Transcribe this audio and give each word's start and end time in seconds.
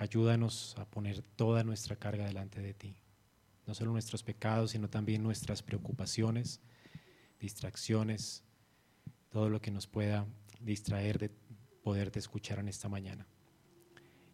ayúdanos 0.00 0.74
a 0.78 0.86
poner 0.86 1.20
toda 1.20 1.62
nuestra 1.62 1.94
carga 1.94 2.24
delante 2.24 2.62
de 2.62 2.72
ti. 2.72 2.96
No 3.66 3.74
solo 3.74 3.92
nuestros 3.92 4.22
pecados, 4.22 4.70
sino 4.70 4.88
también 4.88 5.22
nuestras 5.22 5.62
preocupaciones, 5.62 6.60
distracciones, 7.38 8.42
todo 9.28 9.50
lo 9.50 9.60
que 9.60 9.70
nos 9.70 9.86
pueda 9.86 10.26
distraer 10.58 11.18
de 11.18 11.30
poderte 11.84 12.18
escuchar 12.18 12.58
en 12.60 12.68
esta 12.68 12.88
mañana. 12.88 13.26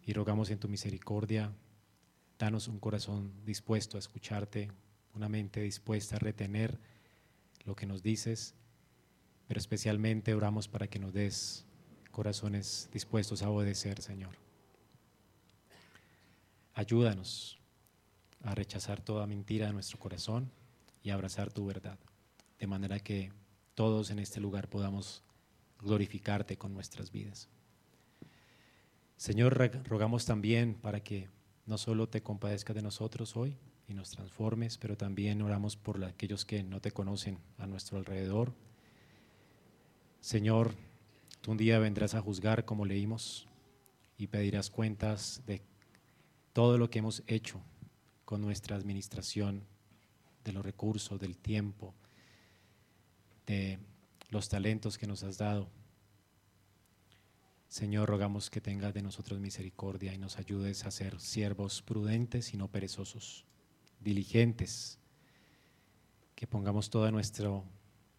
Y 0.05 0.13
rogamos 0.13 0.49
en 0.51 0.59
tu 0.59 0.69
misericordia, 0.69 1.51
danos 2.39 2.69
un 2.69 2.79
corazón 2.79 3.33
dispuesto 3.45 3.97
a 3.97 3.99
escucharte, 3.99 4.71
una 5.15 5.27
mente 5.27 5.59
dispuesta 5.59 6.15
a 6.15 6.19
retener 6.19 6.79
lo 7.65 7.75
que 7.75 7.85
nos 7.85 8.01
dices, 8.01 8.55
pero 9.49 9.59
especialmente 9.59 10.33
oramos 10.33 10.69
para 10.69 10.87
que 10.87 10.99
nos 10.99 11.13
des 11.13 11.65
corazones 12.11 12.89
dispuestos 12.93 13.41
a 13.41 13.49
obedecer, 13.49 14.01
Señor. 14.01 14.46
Ayúdanos 16.77 17.57
a 18.43 18.53
rechazar 18.53 19.01
toda 19.01 19.25
mentira 19.25 19.65
de 19.65 19.73
nuestro 19.73 19.97
corazón 19.97 20.51
y 21.01 21.09
abrazar 21.09 21.51
tu 21.51 21.65
verdad, 21.65 21.97
de 22.59 22.67
manera 22.67 22.99
que 22.99 23.33
todos 23.73 24.11
en 24.11 24.19
este 24.19 24.39
lugar 24.39 24.69
podamos 24.69 25.23
glorificarte 25.79 26.55
con 26.55 26.75
nuestras 26.75 27.11
vidas. 27.11 27.49
Señor, 29.15 29.57
rogamos 29.85 30.27
también 30.27 30.75
para 30.75 30.99
que 30.99 31.29
no 31.65 31.79
solo 31.79 32.09
te 32.09 32.21
compadezcas 32.21 32.75
de 32.75 32.83
nosotros 32.83 33.35
hoy 33.35 33.57
y 33.87 33.95
nos 33.95 34.11
transformes, 34.11 34.77
pero 34.77 34.95
también 34.95 35.41
oramos 35.41 35.77
por 35.77 36.05
aquellos 36.05 36.45
que 36.45 36.61
no 36.61 36.79
te 36.79 36.91
conocen 36.91 37.39
a 37.57 37.65
nuestro 37.65 37.97
alrededor. 37.97 38.53
Señor, 40.21 40.75
tú 41.41 41.53
un 41.53 41.57
día 41.57 41.79
vendrás 41.79 42.13
a 42.13 42.21
juzgar 42.21 42.65
como 42.65 42.85
leímos 42.85 43.47
y 44.15 44.27
pedirás 44.27 44.69
cuentas 44.69 45.41
de 45.47 45.63
todo 46.57 46.79
lo 46.79 46.89
que 46.89 46.97
hemos 46.97 47.21
hecho 47.27 47.61
con 48.25 48.41
nuestra 48.41 48.75
administración 48.75 49.67
de 50.43 50.53
los 50.53 50.65
recursos, 50.65 51.19
del 51.19 51.37
tiempo, 51.37 51.93
de 53.45 53.77
los 54.31 54.49
talentos 54.49 54.97
que 54.97 55.05
nos 55.05 55.21
has 55.21 55.37
dado. 55.37 55.69
Señor, 57.67 58.09
rogamos 58.09 58.49
que 58.49 58.59
tengas 58.59 58.95
de 58.95 59.03
nosotros 59.03 59.39
misericordia 59.39 60.15
y 60.15 60.17
nos 60.17 60.39
ayudes 60.39 60.83
a 60.85 60.89
ser 60.89 61.19
siervos 61.19 61.83
prudentes 61.83 62.51
y 62.55 62.57
no 62.57 62.71
perezosos, 62.71 63.45
diligentes, 63.99 64.97
que 66.33 66.47
pongamos 66.47 66.89
todo 66.89 67.11
nuestro 67.11 67.65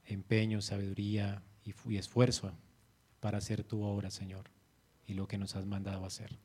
empeño, 0.05 0.63
sabiduría 0.63 1.43
y, 1.65 1.97
esfuerzo 1.97 2.53
para 3.19 3.39
hacer 3.39 3.65
tu 3.65 3.83
obra, 3.83 4.13
Señor, 4.13 4.49
y 5.09 5.15
lo 5.15 5.27
que 5.27 5.39
nos 5.39 5.57
has 5.57 5.67
mandado 5.67 6.05
hacer, 6.05 6.39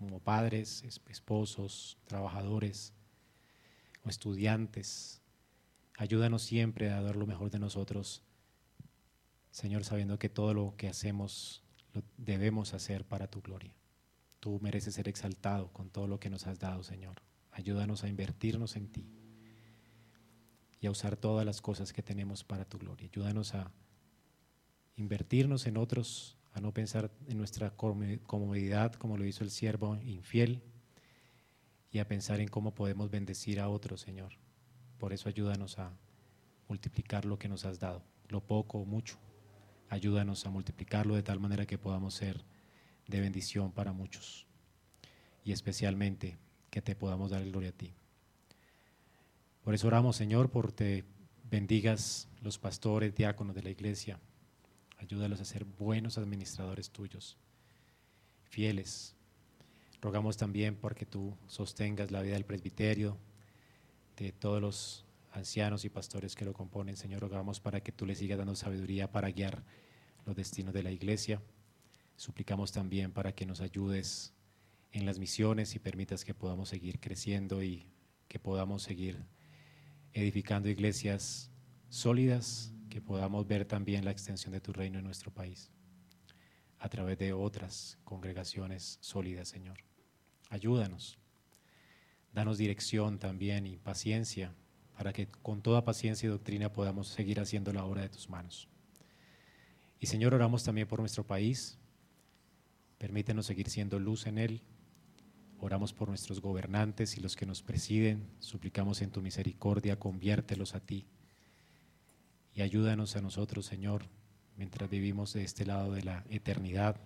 como 0.00 0.18
padres, 0.18 0.82
esposos, 1.08 1.96
trabajadores 2.06 2.92
o 4.04 4.08
estudiantes. 4.08 5.22
Ayúdanos 5.96 6.42
siempre 6.42 6.90
a 6.90 7.00
dar 7.00 7.14
lo 7.14 7.26
mejor 7.26 7.50
de 7.50 7.60
nosotros 7.60 8.24
Señor, 9.50 9.84
sabiendo 9.84 10.18
que 10.18 10.28
todo 10.28 10.54
lo 10.54 10.74
que 10.76 10.88
hacemos 10.88 11.62
lo 11.92 12.02
debemos 12.16 12.72
hacer 12.72 13.04
para 13.04 13.26
tu 13.26 13.40
gloria. 13.40 13.74
Tú 14.38 14.58
mereces 14.62 14.94
ser 14.94 15.08
exaltado 15.08 15.72
con 15.72 15.90
todo 15.90 16.06
lo 16.06 16.20
que 16.20 16.30
nos 16.30 16.46
has 16.46 16.58
dado, 16.58 16.82
Señor. 16.82 17.22
Ayúdanos 17.50 18.04
a 18.04 18.08
invertirnos 18.08 18.76
en 18.76 18.88
ti 18.88 19.06
y 20.80 20.86
a 20.86 20.90
usar 20.90 21.16
todas 21.16 21.44
las 21.44 21.60
cosas 21.60 21.92
que 21.92 22.02
tenemos 22.02 22.44
para 22.44 22.64
tu 22.64 22.78
gloria. 22.78 23.08
Ayúdanos 23.12 23.54
a 23.54 23.72
invertirnos 24.96 25.66
en 25.66 25.76
otros, 25.76 26.38
a 26.52 26.60
no 26.60 26.72
pensar 26.72 27.10
en 27.28 27.38
nuestra 27.38 27.70
comodidad 27.70 28.94
como 28.94 29.16
lo 29.16 29.24
hizo 29.24 29.44
el 29.44 29.50
siervo 29.50 29.96
infiel 30.02 30.62
y 31.92 31.98
a 31.98 32.08
pensar 32.08 32.40
en 32.40 32.48
cómo 32.48 32.74
podemos 32.74 33.10
bendecir 33.10 33.60
a 33.60 33.68
otros, 33.68 34.00
Señor. 34.00 34.32
Por 34.98 35.12
eso 35.12 35.28
ayúdanos 35.28 35.78
a 35.78 35.92
multiplicar 36.68 37.24
lo 37.24 37.38
que 37.38 37.48
nos 37.48 37.64
has 37.64 37.80
dado, 37.80 38.02
lo 38.28 38.40
poco 38.40 38.78
o 38.78 38.84
mucho 38.84 39.18
ayúdanos 39.90 40.46
a 40.46 40.50
multiplicarlo 40.50 41.16
de 41.16 41.22
tal 41.22 41.40
manera 41.40 41.66
que 41.66 41.76
podamos 41.76 42.14
ser 42.14 42.42
de 43.08 43.20
bendición 43.20 43.72
para 43.72 43.92
muchos 43.92 44.46
y 45.44 45.52
especialmente 45.52 46.38
que 46.70 46.80
te 46.80 46.94
podamos 46.94 47.32
dar 47.32 47.44
gloria 47.44 47.70
a 47.70 47.72
ti. 47.72 47.92
Por 49.64 49.74
eso 49.74 49.88
oramos, 49.88 50.16
Señor, 50.16 50.50
por 50.50 50.72
te 50.72 51.04
bendigas 51.50 52.28
los 52.40 52.58
pastores, 52.58 53.14
diáconos 53.14 53.54
de 53.54 53.64
la 53.64 53.70
iglesia. 53.70 54.20
Ayúdalos 55.00 55.40
a 55.40 55.46
ser 55.46 55.64
buenos 55.64 56.18
administradores 56.18 56.90
tuyos, 56.90 57.38
fieles. 58.50 59.16
Rogamos 60.02 60.36
también 60.36 60.76
porque 60.76 61.06
tú 61.06 61.34
sostengas 61.46 62.10
la 62.10 62.20
vida 62.20 62.34
del 62.34 62.44
presbiterio, 62.44 63.16
de 64.18 64.32
todos 64.32 64.60
los 64.60 65.06
ancianos 65.32 65.86
y 65.86 65.88
pastores 65.88 66.34
que 66.34 66.44
lo 66.44 66.52
componen. 66.52 66.98
Señor, 66.98 67.22
rogamos 67.22 67.60
para 67.60 67.80
que 67.80 67.92
tú 67.92 68.04
le 68.04 68.14
sigas 68.14 68.36
dando 68.36 68.54
sabiduría 68.54 69.10
para 69.10 69.30
guiar 69.30 69.64
los 70.26 70.36
destinos 70.36 70.74
de 70.74 70.82
la 70.82 70.90
iglesia. 70.90 71.40
Suplicamos 72.16 72.70
también 72.70 73.10
para 73.10 73.34
que 73.34 73.46
nos 73.46 73.62
ayudes 73.62 74.34
en 74.92 75.06
las 75.06 75.18
misiones 75.18 75.74
y 75.74 75.78
permitas 75.78 76.26
que 76.26 76.34
podamos 76.34 76.68
seguir 76.68 77.00
creciendo 77.00 77.62
y 77.62 77.86
que 78.28 78.38
podamos 78.38 78.82
seguir 78.82 79.24
edificando 80.12 80.68
iglesias 80.68 81.50
sólidas, 81.88 82.74
que 82.90 83.00
podamos 83.00 83.46
ver 83.46 83.64
también 83.64 84.04
la 84.04 84.10
extensión 84.10 84.52
de 84.52 84.60
tu 84.60 84.72
reino 84.72 84.98
en 84.98 85.04
nuestro 85.04 85.30
país 85.30 85.70
a 86.80 86.88
través 86.88 87.18
de 87.18 87.32
otras 87.32 87.98
congregaciones 88.04 88.98
sólidas, 89.00 89.48
Señor. 89.48 89.78
Ayúdanos. 90.48 91.18
Danos 92.32 92.58
dirección 92.58 93.18
también 93.18 93.66
y 93.66 93.76
paciencia 93.76 94.54
para 94.96 95.12
que 95.12 95.28
con 95.28 95.62
toda 95.62 95.84
paciencia 95.84 96.26
y 96.26 96.30
doctrina 96.30 96.72
podamos 96.72 97.08
seguir 97.08 97.38
haciendo 97.40 97.72
la 97.72 97.84
obra 97.84 98.02
de 98.02 98.08
tus 98.08 98.28
manos. 98.28 98.68
Y 99.98 100.06
Señor, 100.06 100.34
oramos 100.34 100.64
también 100.64 100.88
por 100.88 101.00
nuestro 101.00 101.26
país. 101.26 101.78
Permítenos 102.98 103.46
seguir 103.46 103.68
siendo 103.68 103.98
luz 103.98 104.26
en 104.26 104.38
él. 104.38 104.62
Oramos 105.58 105.92
por 105.92 106.08
nuestros 106.08 106.40
gobernantes 106.40 107.16
y 107.18 107.20
los 107.20 107.36
que 107.36 107.44
nos 107.46 107.62
presiden. 107.62 108.30
Suplicamos 108.38 109.02
en 109.02 109.10
tu 109.10 109.20
misericordia, 109.20 109.98
conviértelos 109.98 110.74
a 110.74 110.80
ti. 110.80 111.06
Y 112.54 112.62
ayúdanos 112.62 113.16
a 113.16 113.20
nosotros, 113.20 113.66
Señor, 113.66 114.04
mientras 114.56 114.90
vivimos 114.90 115.32
de 115.32 115.44
este 115.44 115.64
lado 115.64 115.92
de 115.92 116.02
la 116.02 116.24
eternidad, 116.30 116.96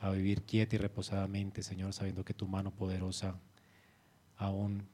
a 0.00 0.10
vivir 0.10 0.42
quieta 0.42 0.76
y 0.76 0.78
reposadamente, 0.78 1.62
Señor, 1.62 1.92
sabiendo 1.92 2.24
que 2.24 2.34
tu 2.34 2.48
mano 2.48 2.72
poderosa 2.72 3.38
aún 4.36 4.88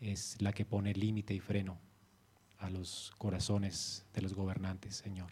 es 0.00 0.40
la 0.40 0.52
que 0.52 0.66
pone 0.66 0.92
límite 0.92 1.32
y 1.34 1.40
freno 1.40 1.78
a 2.58 2.70
los 2.70 3.12
corazones 3.18 4.04
de 4.14 4.22
los 4.22 4.34
gobernantes, 4.34 4.96
Señor. 4.96 5.30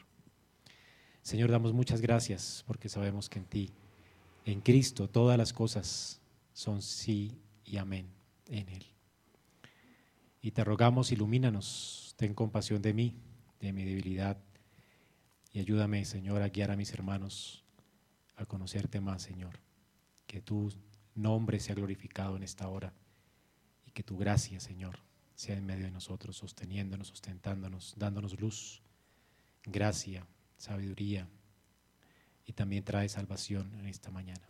Señor, 1.23 1.51
damos 1.51 1.73
muchas 1.73 2.01
gracias 2.01 2.65
porque 2.67 2.89
sabemos 2.89 3.29
que 3.29 3.39
en 3.39 3.45
ti, 3.47 3.71
en 4.45 4.61
Cristo, 4.61 5.09
todas 5.09 5.39
las 5.39 5.53
cosas 5.53 6.21
son 6.53 6.83
sí 6.83 7.39
y 7.65 7.77
amén 7.77 8.07
en 8.47 8.69
Él. 8.69 8.94
Y 10.45 10.51
te 10.51 10.63
rogamos, 10.63 11.11
ilumínanos, 11.11 12.13
ten 12.19 12.35
compasión 12.35 12.83
de 12.83 12.93
mí, 12.93 13.15
de 13.61 13.73
mi 13.73 13.83
debilidad, 13.83 14.37
y 15.51 15.59
ayúdame, 15.59 16.05
Señor, 16.05 16.43
a 16.43 16.51
guiar 16.51 16.71
a 16.71 16.77
mis 16.77 16.93
hermanos 16.93 17.65
a 18.37 18.45
conocerte 18.45 19.01
más, 19.01 19.23
Señor. 19.23 19.59
Que 20.27 20.43
tu 20.43 20.71
nombre 21.15 21.61
sea 21.61 21.75
glorificado 21.75 22.37
en 22.37 22.43
esta 22.43 22.69
hora 22.69 22.93
que 23.95 24.03
tu 24.03 24.19
gracia, 24.19 24.61
Señor, 24.61 24.99
sea 25.35 25.57
en 25.57 25.65
medio 25.65 25.87
de 25.87 25.93
nosotros, 25.93 26.37
sosteniéndonos, 26.37 27.09
sustentándonos, 27.09 27.95
dándonos 27.97 28.39
luz, 28.39 28.83
gracia, 29.65 30.27
sabiduría 30.59 31.27
y 32.45 32.53
también 32.53 32.85
trae 32.85 33.09
salvación 33.09 33.73
en 33.79 33.87
esta 33.87 34.11
mañana. 34.11 34.43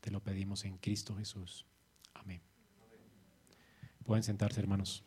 Te 0.00 0.10
lo 0.10 0.20
pedimos 0.20 0.64
en 0.64 0.78
Cristo 0.78 1.14
Jesús. 1.14 1.66
Amén. 2.14 2.40
Pueden 4.04 4.22
sentarse, 4.22 4.58
hermanos. 4.58 5.04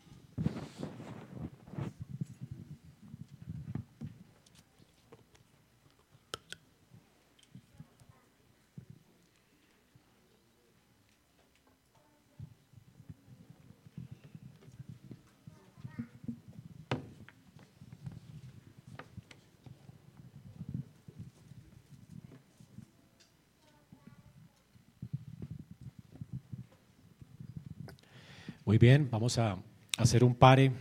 Muy 28.68 28.78
bien, 28.78 29.10
vamos 29.10 29.38
a 29.38 29.56
hacer 29.98 30.24
un 30.24 30.36
pare 30.36 30.72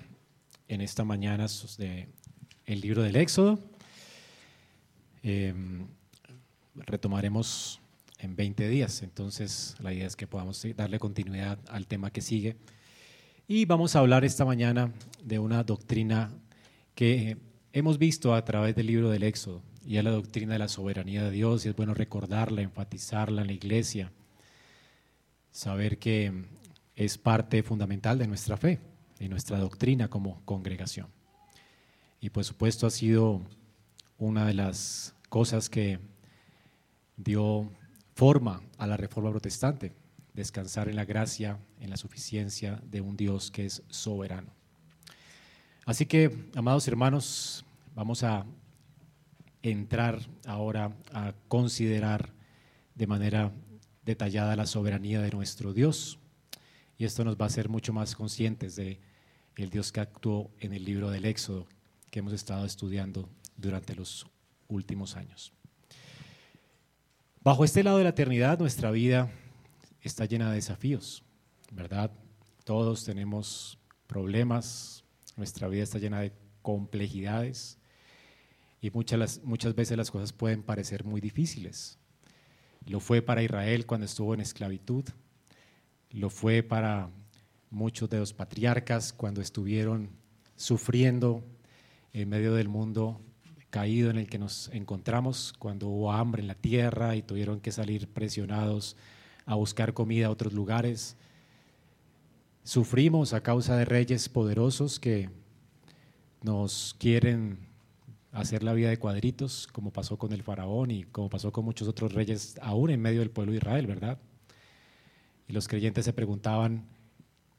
en 0.68 0.80
esta 0.82 1.02
mañana 1.02 1.46
de 1.78 2.08
el 2.66 2.80
libro 2.80 3.02
del 3.02 3.16
Éxodo. 3.16 3.58
Em, 5.22 5.86
retomaremos 6.74 7.80
en 8.18 8.36
20 8.36 8.68
días. 8.68 9.02
Entonces, 9.02 9.74
la 9.80 9.92
idea 9.92 10.06
es 10.06 10.16
que 10.16 10.26
podamos 10.26 10.64
darle 10.76 10.98
continuidad 10.98 11.58
al 11.68 11.86
tema 11.86 12.10
que 12.10 12.20
sigue. 12.20 12.56
Y 13.48 13.64
vamos 13.64 13.96
a 13.96 14.00
hablar 14.00 14.24
esta 14.24 14.44
mañana 14.44 14.92
de 15.24 15.38
una 15.38 15.64
doctrina 15.64 16.30
que 16.94 17.38
hemos 17.72 17.98
visto 17.98 18.34
a 18.34 18.44
través 18.44 18.76
del 18.76 18.86
libro 18.86 19.10
del 19.10 19.22
Éxodo, 19.22 19.62
y 19.84 19.98
es 19.98 20.04
la 20.04 20.10
doctrina 20.10 20.54
de 20.54 20.58
la 20.58 20.68
soberanía 20.68 21.22
de 21.22 21.30
Dios, 21.30 21.64
y 21.64 21.68
es 21.68 21.76
bueno 21.76 21.94
recordarla, 21.94 22.62
enfatizarla 22.62 23.42
en 23.42 23.46
la 23.46 23.52
iglesia, 23.52 24.10
saber 25.52 25.98
que 25.98 26.32
es 26.96 27.18
parte 27.18 27.62
fundamental 27.62 28.18
de 28.18 28.26
nuestra 28.26 28.56
fe 28.56 28.80
y 29.18 29.28
nuestra 29.28 29.58
doctrina 29.58 30.08
como 30.08 30.44
congregación. 30.44 31.08
Y 32.20 32.30
por 32.30 32.44
supuesto 32.44 32.86
ha 32.86 32.90
sido 32.90 33.42
una 34.18 34.46
de 34.46 34.54
las 34.54 35.14
cosas 35.28 35.68
que 35.68 35.98
dio 37.16 37.70
forma 38.14 38.62
a 38.78 38.86
la 38.86 38.96
reforma 38.96 39.30
protestante, 39.30 39.92
descansar 40.34 40.88
en 40.88 40.96
la 40.96 41.04
gracia, 41.04 41.58
en 41.80 41.90
la 41.90 41.96
suficiencia 41.96 42.80
de 42.90 43.00
un 43.00 43.16
Dios 43.16 43.50
que 43.50 43.66
es 43.66 43.82
soberano. 43.88 44.52
Así 45.84 46.06
que, 46.06 46.50
amados 46.54 46.88
hermanos, 46.88 47.64
vamos 47.94 48.22
a 48.22 48.44
entrar 49.62 50.20
ahora 50.46 50.96
a 51.12 51.34
considerar 51.48 52.32
de 52.94 53.06
manera 53.06 53.52
detallada 54.04 54.56
la 54.56 54.66
soberanía 54.66 55.20
de 55.20 55.30
nuestro 55.30 55.72
Dios. 55.72 56.18
Y 56.98 57.04
esto 57.04 57.24
nos 57.24 57.36
va 57.36 57.44
a 57.44 57.48
hacer 57.48 57.68
mucho 57.68 57.92
más 57.92 58.14
conscientes 58.14 58.76
de 58.76 59.00
el 59.56 59.70
Dios 59.70 59.90
que 59.90 60.00
actuó 60.00 60.50
en 60.60 60.72
el 60.72 60.84
libro 60.84 61.10
del 61.10 61.24
Éxodo 61.24 61.66
que 62.10 62.20
hemos 62.20 62.32
estado 62.32 62.64
estudiando 62.66 63.28
durante 63.56 63.94
los 63.94 64.26
últimos 64.68 65.16
años. 65.16 65.52
Bajo 67.42 67.64
este 67.64 67.82
lado 67.82 67.98
de 67.98 68.04
la 68.04 68.10
eternidad, 68.10 68.58
nuestra 68.58 68.90
vida 68.90 69.30
está 70.02 70.24
llena 70.24 70.50
de 70.50 70.56
desafíos, 70.56 71.22
¿verdad? 71.70 72.10
Todos 72.64 73.04
tenemos 73.04 73.78
problemas, 74.06 75.04
nuestra 75.36 75.68
vida 75.68 75.84
está 75.84 75.98
llena 75.98 76.20
de 76.20 76.32
complejidades 76.62 77.78
y 78.80 78.90
muchas, 78.90 79.40
muchas 79.44 79.74
veces 79.74 79.96
las 79.96 80.10
cosas 80.10 80.32
pueden 80.32 80.62
parecer 80.62 81.04
muy 81.04 81.20
difíciles. 81.20 81.98
Lo 82.84 83.00
fue 83.00 83.22
para 83.22 83.42
Israel 83.42 83.86
cuando 83.86 84.06
estuvo 84.06 84.34
en 84.34 84.40
esclavitud, 84.40 85.04
lo 86.10 86.30
fue 86.30 86.62
para 86.62 87.10
muchos 87.76 88.08
de 88.08 88.18
los 88.18 88.32
patriarcas 88.32 89.12
cuando 89.12 89.42
estuvieron 89.42 90.08
sufriendo 90.56 91.44
en 92.14 92.28
medio 92.30 92.54
del 92.54 92.68
mundo 92.68 93.20
caído 93.68 94.08
en 94.08 94.16
el 94.16 94.28
que 94.28 94.38
nos 94.38 94.70
encontramos, 94.72 95.52
cuando 95.58 95.86
hubo 95.88 96.10
hambre 96.10 96.40
en 96.40 96.48
la 96.48 96.54
tierra 96.54 97.14
y 97.14 97.22
tuvieron 97.22 97.60
que 97.60 97.72
salir 97.72 98.08
presionados 98.08 98.96
a 99.44 99.54
buscar 99.56 99.92
comida 99.92 100.28
a 100.28 100.30
otros 100.30 100.54
lugares. 100.54 101.18
Sufrimos 102.64 103.34
a 103.34 103.42
causa 103.42 103.76
de 103.76 103.84
reyes 103.84 104.30
poderosos 104.30 104.98
que 104.98 105.28
nos 106.42 106.96
quieren 106.98 107.58
hacer 108.32 108.62
la 108.62 108.72
vida 108.72 108.88
de 108.88 108.98
cuadritos, 108.98 109.66
como 109.66 109.92
pasó 109.92 110.16
con 110.16 110.32
el 110.32 110.42
faraón 110.42 110.90
y 110.90 111.04
como 111.04 111.28
pasó 111.28 111.52
con 111.52 111.66
muchos 111.66 111.88
otros 111.88 112.14
reyes, 112.14 112.58
aún 112.62 112.88
en 112.88 113.02
medio 113.02 113.20
del 113.20 113.30
pueblo 113.30 113.52
de 113.52 113.58
Israel, 113.58 113.86
¿verdad? 113.86 114.18
Y 115.46 115.52
los 115.52 115.68
creyentes 115.68 116.06
se 116.06 116.14
preguntaban, 116.14 116.95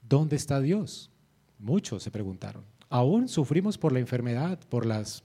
¿dónde 0.07 0.35
está 0.35 0.61
Dios? 0.61 1.11
Muchos 1.59 2.03
se 2.03 2.11
preguntaron. 2.11 2.63
Aún 2.89 3.27
sufrimos 3.27 3.77
por 3.77 3.91
la 3.91 3.99
enfermedad, 3.99 4.59
por 4.69 4.85
las 4.85 5.23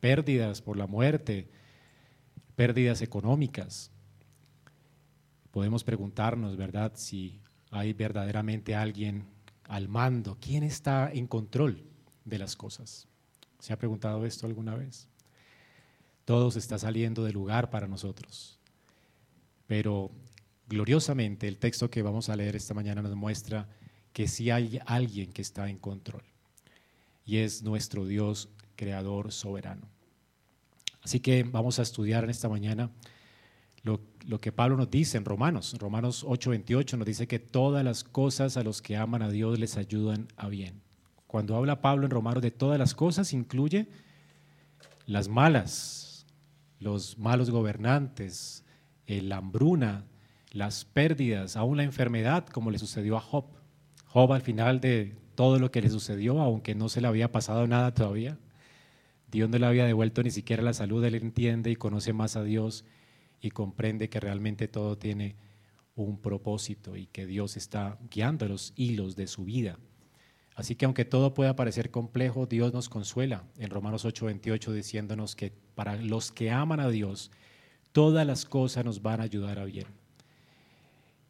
pérdidas, 0.00 0.60
por 0.60 0.76
la 0.76 0.86
muerte, 0.86 1.48
pérdidas 2.56 3.02
económicas. 3.02 3.90
Podemos 5.50 5.84
preguntarnos, 5.84 6.56
¿verdad?, 6.56 6.92
si 6.96 7.40
hay 7.70 7.92
verdaderamente 7.92 8.74
alguien 8.74 9.24
al 9.68 9.88
mando. 9.88 10.36
¿Quién 10.40 10.62
está 10.62 11.10
en 11.12 11.26
control 11.26 11.84
de 12.24 12.38
las 12.38 12.56
cosas? 12.56 13.08
¿Se 13.58 13.72
ha 13.72 13.78
preguntado 13.78 14.26
esto 14.26 14.46
alguna 14.46 14.74
vez? 14.74 15.08
Todo 16.24 16.50
se 16.50 16.58
está 16.58 16.78
saliendo 16.78 17.24
de 17.24 17.32
lugar 17.32 17.70
para 17.70 17.86
nosotros. 17.86 18.58
Pero 19.66 20.10
gloriosamente 20.68 21.48
el 21.48 21.58
texto 21.58 21.90
que 21.90 22.02
vamos 22.02 22.28
a 22.28 22.36
leer 22.36 22.56
esta 22.56 22.74
mañana 22.74 23.02
nos 23.02 23.14
muestra 23.14 23.68
que 24.14 24.28
sí 24.28 24.50
hay 24.50 24.80
alguien 24.86 25.32
que 25.32 25.42
está 25.42 25.68
en 25.68 25.76
control. 25.76 26.22
Y 27.26 27.38
es 27.38 27.62
nuestro 27.62 28.06
Dios 28.06 28.48
creador 28.76 29.32
soberano. 29.32 29.88
Así 31.02 31.20
que 31.20 31.42
vamos 31.42 31.78
a 31.78 31.82
estudiar 31.82 32.24
en 32.24 32.30
esta 32.30 32.48
mañana 32.48 32.90
lo, 33.82 34.00
que 34.40 34.52
Pablo 34.52 34.76
nos 34.76 34.90
dice 34.90 35.18
en 35.18 35.24
Romanos. 35.26 35.74
Romanos 35.78 36.24
8:28 36.24 36.96
nos 36.96 37.06
dice 37.06 37.26
que 37.26 37.40
todas 37.40 37.84
las 37.84 38.04
cosas 38.04 38.56
a 38.56 38.62
los 38.62 38.80
que 38.80 38.96
aman 38.96 39.20
a 39.20 39.28
Dios 39.28 39.58
les 39.58 39.76
ayudan 39.76 40.28
a 40.36 40.48
bien. 40.48 40.80
Cuando 41.26 41.56
habla 41.56 41.82
Pablo 41.82 42.06
en 42.06 42.10
Romanos 42.10 42.42
de 42.42 42.52
todas 42.52 42.78
las 42.78 42.94
cosas, 42.94 43.32
incluye 43.32 43.88
las 45.06 45.28
malas, 45.28 46.24
los 46.78 47.18
malos 47.18 47.50
gobernantes, 47.50 48.64
la 49.06 49.38
hambruna, 49.38 50.04
las 50.52 50.84
pérdidas, 50.84 51.56
aún 51.56 51.76
la 51.78 51.82
enfermedad, 51.82 52.46
como 52.46 52.70
le 52.70 52.78
sucedió 52.78 53.16
a 53.16 53.20
Job. 53.20 53.63
Job 54.14 54.32
al 54.32 54.42
final 54.42 54.80
de 54.80 55.16
todo 55.34 55.58
lo 55.58 55.72
que 55.72 55.82
le 55.82 55.90
sucedió, 55.90 56.40
aunque 56.40 56.76
no 56.76 56.88
se 56.88 57.00
le 57.00 57.08
había 57.08 57.32
pasado 57.32 57.66
nada 57.66 57.92
todavía, 57.92 58.38
Dios 59.32 59.50
no 59.50 59.58
le 59.58 59.66
había 59.66 59.86
devuelto 59.86 60.22
ni 60.22 60.30
siquiera 60.30 60.62
la 60.62 60.72
salud, 60.72 61.04
él 61.04 61.16
entiende 61.16 61.72
y 61.72 61.74
conoce 61.74 62.12
más 62.12 62.36
a 62.36 62.44
Dios 62.44 62.84
y 63.40 63.50
comprende 63.50 64.08
que 64.08 64.20
realmente 64.20 64.68
todo 64.68 64.96
tiene 64.96 65.34
un 65.96 66.16
propósito 66.18 66.94
y 66.94 67.06
que 67.06 67.26
Dios 67.26 67.56
está 67.56 67.98
guiando 68.08 68.46
los 68.46 68.72
hilos 68.76 69.16
de 69.16 69.26
su 69.26 69.46
vida. 69.46 69.80
Así 70.54 70.76
que 70.76 70.84
aunque 70.84 71.04
todo 71.04 71.34
pueda 71.34 71.56
parecer 71.56 71.90
complejo, 71.90 72.46
Dios 72.46 72.72
nos 72.72 72.88
consuela 72.88 73.42
en 73.58 73.70
Romanos 73.70 74.04
8:28 74.04 74.72
diciéndonos 74.72 75.34
que 75.34 75.52
para 75.74 75.96
los 75.96 76.30
que 76.30 76.52
aman 76.52 76.78
a 76.78 76.88
Dios, 76.88 77.32
todas 77.90 78.24
las 78.24 78.44
cosas 78.44 78.84
nos 78.84 79.02
van 79.02 79.20
a 79.20 79.24
ayudar 79.24 79.58
a 79.58 79.64
bien. 79.64 80.03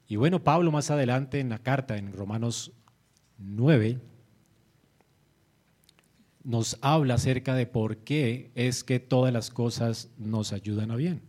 Y 0.06 0.16
bueno, 0.16 0.44
Pablo 0.44 0.70
más 0.70 0.90
adelante 0.90 1.40
en 1.40 1.48
la 1.48 1.58
carta, 1.58 1.96
en 1.96 2.12
Romanos 2.12 2.72
9, 3.38 3.98
nos 6.42 6.76
habla 6.82 7.14
acerca 7.14 7.54
de 7.54 7.66
por 7.66 7.96
qué 7.98 8.50
es 8.54 8.84
que 8.84 9.00
todas 9.00 9.32
las 9.32 9.50
cosas 9.50 10.10
nos 10.18 10.52
ayudan 10.52 10.90
a 10.90 10.96
bien. 10.96 11.22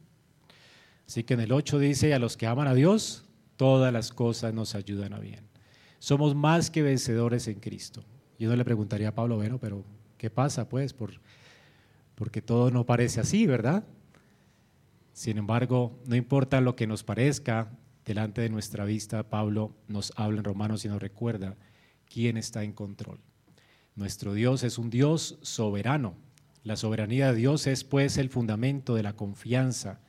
Así 1.08 1.24
que 1.24 1.36
en 1.36 1.40
el 1.40 1.52
8 1.52 1.80
dice, 1.80 2.14
a 2.14 2.20
los 2.20 2.36
que 2.36 2.48
aman 2.48 2.68
a 2.68 2.74
Dios, 2.74 3.26
todas 3.56 3.94
las 3.94 4.12
cosas 4.12 4.54
nos 4.54 4.76
ayudan 4.76 5.14
a 5.14 5.20
bien. 5.20 5.48
Somos 6.00 6.36
más 6.36 6.70
que 6.70 6.82
vencedores 6.82 7.48
en 7.48 7.60
Cristo. 7.60 8.04
Yo 8.38 8.50
no 8.50 8.56
le 8.58 8.66
preguntaría 8.66 9.10
a 9.10 9.16
Pablo, 9.16 9.38
bueno, 9.38 9.58
pero 9.58 9.86
¿qué 10.18 10.30
pasa 10.30 10.68
pues? 10.68 10.94
Por, 10.94 11.12
porque 12.16 12.42
todo 12.42 12.70
no 12.70 12.86
parece 12.86 13.22
así, 13.22 13.48
¿verdad? 13.48 13.86
Sin 15.14 15.38
embargo, 15.38 15.98
no 16.06 16.18
importa 16.18 16.60
lo 16.60 16.76
que 16.76 16.88
nos 16.88 17.04
parezca 17.04 17.72
delante 18.06 18.42
de 18.42 18.50
nuestra 18.50 18.86
vista, 18.86 19.30
Pablo 19.30 19.76
nos 19.88 20.14
habla 20.16 20.40
en 20.40 20.44
Romanos 20.44 20.86
y 20.86 20.88
nos 20.88 21.02
recuerda 21.02 21.58
quién 22.06 22.38
está 22.38 22.64
en 22.64 22.74
control. 22.74 23.20
Nuestro 23.96 24.34
Dios 24.34 24.64
es 24.64 24.78
un 24.78 24.90
Dios 24.90 25.40
soberano. 25.42 26.16
La 26.64 26.76
soberanía 26.76 27.32
de 27.32 27.38
Dios 27.38 27.68
es 27.68 27.84
pues 27.84 28.18
el 28.18 28.30
fundamento 28.30 28.96
de 28.96 29.04
la 29.04 29.14
confianza. 29.14 30.02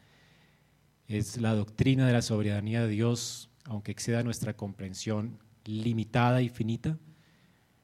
Es 1.06 1.40
la 1.40 1.54
doctrina 1.54 2.06
de 2.06 2.12
la 2.12 2.22
soberanía 2.22 2.82
de 2.82 2.88
Dios, 2.88 3.50
aunque 3.64 3.92
exceda 3.92 4.22
nuestra 4.22 4.56
comprensión 4.56 5.38
limitada 5.64 6.42
y 6.42 6.48
finita, 6.48 6.98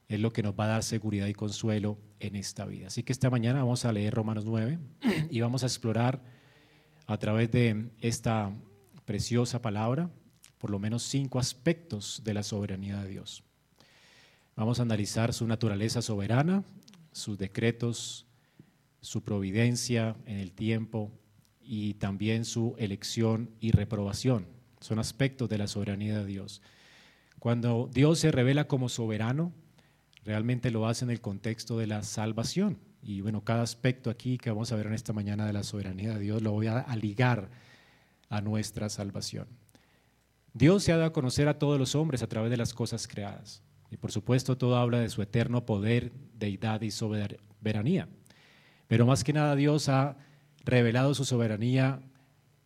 es 0.08 0.20
lo 0.20 0.32
que 0.32 0.42
nos 0.42 0.54
va 0.54 0.64
a 0.64 0.68
dar 0.68 0.82
seguridad 0.82 1.26
y 1.26 1.32
consuelo 1.32 1.98
en 2.20 2.36
esta 2.36 2.66
vida. 2.66 2.88
Así 2.88 3.02
que 3.02 3.12
esta 3.12 3.30
mañana 3.30 3.60
vamos 3.60 3.84
a 3.84 3.92
leer 3.92 4.14
Romanos 4.14 4.44
9 4.44 4.78
y 5.30 5.40
vamos 5.40 5.62
a 5.62 5.66
explorar 5.66 6.22
a 7.06 7.16
través 7.18 7.50
de 7.50 7.90
esta 8.00 8.52
preciosa 9.12 9.60
palabra 9.60 10.08
por 10.56 10.70
lo 10.70 10.78
menos 10.78 11.02
cinco 11.02 11.38
aspectos 11.38 12.22
de 12.24 12.32
la 12.32 12.42
soberanía 12.42 13.02
de 13.02 13.10
Dios. 13.10 13.44
Vamos 14.56 14.78
a 14.78 14.84
analizar 14.84 15.34
su 15.34 15.46
naturaleza 15.46 16.00
soberana, 16.00 16.64
sus 17.12 17.36
decretos, 17.36 18.24
su 19.02 19.22
providencia 19.22 20.16
en 20.24 20.38
el 20.38 20.52
tiempo 20.52 21.12
y 21.60 21.92
también 21.94 22.46
su 22.46 22.74
elección 22.78 23.50
y 23.60 23.72
reprobación. 23.72 24.46
Son 24.80 24.98
aspectos 24.98 25.50
de 25.50 25.58
la 25.58 25.66
soberanía 25.66 26.20
de 26.20 26.24
Dios. 26.24 26.62
Cuando 27.38 27.90
Dios 27.92 28.18
se 28.18 28.32
revela 28.32 28.66
como 28.66 28.88
soberano, 28.88 29.52
realmente 30.24 30.70
lo 30.70 30.86
hace 30.86 31.04
en 31.04 31.10
el 31.10 31.20
contexto 31.20 31.76
de 31.76 31.86
la 31.86 32.02
salvación. 32.02 32.78
Y 33.02 33.20
bueno, 33.20 33.44
cada 33.44 33.62
aspecto 33.62 34.08
aquí 34.08 34.38
que 34.38 34.48
vamos 34.48 34.72
a 34.72 34.76
ver 34.76 34.86
en 34.86 34.94
esta 34.94 35.12
mañana 35.12 35.44
de 35.44 35.52
la 35.52 35.64
soberanía 35.64 36.14
de 36.14 36.20
Dios 36.20 36.40
lo 36.40 36.52
voy 36.52 36.68
a, 36.68 36.86
ligar 36.96 37.50
a 38.32 38.40
nuestra 38.40 38.88
salvación. 38.88 39.46
Dios 40.54 40.82
se 40.82 40.92
ha 40.92 40.96
dado 40.96 41.08
a 41.08 41.12
conocer 41.12 41.48
a 41.48 41.58
todos 41.58 41.78
los 41.78 41.94
hombres 41.94 42.22
a 42.22 42.28
través 42.28 42.50
de 42.50 42.56
las 42.56 42.72
cosas 42.72 43.06
creadas. 43.06 43.62
Y 43.90 43.98
por 43.98 44.10
supuesto 44.10 44.56
todo 44.56 44.76
habla 44.76 45.00
de 45.00 45.10
su 45.10 45.20
eterno 45.20 45.66
poder, 45.66 46.12
deidad 46.38 46.80
y 46.80 46.90
soberanía. 46.90 48.08
Pero 48.88 49.04
más 49.04 49.22
que 49.22 49.34
nada 49.34 49.54
Dios 49.54 49.90
ha 49.90 50.16
revelado 50.64 51.14
su 51.14 51.26
soberanía 51.26 52.00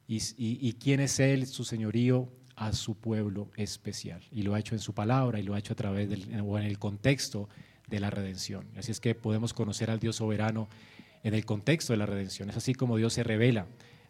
y, 0.06 0.72
quién 0.74 1.00
es 1.00 1.18
Él, 1.18 1.48
su 1.48 1.64
señorío, 1.64 2.32
a 2.54 2.72
su 2.72 2.94
pueblo 2.96 3.50
especial. 3.56 4.22
Y 4.30 4.42
lo 4.42 4.54
ha 4.54 4.60
hecho 4.60 4.76
en 4.76 4.80
su 4.80 4.94
palabra 4.94 5.40
y 5.40 5.42
lo 5.42 5.54
ha 5.54 5.58
hecho 5.58 5.72
a 5.72 5.76
través 5.76 6.08
o 6.44 6.58
en 6.58 6.64
el 6.64 6.78
contexto 6.78 7.48
de 7.88 7.98
la 7.98 8.10
redención. 8.10 8.68
Así 8.76 8.92
es 8.92 9.00
que 9.00 9.16
podemos 9.16 9.52
conocer 9.52 9.90
al 9.90 9.98
Dios 9.98 10.14
soberano 10.14 10.68
en 11.24 11.34
el 11.34 11.44
contexto 11.44 11.92
de 11.92 11.96
la 11.96 12.06
redención. 12.06 12.50
Es 12.50 12.56
así 12.56 12.72
como 12.72 12.96
Dios 12.96 13.14
se 13.14 13.24
revela 13.24 13.66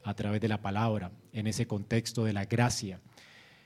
a 0.07 0.15
través 0.15 0.41
de 0.41 0.47
la 0.47 0.63
palabra, 0.63 1.11
en 1.33 1.49
ese 1.49 1.67
contexto 1.67 2.25
de 2.25 2.33
la 2.33 2.45
gracia. 2.45 3.01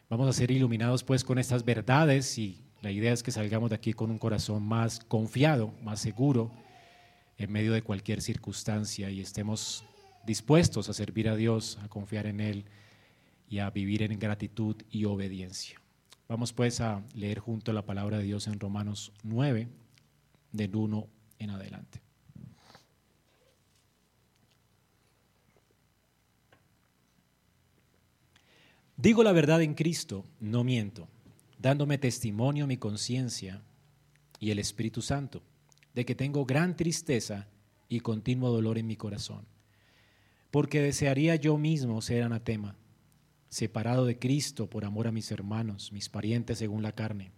Vamos 0.09 0.27
a 0.27 0.33
ser 0.33 0.51
iluminados 0.51 1.05
pues 1.05 1.23
con 1.23 1.39
estas 1.39 1.67
verdades 1.67 2.39
y 2.39 2.65
la 2.81 2.91
idea 2.91 3.13
es 3.13 3.23
que 3.23 3.31
salgamos 3.31 3.69
de 3.69 3.77
aquí 3.77 3.93
con 3.93 4.11
un 4.11 4.19
corazón 4.19 4.63
más 4.63 5.01
confiado, 5.01 5.75
más 5.83 6.01
seguro 6.01 6.51
en 7.37 7.53
medio 7.53 7.75
de 7.75 7.83
cualquier 7.83 8.23
circunstancia 8.23 9.11
y 9.11 9.21
estemos 9.21 9.85
dispuestos 10.25 10.89
a 10.89 10.95
servir 10.95 11.29
a 11.29 11.37
Dios, 11.37 11.79
a 11.85 11.89
confiar 11.89 12.25
en 12.25 12.41
Él 12.41 12.65
y 13.51 13.59
a 13.59 13.69
vivir 13.69 14.03
en 14.03 14.19
gratitud 14.19 14.77
y 14.91 15.05
obediencia. 15.05 15.79
Vamos 16.27 16.55
pues 16.55 16.81
a 16.81 17.03
leer 17.15 17.39
junto 17.39 17.75
la 17.75 17.85
palabra 17.85 18.17
de 18.17 18.25
Dios 18.25 18.47
en 18.47 18.59
Romanos 18.59 19.13
9, 19.25 19.69
del 20.53 20.75
1 20.75 21.07
en 21.39 21.51
adelante. 21.51 22.01
Digo 29.01 29.23
la 29.23 29.33
verdad 29.33 29.63
en 29.63 29.75
Cristo, 29.75 30.25
no 30.41 30.65
miento, 30.65 31.09
dándome 31.59 31.99
testimonio 31.99 32.67
mi 32.67 32.77
conciencia 32.77 33.63
y 34.39 34.51
el 34.51 34.59
Espíritu 34.59 35.01
Santo, 35.01 35.43
de 35.95 36.05
que 36.05 36.15
tengo 36.15 36.45
gran 36.45 36.77
tristeza 36.77 37.49
y 37.89 38.01
continuo 38.01 38.51
dolor 38.51 38.79
en 38.79 38.87
mi 38.87 38.97
corazón 38.97 39.47
porque 40.51 40.81
desearía 40.81 41.37
yo 41.37 41.57
mismo 41.57 42.03
ser 42.03 42.23
anatema, 42.23 42.77
separado 43.49 44.05
de 44.05 44.19
Cristo 44.19 44.69
por 44.69 44.85
amor 44.85 45.07
a 45.07 45.13
mis 45.13 45.31
hermanos, 45.31 45.93
mis 45.93 46.09
parientes 46.09 46.59
según 46.59 46.83
la 46.83 46.93
carne. 46.93 47.33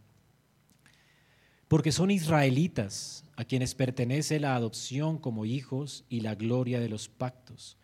Porque 1.69 1.92
son 1.92 2.11
israelitas 2.11 3.25
a 3.37 3.45
quienes 3.45 3.75
pertenece 3.75 4.40
la 4.40 4.54
adopción 4.54 5.19
como 5.19 5.47
hijos 5.47 6.04
y 6.09 6.21
la 6.21 6.35
gloria 6.35 6.81
de 6.81 6.88
los 6.88 7.09
pactos, 7.09 7.78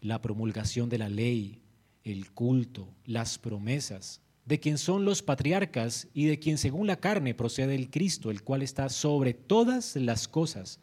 la 0.00 0.20
promulgación 0.20 0.88
de 0.88 0.98
la 0.98 1.08
ley, 1.08 1.60
el 2.04 2.30
culto, 2.32 2.88
las 3.04 3.38
promesas, 3.38 4.20
de 4.44 4.58
quien 4.58 4.78
son 4.78 5.04
los 5.04 5.22
patriarcas 5.22 6.08
y 6.12 6.24
de 6.24 6.38
quien 6.38 6.58
según 6.58 6.86
la 6.86 6.96
carne 6.96 7.34
procede 7.34 7.74
el 7.74 7.90
Cristo, 7.90 8.30
el 8.30 8.42
cual 8.42 8.62
está 8.62 8.88
sobre 8.88 9.34
todas 9.34 9.96
las 9.96 10.26
cosas. 10.26 10.80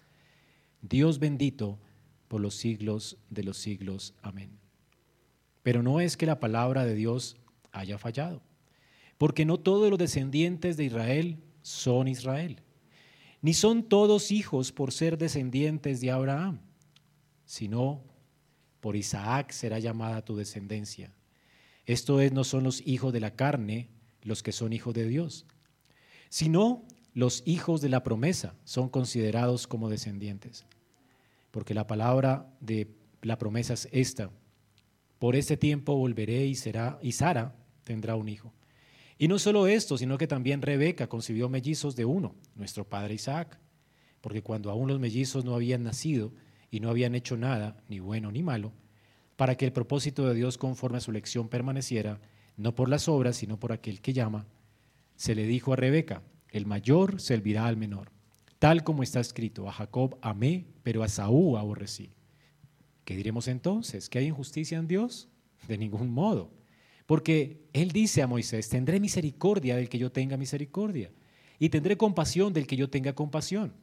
Dios 0.81 1.19
bendito 1.19 1.79
por 2.27 2.41
los 2.41 2.55
siglos 2.55 3.17
de 3.29 3.43
los 3.43 3.57
siglos. 3.57 4.13
Amén. 4.21 4.51
Pero 5.63 5.83
no 5.83 5.99
es 5.99 6.15
que 6.15 6.25
la 6.25 6.39
palabra 6.39 6.85
de 6.85 6.95
Dios 6.95 7.37
haya 7.71 7.97
fallado, 7.97 8.41
porque 9.17 9.45
no 9.45 9.59
todos 9.59 9.89
los 9.89 9.99
descendientes 9.99 10.77
de 10.77 10.85
Israel 10.85 11.43
son 11.61 12.07
Israel, 12.07 12.61
ni 13.41 13.53
son 13.53 13.83
todos 13.83 14.31
hijos 14.31 14.71
por 14.71 14.93
ser 14.93 15.17
descendientes 15.17 15.99
de 15.99 16.11
Abraham, 16.11 16.61
sino 17.45 18.03
por 18.87 18.95
Isaac 18.95 19.51
será 19.51 19.79
llamada 19.79 20.23
tu 20.23 20.37
descendencia. 20.37 21.11
Esto 21.85 22.21
es, 22.21 22.31
no 22.31 22.45
son 22.45 22.63
los 22.63 22.81
hijos 22.87 23.11
de 23.11 23.19
la 23.19 23.35
carne 23.35 23.89
los 24.23 24.41
que 24.41 24.53
son 24.53 24.71
hijos 24.71 24.93
de 24.93 25.05
Dios, 25.05 25.45
sino 26.29 26.85
los 27.13 27.43
hijos 27.45 27.81
de 27.81 27.89
la 27.89 28.01
promesa 28.01 28.55
son 28.63 28.87
considerados 28.87 29.67
como 29.67 29.89
descendientes 29.89 30.65
porque 31.51 31.73
la 31.73 31.85
palabra 31.85 32.49
de 32.61 32.95
la 33.23 33.37
promesa 33.37 33.73
es 33.73 33.89
esta. 33.91 34.31
Por 35.19 35.35
este 35.35 35.57
tiempo 35.57 35.97
volveré 35.97 36.45
y 36.45 36.55
será 36.55 36.97
y 37.01 37.11
Sara 37.11 37.57
tendrá 37.83 38.15
un 38.15 38.29
hijo. 38.29 38.53
Y 39.17 39.27
no 39.27 39.37
solo 39.37 39.67
esto, 39.67 39.97
sino 39.97 40.17
que 40.17 40.27
también 40.27 40.61
Rebeca 40.61 41.09
concibió 41.09 41.49
mellizos 41.49 41.97
de 41.97 42.05
uno, 42.05 42.35
nuestro 42.55 42.87
padre 42.87 43.15
Isaac, 43.15 43.59
porque 44.21 44.41
cuando 44.41 44.71
aún 44.71 44.87
los 44.87 44.97
mellizos 44.97 45.43
no 45.43 45.55
habían 45.55 45.83
nacido 45.83 46.31
y 46.71 46.79
no 46.79 46.89
habían 46.89 47.15
hecho 47.15 47.37
nada, 47.37 47.81
ni 47.87 47.99
bueno 47.99 48.31
ni 48.31 48.43
malo, 48.43 48.73
para 49.35 49.55
que 49.55 49.65
el 49.65 49.73
propósito 49.73 50.27
de 50.27 50.35
Dios 50.35 50.57
conforme 50.57 50.97
a 50.97 51.01
su 51.01 51.11
elección 51.11 51.47
permaneciera, 51.47 52.19
no 52.57 52.75
por 52.75 52.89
las 52.89 53.07
obras, 53.07 53.37
sino 53.37 53.59
por 53.59 53.71
aquel 53.71 54.01
que 54.01 54.13
llama, 54.13 54.45
se 55.15 55.35
le 55.35 55.45
dijo 55.45 55.73
a 55.73 55.75
Rebeca, 55.75 56.21
el 56.49 56.65
mayor 56.65 57.21
servirá 57.21 57.67
al 57.67 57.77
menor 57.77 58.11
tal 58.59 58.83
como 58.83 59.03
está 59.03 59.19
escrito, 59.19 59.67
a 59.67 59.71
Jacob 59.71 60.17
amé, 60.21 60.65
pero 60.83 61.03
a 61.03 61.07
Saúl 61.07 61.57
aborrecí. 61.57 62.11
¿Qué 63.05 63.15
diremos 63.15 63.47
entonces? 63.47 64.09
¿Que 64.09 64.19
hay 64.19 64.27
injusticia 64.27 64.77
en 64.77 64.87
Dios? 64.87 65.29
De 65.67 65.77
ningún 65.77 66.11
modo. 66.11 66.51
Porque 67.05 67.67
Él 67.73 67.91
dice 67.91 68.21
a 68.21 68.27
Moisés, 68.27 68.67
tendré 68.69 68.99
misericordia 68.99 69.75
del 69.75 69.89
que 69.89 69.97
yo 69.97 70.11
tenga 70.11 70.37
misericordia, 70.37 71.11
y 71.59 71.69
tendré 71.69 71.97
compasión 71.97 72.53
del 72.53 72.67
que 72.67 72.75
yo 72.75 72.89
tenga 72.89 73.13
compasión. 73.13 73.73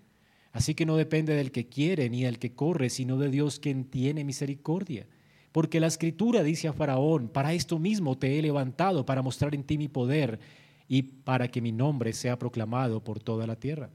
Así 0.54 0.76
que 0.76 0.86
no 0.86 0.96
depende 0.96 1.34
del 1.34 1.50
que 1.50 1.66
quiere 1.66 2.08
ni 2.08 2.22
del 2.22 2.38
que 2.38 2.54
corre, 2.54 2.88
sino 2.88 3.18
de 3.18 3.28
Dios 3.28 3.58
quien 3.58 3.86
tiene 3.86 4.22
misericordia. 4.22 5.08
Porque 5.50 5.80
la 5.80 5.88
escritura 5.88 6.44
dice 6.44 6.68
a 6.68 6.72
Faraón, 6.72 7.28
para 7.28 7.52
esto 7.52 7.80
mismo 7.80 8.16
te 8.16 8.38
he 8.38 8.42
levantado, 8.42 9.04
para 9.04 9.20
mostrar 9.20 9.52
en 9.56 9.64
ti 9.64 9.78
mi 9.78 9.88
poder 9.88 10.38
y 10.86 11.02
para 11.02 11.48
que 11.48 11.60
mi 11.60 11.72
nombre 11.72 12.12
sea 12.12 12.38
proclamado 12.38 13.02
por 13.02 13.20
toda 13.20 13.48
la 13.48 13.56
tierra. 13.56 13.90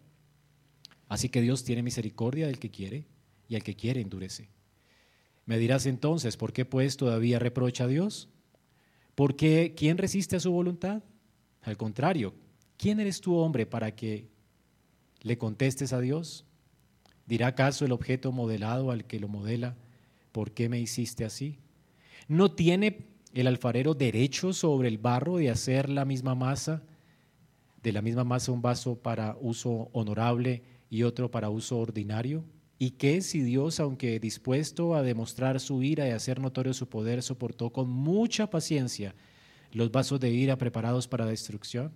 Así 1.07 1.29
que 1.29 1.39
Dios 1.39 1.63
tiene 1.63 1.81
misericordia 1.81 2.47
del 2.47 2.59
que 2.59 2.69
quiere 2.69 3.05
y 3.47 3.55
al 3.55 3.63
que 3.63 3.77
quiere 3.77 4.01
endurece. 4.01 4.49
Me 5.45 5.59
dirás 5.59 5.85
entonces, 5.85 6.35
¿por 6.35 6.51
qué 6.51 6.65
pues 6.65 6.97
todavía 6.97 7.39
reprocha 7.39 7.85
a 7.85 7.87
Dios? 7.87 8.27
Porque 9.15 9.75
¿quién 9.77 9.97
resiste 9.97 10.35
a 10.35 10.41
su 10.41 10.51
voluntad? 10.51 11.03
Al 11.61 11.77
contrario, 11.77 12.33
¿quién 12.75 12.99
eres 12.99 13.21
tú 13.21 13.37
hombre 13.37 13.65
para 13.65 13.95
que 13.95 14.27
le 15.21 15.37
contestes 15.37 15.93
a 15.93 16.01
Dios? 16.01 16.45
¿Dirá 17.29 17.45
acaso 17.45 17.85
el 17.85 17.91
objeto 17.91 18.31
modelado 18.31 18.89
al 18.89 19.05
que 19.05 19.19
lo 19.19 19.27
modela, 19.27 19.75
¿por 20.31 20.49
qué 20.51 20.67
me 20.67 20.79
hiciste 20.79 21.25
así? 21.25 21.59
¿No 22.27 22.53
tiene 22.53 23.05
el 23.35 23.45
alfarero 23.45 23.93
derecho 23.93 24.51
sobre 24.51 24.87
el 24.87 24.97
barro 24.97 25.37
de 25.37 25.51
hacer 25.51 25.89
la 25.89 26.05
misma 26.05 26.33
masa, 26.33 26.81
de 27.83 27.93
la 27.93 28.01
misma 28.01 28.23
masa 28.23 28.51
un 28.51 28.63
vaso 28.63 28.95
para 28.95 29.37
uso 29.39 29.91
honorable 29.93 30.63
y 30.89 31.03
otro 31.03 31.29
para 31.29 31.51
uso 31.51 31.77
ordinario? 31.77 32.45
¿Y 32.79 32.91
qué 32.91 33.21
si 33.21 33.43
Dios, 33.43 33.79
aunque 33.79 34.19
dispuesto 34.19 34.95
a 34.95 35.03
demostrar 35.03 35.59
su 35.59 35.83
ira 35.83 36.07
y 36.07 36.11
hacer 36.11 36.39
notorio 36.39 36.73
su 36.73 36.89
poder, 36.89 37.21
soportó 37.21 37.71
con 37.71 37.91
mucha 37.91 38.49
paciencia 38.49 39.13
los 39.71 39.91
vasos 39.91 40.19
de 40.19 40.31
ira 40.31 40.57
preparados 40.57 41.07
para 41.07 41.27
destrucción? 41.27 41.91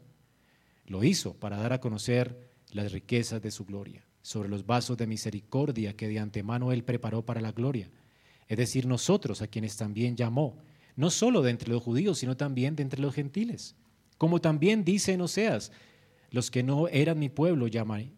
Lo 0.86 1.04
hizo 1.04 1.34
para 1.34 1.58
dar 1.58 1.74
a 1.74 1.82
conocer 1.82 2.52
las 2.70 2.92
riquezas 2.92 3.42
de 3.42 3.50
su 3.50 3.66
gloria, 3.66 4.06
sobre 4.24 4.50
los 4.50 4.66
vasos 4.66 4.98
de 4.98 5.06
misericordia 5.06 5.96
que 5.96 6.08
de 6.08 6.18
antemano 6.18 6.72
Él 6.72 6.84
preparó 6.84 7.24
para 7.24 7.42
la 7.42 7.52
gloria, 7.52 7.92
es 8.48 8.58
decir, 8.58 8.88
nosotros 8.88 9.42
a 9.42 9.48
quienes 9.48 9.78
también 9.78 10.16
llamó, 10.16 10.58
no 10.96 11.12
solo 11.12 11.42
de 11.42 11.52
entre 11.52 11.70
los 11.70 11.84
judíos, 11.84 12.18
sino 12.18 12.36
también 12.36 12.76
de 12.76 12.84
entre 12.84 13.02
los 13.02 13.14
gentiles. 13.14 13.76
Como 14.18 14.42
también 14.42 14.84
dice 14.84 15.14
en 15.14 15.22
Oseas, 15.22 15.72
los 16.32 16.50
que 16.50 16.64
no 16.64 16.88
eran 16.88 17.20
mi 17.20 17.30
pueblo 17.30 17.68
llamaré, 17.68 18.12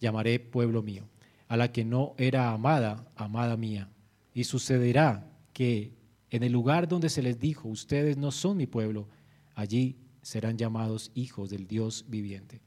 llamaré 0.00 0.40
pueblo 0.40 0.82
mío, 0.82 1.08
a 1.48 1.56
la 1.56 1.72
que 1.72 1.84
no 1.84 2.14
era 2.18 2.52
amada, 2.52 3.10
amada 3.16 3.56
mía. 3.56 3.90
Y 4.34 4.44
sucederá 4.44 5.30
que 5.52 5.92
en 6.30 6.42
el 6.42 6.52
lugar 6.52 6.88
donde 6.88 7.10
se 7.10 7.22
les 7.22 7.38
dijo, 7.38 7.68
ustedes 7.68 8.16
no 8.16 8.30
son 8.30 8.56
mi 8.56 8.66
pueblo, 8.66 9.08
allí 9.54 9.96
serán 10.22 10.56
llamados 10.56 11.10
hijos 11.14 11.50
del 11.50 11.66
Dios 11.66 12.04
viviente. 12.08 12.62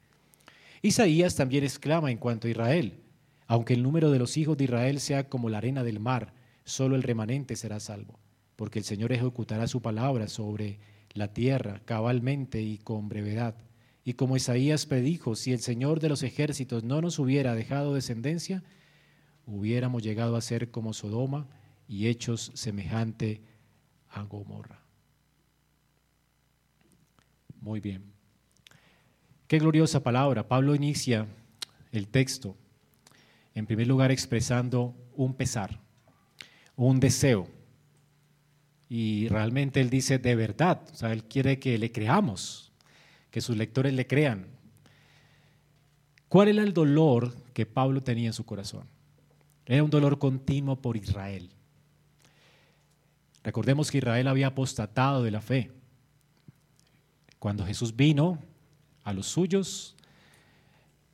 Isaías 0.86 1.36
también 1.36 1.64
exclama 1.64 2.12
en 2.12 2.20
cuanto 2.20 2.48
a 2.48 2.52
Israel, 2.52 3.00
aunque 3.48 3.74
el 3.74 3.82
número 3.82 4.12
de 4.12 4.20
los 4.20 4.38
hijos 4.38 4.56
de 4.56 4.66
Israel 4.66 5.00
sea 5.00 5.30
como 5.30 5.50
la 5.50 5.58
arena 5.58 5.84
del 5.84 6.00
mar, 6.00 6.36
solo 6.64 6.96
el 6.96 7.02
remanente 7.02 7.56
será 7.56 7.80
salvo, 7.80 8.20
porque 8.56 8.78
el 8.78 8.86
Señor 8.86 9.12
ejecutará 9.12 9.66
su 9.66 9.82
palabra 9.82 10.28
sobre 10.28 10.80
la 11.14 11.34
tierra 11.34 11.82
cabalmente 11.86 12.62
y 12.62 12.78
con 12.78 13.10
brevedad. 13.10 13.56
Y 14.04 14.14
como 14.14 14.38
Isaías 14.38 14.86
predijo, 14.86 15.36
si 15.36 15.54
el 15.54 15.60
Señor 15.60 16.00
de 16.00 16.10
los 16.10 16.22
ejércitos 16.22 16.84
no 16.84 17.02
nos 17.02 17.18
hubiera 17.18 17.56
dejado 17.56 17.96
descendencia, 17.96 18.64
hubiéramos 19.48 20.04
llegado 20.04 20.36
a 20.36 20.42
ser 20.42 20.70
como 20.70 20.94
Sodoma 20.94 21.48
y 21.88 22.10
hechos 22.10 22.52
semejante 22.54 23.42
a 24.10 24.22
Gomorra. 24.22 24.84
Muy 27.60 27.80
bien. 27.80 28.15
Qué 29.48 29.60
gloriosa 29.60 30.02
palabra. 30.02 30.48
Pablo 30.48 30.74
inicia 30.74 31.28
el 31.92 32.08
texto, 32.08 32.58
en 33.54 33.68
primer 33.68 33.86
lugar 33.86 34.12
expresando 34.12 34.96
un 35.14 35.36
pesar, 35.36 35.80
un 36.76 37.00
deseo. 37.00 37.48
Y 38.90 39.28
realmente 39.28 39.82
él 39.82 39.90
dice 39.90 40.18
de 40.18 40.36
verdad, 40.36 40.82
o 40.92 40.96
sea, 40.96 41.12
él 41.12 41.24
quiere 41.26 41.60
que 41.60 41.78
le 41.78 41.92
creamos, 41.92 42.72
que 43.30 43.42
sus 43.42 43.56
lectores 43.56 43.94
le 43.94 44.08
crean. 44.08 44.48
¿Cuál 46.28 46.48
era 46.48 46.64
el 46.64 46.74
dolor 46.74 47.36
que 47.54 47.68
Pablo 47.68 48.02
tenía 48.02 48.28
en 48.28 48.34
su 48.34 48.46
corazón? 48.46 48.88
Era 49.68 49.84
un 49.84 49.90
dolor 49.90 50.18
continuo 50.18 50.82
por 50.82 50.98
Israel. 50.98 51.52
Recordemos 53.44 53.92
que 53.92 54.00
Israel 54.00 54.28
había 54.28 54.48
apostatado 54.48 55.22
de 55.22 55.32
la 55.32 55.42
fe. 55.42 55.72
Cuando 57.38 57.64
Jesús 57.64 57.96
vino 57.96 58.40
a 59.06 59.14
los 59.14 59.28
suyos, 59.28 59.96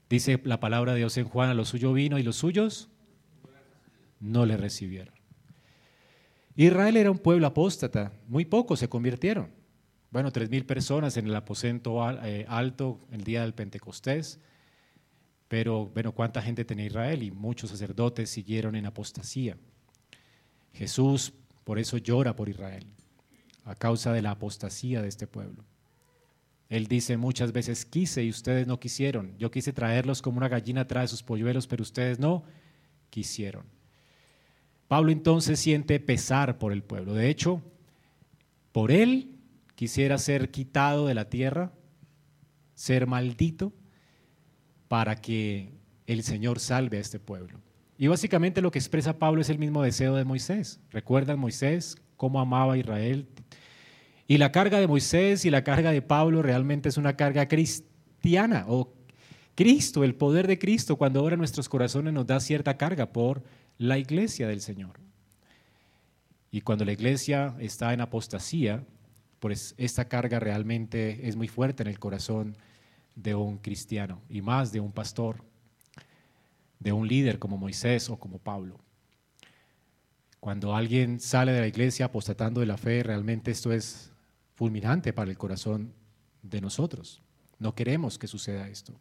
dice 0.10 0.42
la 0.44 0.60
palabra 0.60 0.94
de 0.94 1.00
Dios 1.00 1.16
en 1.18 1.26
Juan, 1.26 1.50
a 1.50 1.54
los 1.54 1.70
suyos 1.70 1.94
vino 1.94 2.18
y 2.18 2.24
los 2.24 2.38
suyos 2.38 2.90
no 4.20 4.46
le 4.46 4.58
recibieron. 4.58 5.14
Israel 6.56 6.98
era 6.98 7.12
un 7.12 7.20
pueblo 7.20 7.46
apóstata, 7.48 8.14
muy 8.28 8.46
pocos 8.46 8.80
se 8.80 8.90
convirtieron. 8.90 9.52
Bueno, 10.10 10.32
tres 10.32 10.50
mil 10.50 10.66
personas 10.66 11.16
en 11.18 11.28
el 11.28 11.36
aposento 11.36 12.02
eh, 12.24 12.46
alto 12.48 13.00
el 13.12 13.24
día 13.24 13.42
del 13.42 13.54
Pentecostés, 13.54 14.40
pero 15.48 15.88
bueno, 15.88 16.14
¿cuánta 16.14 16.42
gente 16.42 16.66
tenía 16.66 16.86
Israel? 16.86 17.24
Y 17.24 17.32
muchos 17.32 17.70
sacerdotes 17.70 18.30
siguieron 18.30 18.76
en 18.76 18.86
apostasía. 18.86 19.58
Jesús 20.74 21.34
por 21.66 21.78
eso 21.78 21.98
llora 21.98 22.36
por 22.36 22.48
Israel, 22.48 22.86
a 23.66 23.76
causa 23.76 24.14
de 24.14 24.22
la 24.22 24.32
apostasía 24.32 25.02
de 25.02 25.10
este 25.10 25.28
pueblo. 25.28 25.66
Él 26.72 26.88
dice 26.88 27.18
muchas 27.18 27.52
veces, 27.52 27.84
quise 27.84 28.24
y 28.24 28.30
ustedes 28.30 28.66
no 28.66 28.80
quisieron. 28.80 29.38
Yo 29.38 29.52
quise 29.52 29.74
traerlos 29.74 30.22
como 30.22 30.38
una 30.38 30.48
gallina 30.48 30.88
trae 30.88 31.06
sus 31.06 31.22
polluelos, 31.22 31.68
pero 31.68 31.82
ustedes 31.82 32.18
no 32.18 32.46
quisieron. 33.10 33.66
Pablo 34.88 35.12
entonces 35.12 35.60
siente 35.60 36.00
pesar 36.00 36.60
por 36.60 36.72
el 36.72 36.82
pueblo. 36.82 37.14
De 37.14 37.30
hecho, 37.30 37.62
por 38.72 38.90
él 38.90 39.36
quisiera 39.76 40.18
ser 40.18 40.50
quitado 40.50 41.08
de 41.08 41.14
la 41.14 41.30
tierra, 41.30 41.74
ser 42.74 43.06
maldito, 43.06 43.74
para 44.88 45.18
que 45.18 45.74
el 46.08 46.24
Señor 46.24 46.62
salve 46.62 47.00
a 47.00 47.02
este 47.02 47.20
pueblo. 47.20 47.60
Y 47.98 48.08
básicamente 48.08 48.62
lo 48.62 48.72
que 48.72 48.80
expresa 48.80 49.20
Pablo 49.20 49.42
es 49.42 49.50
el 49.50 49.60
mismo 49.60 49.84
deseo 49.84 50.16
de 50.16 50.24
Moisés. 50.24 50.80
¿Recuerdan 50.90 51.38
Moisés 51.38 51.98
cómo 52.16 52.40
amaba 52.40 52.76
a 52.76 52.78
Israel? 52.78 53.28
Y 54.32 54.38
la 54.38 54.54
carga 54.54 54.80
de 54.80 54.88
Moisés 54.88 55.44
y 55.44 55.50
la 55.50 55.66
carga 55.66 55.92
de 55.92 56.02
Pablo 56.02 56.42
realmente 56.42 56.88
es 56.88 56.96
una 56.96 57.18
carga 57.18 57.50
cristiana 57.50 58.64
o 58.66 58.94
Cristo, 59.56 60.06
el 60.06 60.16
poder 60.16 60.48
de 60.48 60.58
Cristo, 60.58 60.96
cuando 60.96 61.20
ahora 61.20 61.36
nuestros 61.36 61.68
corazones 61.68 62.14
nos 62.14 62.28
da 62.28 62.40
cierta 62.40 62.78
carga 62.78 63.12
por 63.12 63.44
la 63.78 63.98
iglesia 63.98 64.48
del 64.48 64.62
Señor. 64.62 65.02
Y 66.50 66.62
cuando 66.62 66.86
la 66.86 66.94
iglesia 66.94 67.58
está 67.60 67.92
en 67.94 68.00
apostasía, 68.00 68.86
pues 69.42 69.76
esta 69.78 70.06
carga 70.06 70.40
realmente 70.40 71.28
es 71.28 71.36
muy 71.36 71.50
fuerte 71.50 71.84
en 71.84 71.90
el 71.90 72.00
corazón 72.00 72.56
de 73.16 73.36
un 73.36 73.58
cristiano 73.58 74.22
y 74.30 74.42
más 74.42 74.72
de 74.72 74.80
un 74.80 74.94
pastor 74.94 75.44
de 76.80 76.94
un 76.94 77.06
líder 77.06 77.38
como 77.38 77.58
Moisés 77.58 78.10
o 78.10 78.18
como 78.18 78.38
Pablo. 78.38 78.80
Cuando 80.40 80.74
alguien 80.74 81.20
sale 81.20 81.52
de 81.52 81.60
la 81.60 81.68
iglesia 81.68 82.06
apostatando 82.06 82.62
de 82.62 82.66
la 82.66 82.78
fe, 82.78 83.04
realmente 83.04 83.52
esto 83.52 83.74
es 83.74 84.11
fulminante 84.62 85.12
para 85.12 85.32
el 85.32 85.40
corazón 85.40 85.92
de 86.44 86.62
nosotros. 86.62 87.24
No 87.58 87.74
queremos 87.74 88.20
que 88.20 88.28
suceda 88.28 88.68
esto. 88.68 88.94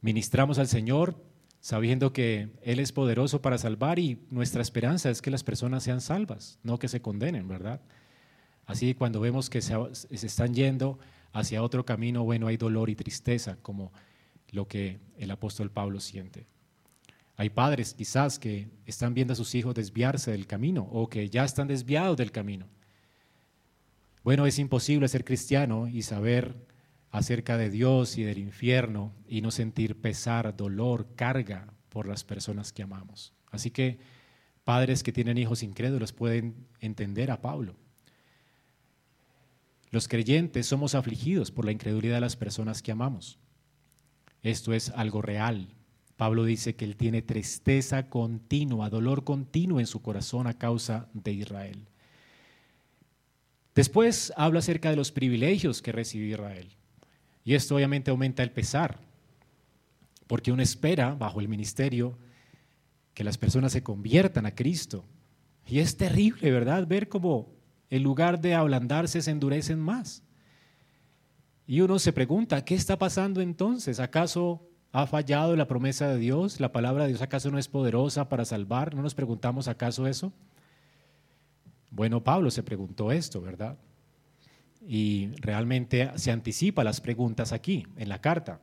Ministramos 0.00 0.58
al 0.58 0.66
Señor 0.66 1.14
sabiendo 1.60 2.14
que 2.14 2.48
Él 2.62 2.80
es 2.80 2.90
poderoso 2.90 3.42
para 3.42 3.58
salvar 3.58 3.98
y 3.98 4.24
nuestra 4.30 4.62
esperanza 4.62 5.10
es 5.10 5.20
que 5.20 5.30
las 5.30 5.44
personas 5.44 5.82
sean 5.82 6.00
salvas, 6.00 6.58
no 6.62 6.78
que 6.78 6.88
se 6.88 7.02
condenen, 7.02 7.48
¿verdad? 7.48 7.82
Así 8.64 8.94
cuando 8.94 9.20
vemos 9.20 9.50
que 9.50 9.60
se, 9.60 9.74
se 9.92 10.26
están 10.26 10.54
yendo 10.54 10.98
hacia 11.34 11.62
otro 11.62 11.84
camino, 11.84 12.24
bueno, 12.24 12.46
hay 12.46 12.56
dolor 12.56 12.88
y 12.88 12.94
tristeza, 12.94 13.58
como 13.60 13.92
lo 14.52 14.66
que 14.66 15.00
el 15.18 15.32
apóstol 15.32 15.70
Pablo 15.70 16.00
siente. 16.00 16.46
Hay 17.36 17.50
padres 17.50 17.92
quizás 17.92 18.38
que 18.38 18.70
están 18.86 19.12
viendo 19.12 19.34
a 19.34 19.36
sus 19.36 19.54
hijos 19.54 19.74
desviarse 19.74 20.30
del 20.30 20.46
camino 20.46 20.88
o 20.90 21.10
que 21.10 21.28
ya 21.28 21.44
están 21.44 21.68
desviados 21.68 22.16
del 22.16 22.32
camino. 22.32 22.68
Bueno, 24.24 24.46
es 24.46 24.58
imposible 24.58 25.06
ser 25.06 25.22
cristiano 25.22 25.86
y 25.86 26.00
saber 26.00 26.56
acerca 27.10 27.58
de 27.58 27.68
Dios 27.68 28.16
y 28.16 28.22
del 28.22 28.38
infierno 28.38 29.12
y 29.28 29.42
no 29.42 29.50
sentir 29.50 30.00
pesar, 30.00 30.56
dolor, 30.56 31.14
carga 31.14 31.74
por 31.90 32.08
las 32.08 32.24
personas 32.24 32.72
que 32.72 32.82
amamos. 32.82 33.34
Así 33.50 33.70
que 33.70 33.98
padres 34.64 35.02
que 35.02 35.12
tienen 35.12 35.36
hijos 35.36 35.62
incrédulos 35.62 36.14
pueden 36.14 36.66
entender 36.80 37.30
a 37.30 37.42
Pablo. 37.42 37.76
Los 39.90 40.08
creyentes 40.08 40.66
somos 40.66 40.94
afligidos 40.94 41.50
por 41.50 41.66
la 41.66 41.72
incredulidad 41.72 42.14
de 42.14 42.22
las 42.22 42.34
personas 42.34 42.80
que 42.80 42.92
amamos. 42.92 43.38
Esto 44.42 44.72
es 44.72 44.88
algo 44.88 45.20
real. 45.20 45.68
Pablo 46.16 46.44
dice 46.44 46.74
que 46.76 46.86
él 46.86 46.96
tiene 46.96 47.20
tristeza 47.20 48.08
continua, 48.08 48.88
dolor 48.88 49.22
continuo 49.22 49.80
en 49.80 49.86
su 49.86 50.00
corazón 50.00 50.46
a 50.46 50.58
causa 50.58 51.10
de 51.12 51.32
Israel. 51.32 51.88
Después 53.74 54.32
habla 54.36 54.60
acerca 54.60 54.90
de 54.90 54.96
los 54.96 55.10
privilegios 55.10 55.82
que 55.82 55.92
recibió 55.92 56.28
Israel. 56.28 56.68
Y 57.44 57.54
esto 57.54 57.76
obviamente 57.76 58.10
aumenta 58.10 58.42
el 58.42 58.50
pesar, 58.50 58.98
porque 60.26 60.52
uno 60.52 60.62
espera 60.62 61.14
bajo 61.14 61.40
el 61.40 61.48
ministerio 61.48 62.16
que 63.12 63.24
las 63.24 63.38
personas 63.38 63.72
se 63.72 63.82
conviertan 63.82 64.46
a 64.46 64.54
Cristo. 64.54 65.04
Y 65.66 65.78
es 65.80 65.96
terrible, 65.96 66.50
¿verdad? 66.50 66.86
Ver 66.86 67.08
cómo 67.08 67.52
en 67.90 68.02
lugar 68.02 68.40
de 68.40 68.54
ablandarse 68.54 69.22
se 69.22 69.30
endurecen 69.30 69.78
más. 69.78 70.22
Y 71.66 71.80
uno 71.80 71.98
se 71.98 72.12
pregunta, 72.12 72.64
¿qué 72.64 72.74
está 72.74 72.98
pasando 72.98 73.40
entonces? 73.40 74.00
¿Acaso 74.00 74.68
ha 74.92 75.06
fallado 75.06 75.56
la 75.56 75.66
promesa 75.66 76.08
de 76.08 76.18
Dios? 76.18 76.60
¿La 76.60 76.72
palabra 76.72 77.04
de 77.04 77.10
Dios 77.10 77.22
acaso 77.22 77.50
no 77.50 77.58
es 77.58 77.68
poderosa 77.68 78.28
para 78.28 78.44
salvar? 78.44 78.94
¿No 78.94 79.02
nos 79.02 79.14
preguntamos 79.14 79.68
acaso 79.68 80.06
eso? 80.06 80.32
Bueno, 81.94 82.24
Pablo 82.24 82.50
se 82.50 82.64
preguntó 82.64 83.12
esto, 83.12 83.40
¿verdad? 83.40 83.78
Y 84.84 85.28
realmente 85.36 86.10
se 86.16 86.32
anticipa 86.32 86.82
las 86.82 87.00
preguntas 87.00 87.52
aquí, 87.52 87.86
en 87.96 88.08
la 88.08 88.20
carta. 88.20 88.60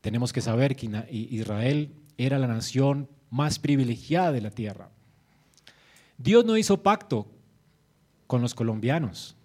Tenemos 0.00 0.32
que 0.32 0.40
saber 0.40 0.76
que 0.76 0.88
Israel 1.10 1.92
era 2.16 2.38
la 2.38 2.46
nación 2.46 3.10
más 3.28 3.58
privilegiada 3.58 4.32
de 4.32 4.40
la 4.40 4.50
tierra. 4.50 4.90
Dios 6.16 6.46
no 6.46 6.56
hizo 6.56 6.82
pacto 6.82 7.26
con 8.26 8.40
los 8.40 8.54
colombianos 8.54 9.36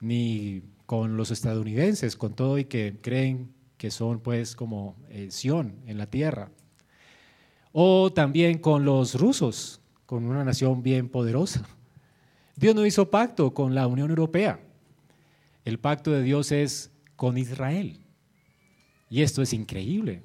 ni 0.00 0.62
con 0.86 1.16
los 1.16 1.32
estadounidenses, 1.32 2.16
con 2.16 2.34
todo 2.34 2.58
y 2.58 2.64
que 2.64 2.98
creen 3.02 3.52
que 3.76 3.90
son 3.90 4.20
pues 4.20 4.54
como 4.54 4.94
eh, 5.08 5.32
Sion 5.32 5.80
en 5.86 5.98
la 5.98 6.06
tierra. 6.06 6.52
O 7.72 8.12
también 8.12 8.58
con 8.58 8.84
los 8.84 9.16
rusos, 9.16 9.81
con 10.12 10.26
una 10.26 10.44
nación 10.44 10.82
bien 10.82 11.08
poderosa. 11.08 11.66
Dios 12.54 12.74
no 12.74 12.84
hizo 12.84 13.10
pacto 13.10 13.54
con 13.54 13.74
la 13.74 13.86
Unión 13.86 14.10
Europea. 14.10 14.60
El 15.64 15.78
pacto 15.78 16.10
de 16.10 16.22
Dios 16.22 16.52
es 16.52 16.90
con 17.16 17.38
Israel. 17.38 17.98
Y 19.08 19.22
esto 19.22 19.40
es 19.40 19.54
increíble. 19.54 20.22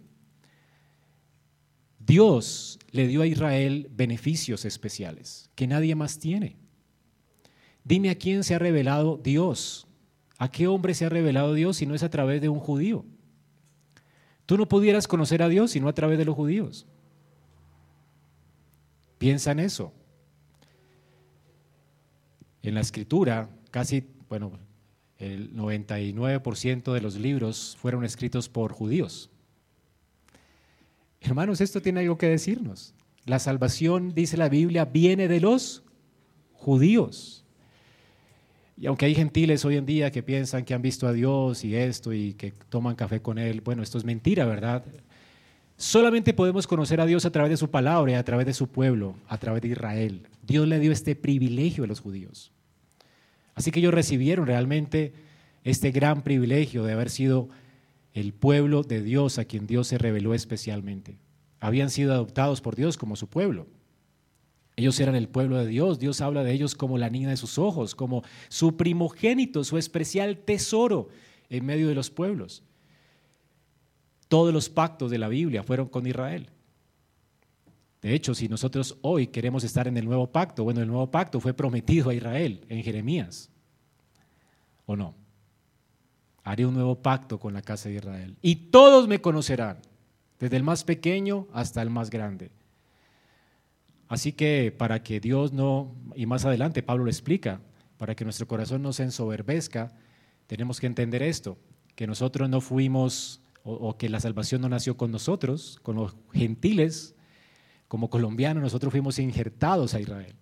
Dios 2.00 2.80
le 2.92 3.08
dio 3.08 3.22
a 3.22 3.28
Israel 3.28 3.88
beneficios 3.90 4.66
especiales 4.66 5.50
que 5.56 5.68
nadie 5.68 5.96
más 5.96 6.20
tiene. 6.20 6.58
Dime 7.86 8.10
a 8.10 8.16
quién 8.16 8.44
se 8.44 8.56
ha 8.56 8.60
revelado 8.60 9.16
Dios. 9.16 9.88
¿A 10.38 10.52
qué 10.52 10.68
hombre 10.68 10.96
se 10.96 11.06
ha 11.06 11.10
revelado 11.10 11.54
Dios 11.54 11.78
si 11.78 11.86
no 11.86 11.96
es 11.96 12.04
a 12.04 12.10
través 12.10 12.42
de 12.42 12.50
un 12.50 12.60
judío? 12.60 13.06
Tú 14.46 14.58
no 14.58 14.68
pudieras 14.68 15.08
conocer 15.08 15.42
a 15.42 15.48
Dios 15.48 15.72
sino 15.72 15.88
a 15.88 15.94
través 15.94 16.18
de 16.18 16.26
los 16.26 16.36
judíos. 16.36 16.88
Piensa 19.18 19.52
en 19.52 19.60
eso. 19.60 19.94
En 22.62 22.76
la 22.76 22.82
escritura, 22.82 23.50
casi, 23.72 24.04
bueno, 24.30 24.52
el 25.18 25.54
99% 25.54 26.94
de 26.94 27.02
los 27.02 27.16
libros 27.16 27.78
fueron 27.80 28.04
escritos 28.04 28.50
por 28.50 28.72
judíos. 28.72 29.30
Hermanos, 31.22 31.62
esto 31.62 31.82
tiene 31.82 32.02
algo 32.02 32.18
que 32.18 32.28
decirnos. 32.28 32.94
La 33.26 33.40
salvación, 33.40 34.14
dice 34.14 34.38
la 34.38 34.50
Biblia, 34.50 34.86
viene 34.86 35.28
de 35.28 35.42
los 35.42 35.84
judíos. 36.54 37.44
Y 38.80 38.86
aunque 38.86 39.08
hay 39.08 39.16
gentiles 39.16 39.66
hoy 39.66 39.78
en 39.78 39.88
día 39.88 40.12
que 40.12 40.22
piensan 40.22 40.64
que 40.64 40.76
han 40.76 40.84
visto 40.84 41.08
a 41.08 41.14
Dios 41.14 41.66
y 41.66 41.76
esto 41.76 42.14
y 42.14 42.34
que 42.34 42.52
toman 42.70 42.96
café 42.96 43.22
con 43.22 43.40
Él, 43.40 43.62
bueno, 43.62 43.82
esto 43.82 43.98
es 43.98 44.06
mentira, 44.06 44.46
¿verdad? 44.46 44.86
Solamente 45.78 46.34
podemos 46.34 46.66
conocer 46.66 47.00
a 47.00 47.06
Dios 47.06 47.26
a 47.26 47.32
través 47.32 47.52
de 47.52 47.58
su 47.58 47.70
palabra 47.70 48.12
y 48.12 48.16
a 48.16 48.24
través 48.26 48.48
de 48.48 48.54
su 48.54 48.68
pueblo, 48.68 49.16
a 49.28 49.38
través 49.38 49.62
de 49.62 49.70
Israel. 49.70 50.28
Dios 50.42 50.68
le 50.68 50.80
dio 50.80 50.92
este 50.92 51.16
privilegio 51.16 51.84
a 51.84 51.88
los 51.88 52.00
judíos. 52.00 52.52
Así 53.54 53.70
que 53.70 53.80
ellos 53.80 53.94
recibieron 53.94 54.48
realmente 54.48 55.14
este 55.64 55.92
gran 55.92 56.24
privilegio 56.24 56.84
de 56.84 56.94
haber 56.94 57.12
sido 57.12 57.50
el 58.14 58.34
pueblo 58.34 58.82
de 58.82 59.04
Dios 59.04 59.38
a 59.38 59.46
quien 59.46 59.68
Dios 59.68 59.88
se 59.88 60.00
reveló 60.00 60.34
especialmente. 60.34 61.20
Habían 61.60 61.92
sido 61.92 62.12
adoptados 62.12 62.60
por 62.60 62.76
Dios 62.76 62.98
como 62.98 63.16
su 63.16 63.28
pueblo. 63.28 63.68
Ellos 64.78 65.00
eran 65.00 65.16
el 65.16 65.28
pueblo 65.28 65.58
de 65.58 65.68
Dios. 65.68 66.00
Dios 66.00 66.22
habla 66.22 66.44
de 66.44 66.54
ellos 66.54 66.74
como 66.74 66.98
la 66.98 67.12
niña 67.12 67.30
de 67.30 67.38
sus 67.38 67.60
ojos, 67.60 67.94
como 67.94 68.24
su 68.50 68.78
primogénito, 68.78 69.64
su 69.64 69.78
especial 69.78 70.40
tesoro 70.40 71.10
en 71.50 71.66
medio 71.66 71.88
de 71.88 71.96
los 71.96 72.10
pueblos. 72.10 72.64
Todos 74.28 74.54
los 74.54 74.70
pactos 74.70 75.12
de 75.12 75.18
la 75.18 75.28
Biblia 75.28 75.64
fueron 75.64 75.88
con 75.88 76.06
Israel. 76.06 76.50
De 78.02 78.14
hecho, 78.14 78.36
si 78.36 78.48
nosotros 78.48 78.98
hoy 79.02 79.28
queremos 79.28 79.64
estar 79.64 79.88
en 79.88 79.98
el 79.98 80.06
nuevo 80.06 80.28
pacto, 80.28 80.64
bueno, 80.64 80.82
el 80.82 80.88
nuevo 80.88 81.10
pacto 81.10 81.40
fue 81.40 81.54
prometido 81.54 82.10
a 82.10 82.14
Israel 82.14 82.64
en 82.70 82.84
Jeremías, 82.84 83.50
¿o 84.86 84.96
no? 84.96 85.16
Haré 86.44 86.66
un 86.66 86.76
nuevo 86.76 86.96
pacto 86.96 87.40
con 87.40 87.54
la 87.54 87.62
casa 87.62 87.90
de 87.90 87.96
Israel. 87.96 88.38
Y 88.42 88.56
todos 88.56 89.08
me 89.08 89.20
conocerán, 89.20 89.80
desde 90.40 90.58
el 90.58 90.64
más 90.64 90.84
pequeño 90.84 91.48
hasta 91.52 91.82
el 91.82 91.90
más 91.90 92.10
grande. 92.10 92.52
Así 94.08 94.32
que 94.32 94.74
para 94.78 95.04
que 95.04 95.20
Dios 95.20 95.52
no, 95.52 95.94
y 96.16 96.26
más 96.26 96.46
adelante 96.46 96.84
Pablo 96.84 97.06
lo 97.06 97.10
explica, 97.10 97.60
para 97.98 98.16
que 98.16 98.24
nuestro 98.24 98.48
corazón 98.48 98.82
no 98.84 98.94
se 98.94 99.04
ensoberbezca, 99.04 99.92
tenemos 100.46 100.80
que 100.80 100.88
entender 100.88 101.24
esto, 101.24 101.58
que 101.96 102.08
nosotros 102.08 102.48
no 102.48 102.62
fuimos, 102.62 103.42
o, 103.70 103.98
que 103.98 104.08
la 104.08 104.22
salvación 104.22 104.62
no 104.62 104.70
nació 104.70 104.96
con 104.96 105.12
nosotros, 105.12 105.80
con 105.84 105.98
los 105.98 106.16
gentiles, 106.32 107.16
como 107.90 108.10
colombianos, 108.10 108.64
nosotros 108.64 108.92
fuimos 108.92 109.20
injertados 109.20 109.94
a 109.94 110.00
Israel, 110.00 110.36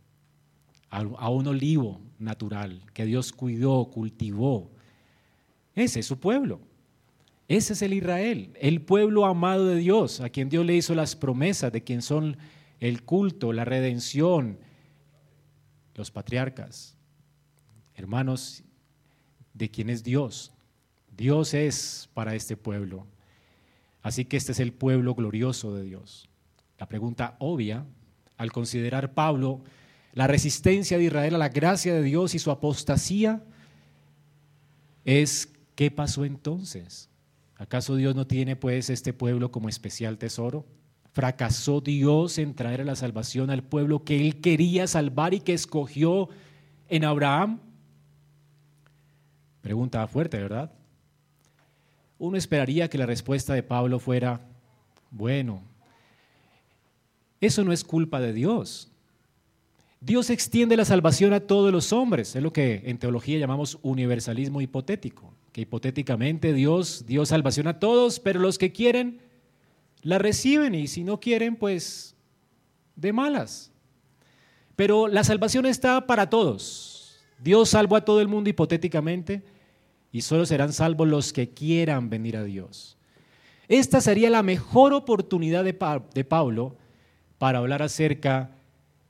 a 0.90 1.30
un 1.30 1.48
olivo 1.48 2.00
natural 2.20 2.84
que 2.94 3.06
Dios 3.06 3.32
cuidó, 3.32 3.86
cultivó. 3.86 4.72
Ese 5.74 6.02
es 6.02 6.06
su 6.06 6.20
pueblo. 6.20 6.62
Ese 7.48 7.74
es 7.74 7.82
el 7.82 7.94
Israel, 7.94 8.54
el 8.60 8.82
pueblo 8.82 9.26
amado 9.26 9.68
de 9.68 9.76
Dios, 9.76 10.20
a 10.20 10.30
quien 10.30 10.50
Dios 10.50 10.66
le 10.66 10.76
hizo 10.76 10.96
las 10.96 11.16
promesas 11.16 11.72
de 11.72 11.84
quien 11.84 12.02
son 12.02 12.38
el 12.80 13.04
culto, 13.04 13.54
la 13.54 13.66
redención, 13.66 14.58
los 15.94 16.10
patriarcas. 16.10 16.98
Hermanos, 17.94 18.64
de 19.54 19.70
quién 19.70 19.90
es 19.90 20.04
Dios. 20.04 20.52
Dios 21.16 21.54
es 21.54 22.10
para 22.14 22.36
este 22.36 22.58
pueblo. 22.58 23.06
Así 24.06 24.24
que 24.26 24.38
este 24.38 24.52
es 24.52 24.60
el 24.60 24.72
pueblo 24.72 25.16
glorioso 25.16 25.74
de 25.74 25.82
Dios. 25.82 26.30
La 26.78 26.88
pregunta 26.88 27.36
obvia, 27.40 27.88
al 28.38 28.52
considerar 28.52 29.16
Pablo 29.16 29.64
la 30.14 30.28
resistencia 30.28 31.00
de 31.00 31.06
Israel 31.06 31.34
a 31.34 31.40
la 31.40 31.50
gracia 31.50 31.92
de 31.92 32.04
Dios 32.04 32.36
y 32.36 32.40
su 32.40 32.52
apostasía, 32.52 33.44
es 35.06 35.52
¿qué 35.74 35.90
pasó 35.90 36.24
entonces? 36.24 37.10
¿Acaso 37.56 37.96
Dios 37.96 38.14
no 38.16 38.28
tiene 38.28 38.56
pues 38.56 38.92
este 38.92 39.12
pueblo 39.12 39.50
como 39.50 39.70
especial 39.70 40.20
tesoro? 40.20 40.68
¿Fracasó 41.12 41.82
Dios 41.82 42.38
en 42.38 42.54
traer 42.54 42.82
a 42.82 42.86
la 42.86 42.96
salvación 42.96 43.50
al 43.50 43.64
pueblo 43.64 44.04
que 44.04 44.22
él 44.22 44.40
quería 44.40 44.86
salvar 44.86 45.34
y 45.34 45.40
que 45.40 45.54
escogió 45.56 46.30
en 46.90 47.06
Abraham? 47.06 47.60
Pregunta 49.62 50.06
fuerte, 50.06 50.38
¿verdad? 50.38 50.72
Uno 52.18 52.38
esperaría 52.38 52.90
que 52.90 52.98
la 52.98 53.06
respuesta 53.06 53.54
de 53.54 53.64
Pablo 53.64 54.00
fuera, 54.00 54.42
bueno, 55.12 55.62
eso 57.42 57.64
no 57.64 57.74
es 57.74 57.84
culpa 57.84 58.20
de 58.20 58.34
Dios. 58.34 58.92
Dios 60.02 60.30
extiende 60.30 60.78
la 60.78 60.86
salvación 60.86 61.34
a 61.34 61.40
todos 61.40 61.72
los 61.72 61.92
hombres, 61.92 62.36
es 62.36 62.44
lo 62.44 62.54
que 62.54 62.84
en 62.86 62.98
teología 62.98 63.40
llamamos 63.40 63.80
universalismo 63.82 64.62
hipotético, 64.62 65.34
que 65.52 65.62
hipotéticamente 65.62 66.54
Dios 66.54 67.06
dio 67.08 67.26
salvación 67.26 67.68
a 67.68 67.80
todos, 67.80 68.20
pero 68.20 68.40
los 68.40 68.58
que 68.58 68.72
quieren 68.72 69.20
la 70.02 70.20
reciben 70.20 70.76
y 70.76 70.88
si 70.88 71.04
no 71.04 71.20
quieren, 71.20 71.56
pues 71.56 72.16
de 72.96 73.12
malas. 73.12 73.72
Pero 74.76 75.08
la 75.08 75.24
salvación 75.24 75.66
está 75.66 76.06
para 76.06 76.30
todos. 76.30 77.20
Dios 77.40 77.70
salvó 77.70 77.96
a 77.96 78.06
todo 78.06 78.22
el 78.22 78.28
mundo 78.28 78.50
hipotéticamente, 78.50 79.44
y 80.16 80.22
solo 80.22 80.46
serán 80.46 80.72
salvos 80.72 81.10
los 81.10 81.34
que 81.34 81.50
quieran 81.50 82.10
venir 82.10 82.38
a 82.38 82.46
Dios. 82.46 82.96
Esta 83.68 84.00
sería 84.00 84.30
la 84.30 84.44
mejor 84.44 84.94
oportunidad 84.94 85.66
de, 85.66 85.74
Pablo 85.74 86.78
para 87.38 87.58
hablar 87.60 87.82
acerca 87.82 88.52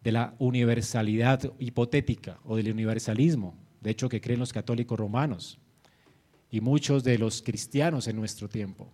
de 0.03 0.11
la 0.11 0.33
universalidad 0.39 1.53
hipotética 1.59 2.39
o 2.43 2.55
del 2.55 2.71
universalismo, 2.71 3.53
de 3.81 3.91
hecho 3.91 4.09
que 4.09 4.19
creen 4.19 4.39
los 4.39 4.51
católicos 4.51 4.97
romanos 4.97 5.59
y 6.49 6.59
muchos 6.59 7.03
de 7.03 7.19
los 7.19 7.43
cristianos 7.43 8.07
en 8.07 8.15
nuestro 8.15 8.49
tiempo. 8.49 8.91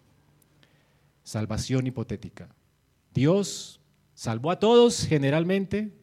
Salvación 1.24 1.88
hipotética. 1.88 2.50
Dios 3.14 3.80
salvó 4.16 4.52
a 4.52 4.60
todos 4.60 5.06
generalmente, 5.06 5.94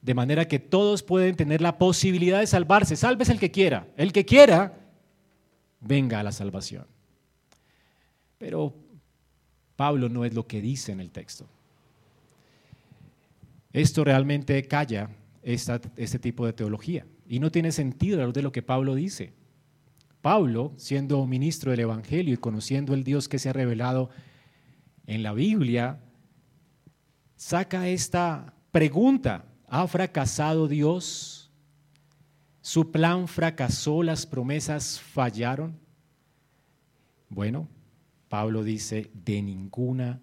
de 0.00 0.14
manera 0.14 0.46
que 0.46 0.60
todos 0.60 1.02
pueden 1.02 1.34
tener 1.34 1.60
la 1.60 1.76
posibilidad 1.76 2.38
de 2.38 2.46
salvarse. 2.46 2.94
Salves 2.94 3.30
el 3.30 3.40
que 3.40 3.50
quiera. 3.50 3.88
El 3.96 4.12
que 4.12 4.24
quiera 4.24 4.84
venga 5.80 6.20
a 6.20 6.22
la 6.22 6.32
salvación. 6.32 6.86
Pero 8.38 8.74
Pablo 9.76 10.08
no 10.08 10.24
es 10.24 10.34
lo 10.34 10.46
que 10.46 10.60
dice 10.60 10.92
en 10.92 11.00
el 11.00 11.10
texto. 11.10 11.46
Esto 13.72 14.04
realmente 14.04 14.62
calla 14.66 15.10
este 15.42 16.18
tipo 16.18 16.46
de 16.46 16.52
teología 16.52 17.06
y 17.26 17.38
no 17.38 17.50
tiene 17.50 17.72
sentido 17.72 18.32
de 18.32 18.42
lo 18.42 18.52
que 18.52 18.62
Pablo 18.62 18.94
dice. 18.94 19.32
Pablo, 20.20 20.72
siendo 20.76 21.26
ministro 21.26 21.70
del 21.70 21.80
Evangelio 21.80 22.34
y 22.34 22.38
conociendo 22.38 22.94
el 22.94 23.04
Dios 23.04 23.28
que 23.28 23.38
se 23.38 23.50
ha 23.50 23.52
revelado 23.52 24.10
en 25.06 25.22
la 25.22 25.32
Biblia, 25.32 26.00
saca 27.36 27.88
esta 27.88 28.54
pregunta, 28.72 29.44
¿ha 29.68 29.86
fracasado 29.86 30.66
Dios? 30.66 31.47
¿Su 32.68 32.92
plan 32.92 33.28
fracasó? 33.28 34.02
¿Las 34.02 34.26
promesas 34.26 35.00
fallaron? 35.00 35.80
Bueno, 37.30 37.66
Pablo 38.28 38.62
dice, 38.62 39.10
de 39.14 39.40
ninguna 39.40 40.20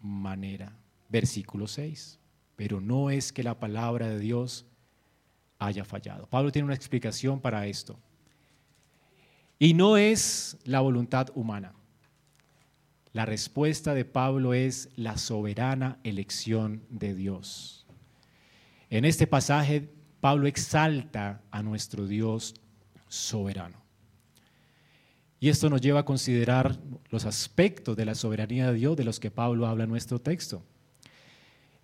manera. 0.00 0.74
Versículo 1.10 1.66
6. 1.66 2.18
Pero 2.56 2.80
no 2.80 3.10
es 3.10 3.30
que 3.30 3.42
la 3.42 3.60
palabra 3.60 4.08
de 4.08 4.18
Dios 4.18 4.64
haya 5.58 5.84
fallado. 5.84 6.26
Pablo 6.28 6.50
tiene 6.50 6.64
una 6.64 6.74
explicación 6.74 7.38
para 7.42 7.66
esto. 7.66 7.98
Y 9.58 9.74
no 9.74 9.98
es 9.98 10.56
la 10.64 10.80
voluntad 10.80 11.28
humana. 11.34 11.74
La 13.12 13.26
respuesta 13.26 13.92
de 13.92 14.06
Pablo 14.06 14.54
es 14.54 14.88
la 14.96 15.18
soberana 15.18 15.98
elección 16.04 16.84
de 16.88 17.14
Dios. 17.14 17.84
En 18.88 19.04
este 19.04 19.26
pasaje 19.26 19.90
Pablo 20.22 20.46
exalta 20.46 21.42
a 21.50 21.64
nuestro 21.64 22.06
Dios 22.06 22.54
soberano. 23.08 23.82
Y 25.40 25.48
esto 25.48 25.68
nos 25.68 25.80
lleva 25.80 25.98
a 25.98 26.04
considerar 26.04 26.78
los 27.10 27.24
aspectos 27.24 27.96
de 27.96 28.04
la 28.04 28.14
soberanía 28.14 28.68
de 28.68 28.74
Dios 28.74 28.96
de 28.96 29.02
los 29.02 29.18
que 29.18 29.32
Pablo 29.32 29.66
habla 29.66 29.82
en 29.82 29.90
nuestro 29.90 30.20
texto. 30.20 30.62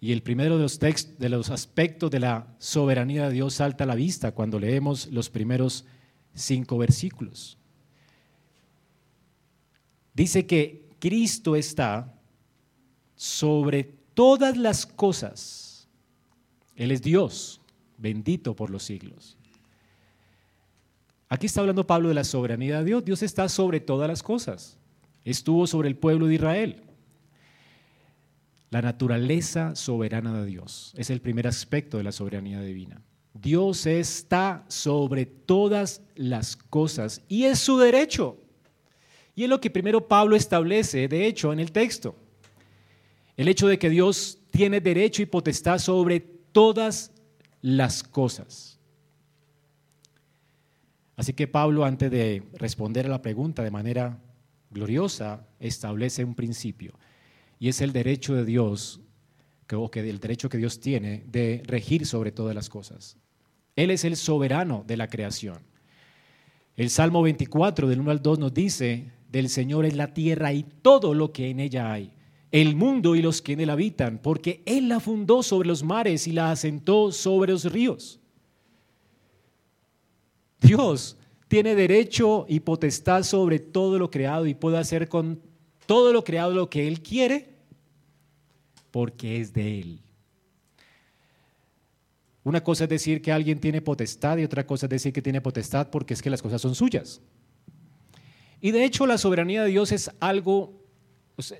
Y 0.00 0.12
el 0.12 0.22
primero 0.22 0.56
de 0.56 0.62
los, 0.62 0.78
de 0.78 1.28
los 1.28 1.50
aspectos 1.50 2.12
de 2.12 2.20
la 2.20 2.46
soberanía 2.60 3.26
de 3.26 3.32
Dios 3.32 3.54
salta 3.54 3.82
a 3.82 3.88
la 3.88 3.96
vista 3.96 4.30
cuando 4.30 4.60
leemos 4.60 5.08
los 5.08 5.30
primeros 5.30 5.84
cinco 6.32 6.78
versículos. 6.78 7.58
Dice 10.14 10.46
que 10.46 10.88
Cristo 11.00 11.56
está 11.56 12.14
sobre 13.16 13.82
todas 14.14 14.56
las 14.56 14.86
cosas. 14.86 15.88
Él 16.76 16.92
es 16.92 17.02
Dios 17.02 17.57
bendito 17.98 18.56
por 18.56 18.70
los 18.70 18.84
siglos. 18.84 19.36
Aquí 21.28 21.46
está 21.46 21.60
hablando 21.60 21.86
Pablo 21.86 22.08
de 22.08 22.14
la 22.14 22.24
soberanía 22.24 22.78
de 22.78 22.84
Dios. 22.86 23.04
Dios 23.04 23.22
está 23.22 23.48
sobre 23.48 23.80
todas 23.80 24.08
las 24.08 24.22
cosas. 24.22 24.78
Estuvo 25.24 25.66
sobre 25.66 25.88
el 25.88 25.96
pueblo 25.96 26.26
de 26.26 26.36
Israel. 26.36 26.82
La 28.70 28.80
naturaleza 28.80 29.74
soberana 29.76 30.40
de 30.40 30.46
Dios 30.46 30.94
es 30.96 31.10
el 31.10 31.20
primer 31.20 31.46
aspecto 31.46 31.98
de 31.98 32.04
la 32.04 32.12
soberanía 32.12 32.60
divina. 32.60 33.02
Dios 33.34 33.86
está 33.86 34.64
sobre 34.68 35.26
todas 35.26 36.02
las 36.14 36.56
cosas 36.56 37.22
y 37.28 37.44
es 37.44 37.58
su 37.58 37.78
derecho. 37.78 38.38
Y 39.34 39.44
es 39.44 39.50
lo 39.50 39.60
que 39.60 39.70
primero 39.70 40.08
Pablo 40.08 40.34
establece, 40.34 41.08
de 41.08 41.26
hecho, 41.26 41.52
en 41.52 41.60
el 41.60 41.72
texto. 41.72 42.16
El 43.36 43.48
hecho 43.48 43.68
de 43.68 43.78
que 43.78 43.88
Dios 43.88 44.38
tiene 44.50 44.80
derecho 44.80 45.22
y 45.22 45.26
potestad 45.26 45.78
sobre 45.78 46.20
todas 46.20 47.12
las 47.62 48.02
cosas. 48.02 48.78
Así 51.16 51.32
que 51.32 51.48
Pablo, 51.48 51.84
antes 51.84 52.10
de 52.10 52.44
responder 52.54 53.06
a 53.06 53.10
la 53.10 53.22
pregunta 53.22 53.62
de 53.62 53.70
manera 53.70 54.18
gloriosa, 54.70 55.46
establece 55.58 56.24
un 56.24 56.34
principio, 56.34 56.94
y 57.58 57.68
es 57.68 57.80
el 57.80 57.92
derecho 57.92 58.34
de 58.34 58.44
Dios, 58.44 59.00
que 59.66 59.76
el 60.08 60.20
derecho 60.20 60.48
que 60.48 60.58
Dios 60.58 60.80
tiene 60.80 61.24
de 61.26 61.62
regir 61.66 62.06
sobre 62.06 62.32
todas 62.32 62.54
las 62.54 62.68
cosas. 62.68 63.16
Él 63.76 63.90
es 63.90 64.04
el 64.04 64.16
soberano 64.16 64.84
de 64.86 64.96
la 64.96 65.08
creación. 65.08 65.58
El 66.76 66.90
Salmo 66.90 67.22
24, 67.22 67.88
del 67.88 68.00
1 68.00 68.10
al 68.10 68.22
2, 68.22 68.38
nos 68.38 68.54
dice, 68.54 69.10
del 69.30 69.48
Señor 69.48 69.84
es 69.84 69.94
la 69.96 70.14
tierra 70.14 70.52
y 70.52 70.62
todo 70.62 71.12
lo 71.12 71.32
que 71.32 71.50
en 71.50 71.60
ella 71.60 71.92
hay 71.92 72.12
el 72.50 72.76
mundo 72.76 73.14
y 73.14 73.22
los 73.22 73.42
que 73.42 73.52
en 73.52 73.60
él 73.60 73.70
habitan, 73.70 74.18
porque 74.18 74.62
Él 74.64 74.88
la 74.88 75.00
fundó 75.00 75.42
sobre 75.42 75.68
los 75.68 75.82
mares 75.82 76.26
y 76.26 76.32
la 76.32 76.50
asentó 76.50 77.12
sobre 77.12 77.52
los 77.52 77.70
ríos. 77.70 78.20
Dios 80.60 81.16
tiene 81.46 81.74
derecho 81.74 82.46
y 82.48 82.60
potestad 82.60 83.22
sobre 83.22 83.58
todo 83.58 83.98
lo 83.98 84.10
creado 84.10 84.46
y 84.46 84.54
puede 84.54 84.78
hacer 84.78 85.08
con 85.08 85.40
todo 85.86 86.12
lo 86.12 86.24
creado 86.24 86.52
lo 86.52 86.68
que 86.68 86.86
Él 86.88 87.00
quiere. 87.02 87.56
porque 88.90 89.40
es 89.40 89.52
de 89.52 89.80
Él. 89.80 90.00
Una 92.42 92.64
cosa 92.64 92.84
es 92.84 92.90
decir 92.90 93.20
que 93.20 93.30
alguien 93.30 93.60
tiene 93.60 93.82
potestad 93.82 94.38
y 94.38 94.44
otra 94.44 94.66
cosa 94.66 94.86
es 94.86 94.90
decir 94.90 95.12
que 95.12 95.20
tiene 95.20 95.42
potestad 95.42 95.90
porque 95.90 96.14
es 96.14 96.22
que 96.22 96.30
las 96.30 96.40
cosas 96.40 96.62
son 96.62 96.74
suyas. 96.74 97.20
Y 98.60 98.70
de 98.70 98.84
hecho 98.84 99.06
la 99.06 99.18
soberanía 99.18 99.62
de 99.62 99.68
Dios 99.68 99.92
es 99.92 100.10
algo, 100.18 100.72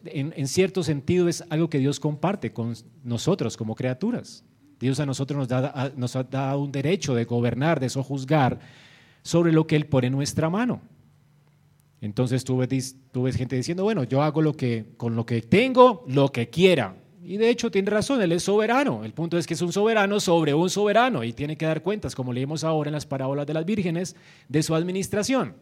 en, 0.05 0.49
cierto 0.49 0.83
sentido 0.83 1.29
es 1.29 1.45
algo 1.51 1.71
que 1.71 1.79
Dios 1.79 2.01
comparte 2.01 2.53
con 2.53 2.75
nosotros 3.05 3.57
como 3.57 3.75
criaturas. 3.75 4.45
Dios 4.81 5.01
a 5.01 5.07
nosotros 5.07 5.39
nos, 5.39 5.49
da, 5.49 5.73
ha 5.75 6.23
dado 6.25 6.61
un 6.61 6.73
derecho 6.73 7.15
de 7.15 7.25
gobernar, 7.25 7.81
de 7.81 7.89
sojuzgar 7.89 8.59
sobre 9.23 9.53
lo 9.53 9.67
que 9.67 9.77
Él 9.77 9.87
pone 9.87 10.09
en 10.09 10.15
nuestra 10.15 10.51
mano. 10.51 10.81
Entonces 12.01 12.45
tú 12.45 12.57
ves, 12.59 13.37
gente 13.37 13.57
diciendo, 13.57 13.83
bueno, 13.83 14.05
yo 14.05 14.23
hago 14.23 14.41
lo 14.41 14.55
que, 14.55 14.95
con 14.97 15.17
lo 15.17 15.27
que 15.27 15.43
tengo, 15.43 16.05
lo 16.09 16.31
que 16.31 16.49
quiera. 16.49 16.97
Y 17.23 17.37
de 17.37 17.51
hecho 17.51 17.71
tiene 17.71 17.91
razón, 17.91 18.23
Él 18.23 18.33
es 18.33 18.45
soberano. 18.45 19.05
El 19.05 19.13
punto 19.13 19.37
es 19.37 19.47
que 19.47 19.55
es 19.55 19.63
un 19.63 19.73
soberano 19.73 20.19
sobre 20.21 20.55
un 20.55 20.71
soberano 20.71 21.25
y 21.25 21.33
tiene 21.33 21.57
que 21.57 21.67
dar 21.67 21.83
cuentas, 21.83 22.15
como 22.15 22.33
leemos 22.33 22.65
ahora 22.65 22.89
en 22.89 22.95
las 22.95 23.07
parábolas 23.07 23.47
de 23.47 23.55
las 23.55 23.65
vírgenes, 23.65 24.17
de 24.49 24.63
su 24.63 24.75
administración. 24.75 25.55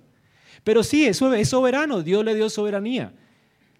Pero 0.62 0.82
sí, 0.82 1.06
eso 1.06 1.32
es 1.32 1.48
soberano, 1.48 2.02
Dios 2.02 2.24
le 2.24 2.34
dio 2.34 2.48
soberanía. 2.50 3.12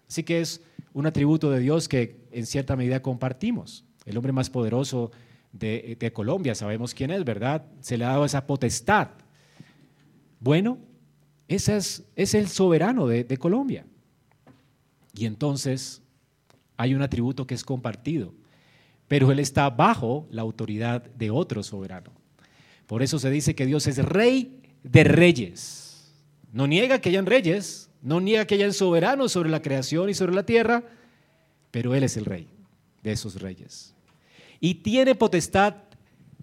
Así 0.07 0.23
que 0.23 0.41
es 0.41 0.61
un 0.93 1.05
atributo 1.05 1.51
de 1.51 1.59
Dios 1.59 1.87
que 1.87 2.27
en 2.31 2.45
cierta 2.45 2.75
medida 2.75 3.01
compartimos. 3.01 3.83
El 4.05 4.17
hombre 4.17 4.31
más 4.31 4.49
poderoso 4.49 5.11
de, 5.51 6.11
Colombia, 6.13 6.55
sabemos 6.55 6.93
quién 6.93 7.11
es, 7.11 7.23
¿verdad? 7.23 7.65
Se 7.81 7.97
le 7.97 8.05
ha 8.05 8.09
dado 8.09 8.25
esa 8.25 8.45
potestad. 8.47 9.09
Bueno, 10.39 10.77
ese 11.47 11.77
es, 11.77 12.33
el 12.33 12.47
soberano 12.47 13.07
de, 13.07 13.23
de 13.23 13.37
Colombia. 13.37 13.85
Y 15.13 15.25
entonces 15.25 16.01
hay 16.77 16.93
un 16.93 17.01
atributo 17.01 17.47
que 17.47 17.55
es 17.55 17.63
compartido, 17.63 18.33
pero 19.07 19.31
él 19.31 19.39
está 19.39 19.69
bajo 19.69 20.27
la 20.29 20.43
autoridad 20.43 21.03
de 21.03 21.31
otro 21.31 21.63
soberano. 21.63 22.11
Por 22.85 23.03
eso 23.03 23.19
se 23.19 23.29
dice 23.29 23.55
que 23.55 23.65
Dios 23.65 23.87
es 23.87 23.97
rey 23.97 24.61
de 24.83 25.03
reyes. 25.03 26.13
No 26.51 26.67
niega 26.67 26.99
que 27.01 27.09
hayan 27.09 27.25
reyes, 27.25 27.86
no 28.01 28.19
niega 28.19 28.45
que 28.45 28.55
hayan 28.55 28.73
soberanos 28.73 29.31
sobre 29.31 29.49
la 29.49 29.61
creación 29.61 30.09
y 30.09 30.13
sobre 30.13 30.33
la 30.33 30.45
tierra, 30.45 30.83
pero 31.71 31.95
él 31.95 32.03
es 32.03 32.17
el 32.17 32.25
rey 32.25 32.47
de 33.03 33.11
esos 33.11 33.41
reyes 33.41 33.93
y 34.59 34.75
tiene 34.75 35.15
potestad 35.15 35.75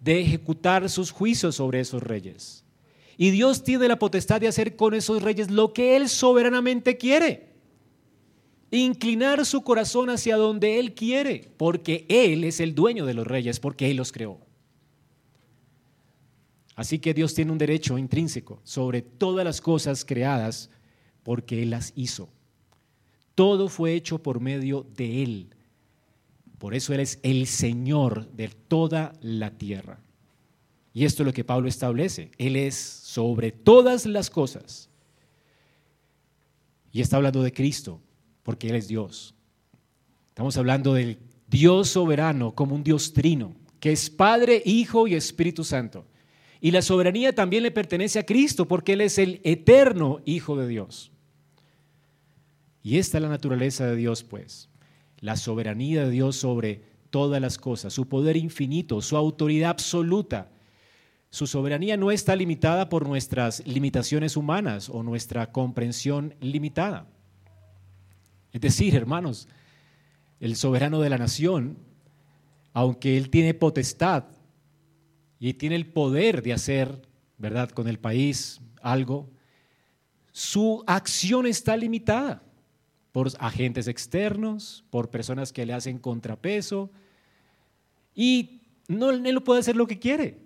de 0.00 0.20
ejecutar 0.20 0.88
sus 0.90 1.10
juicios 1.10 1.56
sobre 1.56 1.80
esos 1.80 2.02
reyes. 2.02 2.64
Y 3.16 3.30
Dios 3.30 3.62
tiene 3.62 3.88
la 3.88 3.98
potestad 3.98 4.40
de 4.40 4.48
hacer 4.48 4.76
con 4.76 4.94
esos 4.94 5.22
reyes 5.22 5.50
lo 5.50 5.72
que 5.72 5.96
Él 5.96 6.08
soberanamente 6.08 6.96
quiere. 6.96 7.54
Inclinar 8.70 9.46
su 9.46 9.62
corazón 9.62 10.10
hacia 10.10 10.36
donde 10.36 10.80
Él 10.80 10.94
quiere, 10.94 11.52
porque 11.56 12.06
Él 12.08 12.44
es 12.44 12.58
el 12.58 12.74
dueño 12.74 13.06
de 13.06 13.14
los 13.14 13.26
reyes, 13.26 13.60
porque 13.60 13.90
Él 13.90 13.96
los 13.96 14.10
creó. 14.10 14.40
Así 16.74 16.98
que 16.98 17.14
Dios 17.14 17.34
tiene 17.34 17.52
un 17.52 17.58
derecho 17.58 17.96
intrínseco 17.98 18.60
sobre 18.64 19.00
todas 19.00 19.44
las 19.44 19.60
cosas 19.60 20.04
creadas 20.04 20.70
porque 21.24 21.62
Él 21.62 21.70
las 21.70 21.92
hizo. 21.96 22.28
Todo 23.34 23.68
fue 23.68 23.94
hecho 23.94 24.22
por 24.22 24.38
medio 24.38 24.86
de 24.96 25.24
Él. 25.24 25.48
Por 26.58 26.74
eso 26.74 26.94
Él 26.94 27.00
es 27.00 27.18
el 27.24 27.48
Señor 27.48 28.30
de 28.30 28.48
toda 28.48 29.12
la 29.20 29.50
tierra. 29.50 29.98
Y 30.92 31.04
esto 31.04 31.24
es 31.24 31.26
lo 31.26 31.32
que 31.32 31.42
Pablo 31.42 31.68
establece. 31.68 32.30
Él 32.38 32.54
es 32.54 32.76
sobre 32.76 33.50
todas 33.50 34.06
las 34.06 34.30
cosas. 34.30 34.88
Y 36.92 37.00
está 37.00 37.16
hablando 37.16 37.42
de 37.42 37.52
Cristo, 37.52 38.00
porque 38.44 38.68
Él 38.68 38.76
es 38.76 38.86
Dios. 38.86 39.34
Estamos 40.28 40.56
hablando 40.56 40.94
del 40.94 41.18
Dios 41.48 41.88
soberano 41.88 42.54
como 42.54 42.76
un 42.76 42.84
Dios 42.84 43.12
trino, 43.12 43.56
que 43.80 43.90
es 43.90 44.08
Padre, 44.08 44.62
Hijo 44.64 45.08
y 45.08 45.14
Espíritu 45.14 45.64
Santo. 45.64 46.06
Y 46.60 46.70
la 46.70 46.82
soberanía 46.82 47.34
también 47.34 47.64
le 47.64 47.72
pertenece 47.72 48.20
a 48.20 48.26
Cristo, 48.26 48.66
porque 48.66 48.92
Él 48.92 49.00
es 49.00 49.18
el 49.18 49.40
eterno 49.42 50.20
Hijo 50.24 50.56
de 50.56 50.68
Dios. 50.68 51.10
Y 52.84 52.98
esta 52.98 53.16
es 53.16 53.22
la 53.22 53.30
naturaleza 53.30 53.86
de 53.86 53.96
Dios, 53.96 54.22
pues 54.22 54.68
la 55.18 55.38
soberanía 55.38 56.04
de 56.04 56.10
Dios 56.10 56.36
sobre 56.36 56.82
todas 57.08 57.40
las 57.40 57.56
cosas, 57.56 57.94
su 57.94 58.08
poder 58.10 58.36
infinito, 58.36 59.00
su 59.00 59.16
autoridad 59.16 59.70
absoluta. 59.70 60.50
Su 61.30 61.46
soberanía 61.46 61.96
no 61.96 62.10
está 62.10 62.36
limitada 62.36 62.90
por 62.90 63.08
nuestras 63.08 63.66
limitaciones 63.66 64.36
humanas 64.36 64.90
o 64.90 65.02
nuestra 65.02 65.50
comprensión 65.50 66.34
limitada. 66.40 67.06
Es 68.52 68.60
decir, 68.60 68.94
hermanos, 68.94 69.48
el 70.38 70.54
soberano 70.54 71.00
de 71.00 71.08
la 71.08 71.16
nación, 71.16 71.78
aunque 72.74 73.16
él 73.16 73.30
tiene 73.30 73.54
potestad 73.54 74.24
y 75.38 75.54
tiene 75.54 75.76
el 75.76 75.86
poder 75.86 76.42
de 76.42 76.52
hacer, 76.52 77.00
¿verdad?, 77.38 77.70
con 77.70 77.88
el 77.88 77.98
país 77.98 78.60
algo, 78.82 79.30
su 80.32 80.84
acción 80.86 81.46
está 81.46 81.78
limitada 81.78 82.42
por 83.14 83.30
agentes 83.38 83.86
externos, 83.86 84.84
por 84.90 85.08
personas 85.08 85.52
que 85.52 85.64
le 85.64 85.72
hacen 85.72 85.98
contrapeso, 85.98 86.90
y 88.12 88.62
no, 88.88 89.10
él 89.10 89.22
no 89.22 89.44
puede 89.44 89.60
hacer 89.60 89.76
lo 89.76 89.86
que 89.86 90.00
quiere. 90.00 90.40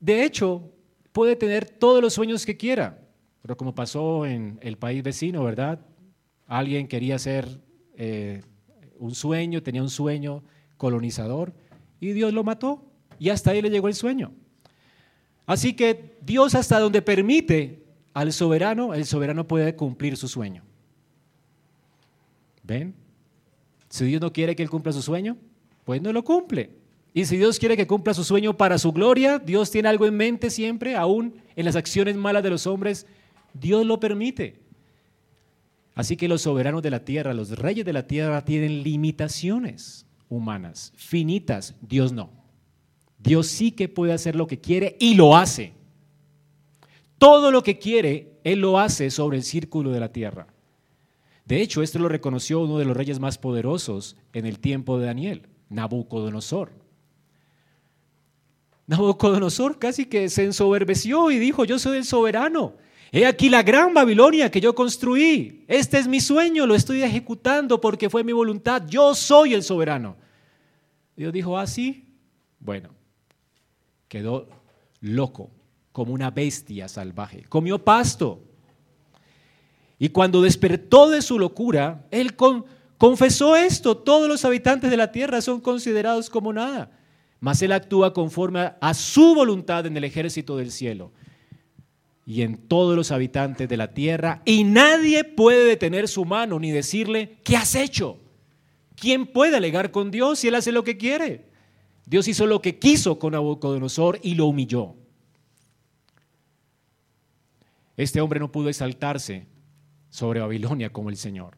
De 0.00 0.24
hecho, 0.24 0.72
puede 1.12 1.36
tener 1.36 1.70
todos 1.70 2.02
los 2.02 2.14
sueños 2.14 2.44
que 2.44 2.56
quiera, 2.56 3.06
pero 3.42 3.56
como 3.56 3.76
pasó 3.76 4.26
en 4.26 4.58
el 4.60 4.76
país 4.76 5.04
vecino, 5.04 5.44
¿verdad? 5.44 5.78
Alguien 6.48 6.88
quería 6.88 7.14
hacer 7.14 7.60
eh, 7.94 8.42
un 8.98 9.14
sueño, 9.14 9.62
tenía 9.62 9.82
un 9.82 9.90
sueño 9.90 10.42
colonizador, 10.76 11.54
y 12.00 12.10
Dios 12.10 12.32
lo 12.32 12.42
mató, 12.42 12.90
y 13.20 13.28
hasta 13.28 13.52
ahí 13.52 13.62
le 13.62 13.70
llegó 13.70 13.86
el 13.86 13.94
sueño. 13.94 14.32
Así 15.46 15.74
que 15.74 16.18
Dios 16.22 16.56
hasta 16.56 16.80
donde 16.80 17.02
permite 17.02 17.84
al 18.14 18.32
soberano, 18.32 18.94
el 18.94 19.06
soberano 19.06 19.46
puede 19.46 19.76
cumplir 19.76 20.16
su 20.16 20.26
sueño. 20.26 20.64
¿Ven? 22.62 22.94
Si 23.88 24.04
Dios 24.04 24.20
no 24.20 24.32
quiere 24.32 24.56
que 24.56 24.62
él 24.62 24.70
cumpla 24.70 24.92
su 24.92 25.02
sueño, 25.02 25.36
pues 25.84 26.00
no 26.00 26.12
lo 26.12 26.24
cumple. 26.24 26.70
Y 27.14 27.26
si 27.26 27.36
Dios 27.36 27.58
quiere 27.58 27.76
que 27.76 27.86
cumpla 27.86 28.14
su 28.14 28.24
sueño 28.24 28.56
para 28.56 28.78
su 28.78 28.92
gloria, 28.92 29.38
Dios 29.38 29.70
tiene 29.70 29.88
algo 29.88 30.06
en 30.06 30.16
mente 30.16 30.48
siempre, 30.48 30.96
aún 30.96 31.34
en 31.56 31.64
las 31.64 31.76
acciones 31.76 32.16
malas 32.16 32.42
de 32.42 32.50
los 32.50 32.66
hombres, 32.66 33.06
Dios 33.52 33.84
lo 33.84 34.00
permite. 34.00 34.60
Así 35.94 36.16
que 36.16 36.28
los 36.28 36.42
soberanos 36.42 36.82
de 36.82 36.90
la 36.90 37.04
tierra, 37.04 37.34
los 37.34 37.50
reyes 37.50 37.84
de 37.84 37.92
la 37.92 38.06
tierra 38.06 38.44
tienen 38.44 38.82
limitaciones 38.82 40.06
humanas, 40.30 40.92
finitas, 40.96 41.74
Dios 41.82 42.12
no. 42.12 42.30
Dios 43.18 43.46
sí 43.46 43.72
que 43.72 43.88
puede 43.88 44.14
hacer 44.14 44.34
lo 44.34 44.46
que 44.46 44.58
quiere 44.58 44.96
y 44.98 45.14
lo 45.14 45.36
hace. 45.36 45.74
Todo 47.18 47.50
lo 47.50 47.62
que 47.62 47.78
quiere, 47.78 48.40
Él 48.42 48.60
lo 48.60 48.78
hace 48.78 49.10
sobre 49.10 49.36
el 49.36 49.44
círculo 49.44 49.90
de 49.90 50.00
la 50.00 50.10
tierra. 50.10 50.51
De 51.44 51.60
hecho, 51.60 51.82
esto 51.82 51.98
lo 51.98 52.08
reconoció 52.08 52.60
uno 52.60 52.78
de 52.78 52.84
los 52.84 52.96
reyes 52.96 53.18
más 53.18 53.38
poderosos 53.38 54.16
en 54.32 54.46
el 54.46 54.58
tiempo 54.58 54.98
de 54.98 55.06
Daniel, 55.06 55.48
Nabucodonosor. 55.68 56.70
Nabucodonosor 58.86 59.78
casi 59.78 60.06
que 60.06 60.28
se 60.28 60.44
ensoberbeció 60.44 61.30
y 61.30 61.38
dijo, 61.38 61.64
yo 61.64 61.78
soy 61.78 61.98
el 61.98 62.04
soberano. 62.04 62.74
He 63.10 63.26
aquí 63.26 63.50
la 63.50 63.62
gran 63.62 63.92
Babilonia 63.92 64.50
que 64.50 64.60
yo 64.60 64.74
construí. 64.74 65.64
Este 65.68 65.98
es 65.98 66.08
mi 66.08 66.20
sueño, 66.20 66.66
lo 66.66 66.74
estoy 66.74 67.02
ejecutando 67.02 67.80
porque 67.80 68.08
fue 68.08 68.24
mi 68.24 68.32
voluntad. 68.32 68.84
Yo 68.88 69.14
soy 69.14 69.52
el 69.52 69.62
soberano. 69.62 70.16
Dios 71.14 71.32
dijo, 71.32 71.58
ah, 71.58 71.66
sí. 71.66 72.06
Bueno, 72.58 72.90
quedó 74.08 74.48
loco, 75.00 75.50
como 75.92 76.14
una 76.14 76.30
bestia 76.30 76.88
salvaje. 76.88 77.44
Comió 77.48 77.78
pasto, 77.78 78.42
y 80.02 80.08
cuando 80.08 80.42
despertó 80.42 81.10
de 81.10 81.22
su 81.22 81.38
locura, 81.38 82.08
él 82.10 82.34
confesó 82.98 83.54
esto. 83.54 83.96
Todos 83.96 84.28
los 84.28 84.44
habitantes 84.44 84.90
de 84.90 84.96
la 84.96 85.12
tierra 85.12 85.40
son 85.40 85.60
considerados 85.60 86.28
como 86.28 86.52
nada. 86.52 86.90
Mas 87.38 87.62
él 87.62 87.70
actúa 87.70 88.12
conforme 88.12 88.72
a 88.80 88.94
su 88.94 89.32
voluntad 89.36 89.86
en 89.86 89.96
el 89.96 90.02
ejército 90.02 90.56
del 90.56 90.72
cielo 90.72 91.12
y 92.26 92.42
en 92.42 92.56
todos 92.56 92.96
los 92.96 93.12
habitantes 93.12 93.68
de 93.68 93.76
la 93.76 93.94
tierra. 93.94 94.42
Y 94.44 94.64
nadie 94.64 95.22
puede 95.22 95.66
detener 95.66 96.08
su 96.08 96.24
mano 96.24 96.58
ni 96.58 96.72
decirle, 96.72 97.38
¿qué 97.44 97.56
has 97.56 97.76
hecho? 97.76 98.18
¿Quién 98.96 99.24
puede 99.24 99.56
alegar 99.56 99.92
con 99.92 100.10
Dios 100.10 100.40
si 100.40 100.48
él 100.48 100.56
hace 100.56 100.72
lo 100.72 100.82
que 100.82 100.98
quiere? 100.98 101.46
Dios 102.06 102.26
hizo 102.26 102.46
lo 102.46 102.60
que 102.60 102.80
quiso 102.80 103.20
con 103.20 103.34
Nabucodonosor 103.34 104.18
y 104.20 104.34
lo 104.34 104.46
humilló. 104.46 104.96
Este 107.96 108.20
hombre 108.20 108.40
no 108.40 108.50
pudo 108.50 108.68
exaltarse 108.68 109.51
sobre 110.12 110.40
Babilonia 110.40 110.90
como 110.90 111.08
el 111.08 111.16
Señor. 111.16 111.56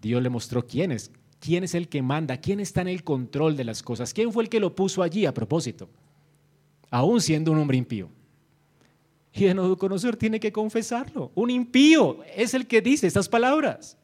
Dios 0.00 0.20
le 0.20 0.28
mostró 0.28 0.66
quién 0.66 0.90
es, 0.90 1.12
quién 1.38 1.62
es 1.62 1.76
el 1.76 1.88
que 1.88 2.02
manda, 2.02 2.38
quién 2.38 2.58
está 2.58 2.80
en 2.80 2.88
el 2.88 3.04
control 3.04 3.56
de 3.56 3.62
las 3.62 3.84
cosas, 3.84 4.12
quién 4.12 4.32
fue 4.32 4.42
el 4.42 4.48
que 4.48 4.58
lo 4.58 4.74
puso 4.74 5.00
allí 5.00 5.26
a 5.26 5.32
propósito, 5.32 5.88
aún 6.90 7.20
siendo 7.20 7.52
un 7.52 7.58
hombre 7.58 7.76
impío. 7.76 8.08
Y 9.32 9.46
conocer 9.76 10.16
tiene 10.16 10.40
que 10.40 10.52
confesarlo. 10.52 11.30
Un 11.36 11.50
impío 11.50 12.18
es 12.36 12.52
el 12.52 12.66
que 12.66 12.82
dice 12.82 13.06
estas 13.06 13.28
palabras. 13.28 13.96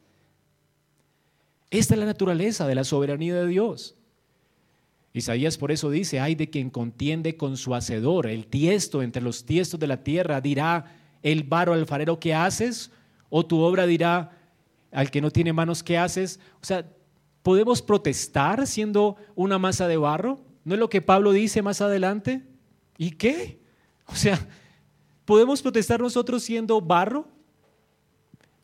Esta 1.69 1.93
es 1.95 1.99
la 1.99 2.05
naturaleza 2.05 2.65
de 2.65 2.75
la 2.75 2.85
soberanía 2.85 3.35
de 3.35 3.45
Dios. 3.45 3.95
Isaías 5.11 5.57
por 5.57 5.73
eso 5.73 5.89
dice, 5.89 6.21
ay 6.21 6.33
de 6.33 6.49
quien 6.49 6.69
contiende 6.69 7.35
con 7.35 7.57
su 7.57 7.75
hacedor, 7.75 8.25
el 8.25 8.47
tiesto 8.47 9.03
entre 9.03 9.21
los 9.21 9.45
tiestos 9.45 9.79
de 9.81 9.87
la 9.87 10.01
tierra, 10.01 10.39
dirá 10.39 10.95
el 11.21 11.43
varo 11.43 11.73
alfarero, 11.73 12.21
¿qué 12.21 12.33
haces? 12.33 12.89
O 13.29 13.45
tu 13.45 13.59
obra 13.59 13.85
dirá 13.85 14.31
al 14.91 15.11
que 15.11 15.21
no 15.21 15.31
tiene 15.31 15.53
manos, 15.53 15.83
¿qué 15.83 15.97
haces? 15.97 16.39
O 16.61 16.65
sea, 16.65 16.89
¿podemos 17.43 17.81
protestar 17.81 18.65
siendo 18.67 19.17
una 19.35 19.59
masa 19.59 19.87
de 19.87 19.97
barro? 19.97 20.39
¿No 20.63 20.73
es 20.73 20.79
lo 20.79 20.89
que 20.89 21.01
Pablo 21.01 21.31
dice 21.31 21.61
más 21.61 21.81
adelante? 21.81 22.43
¿Y 22.97 23.11
qué? 23.11 23.59
O 24.07 24.15
sea, 24.15 24.39
¿podemos 25.25 25.61
protestar 25.61 25.99
nosotros 25.99 26.43
siendo 26.43 26.81
barro? 26.81 27.27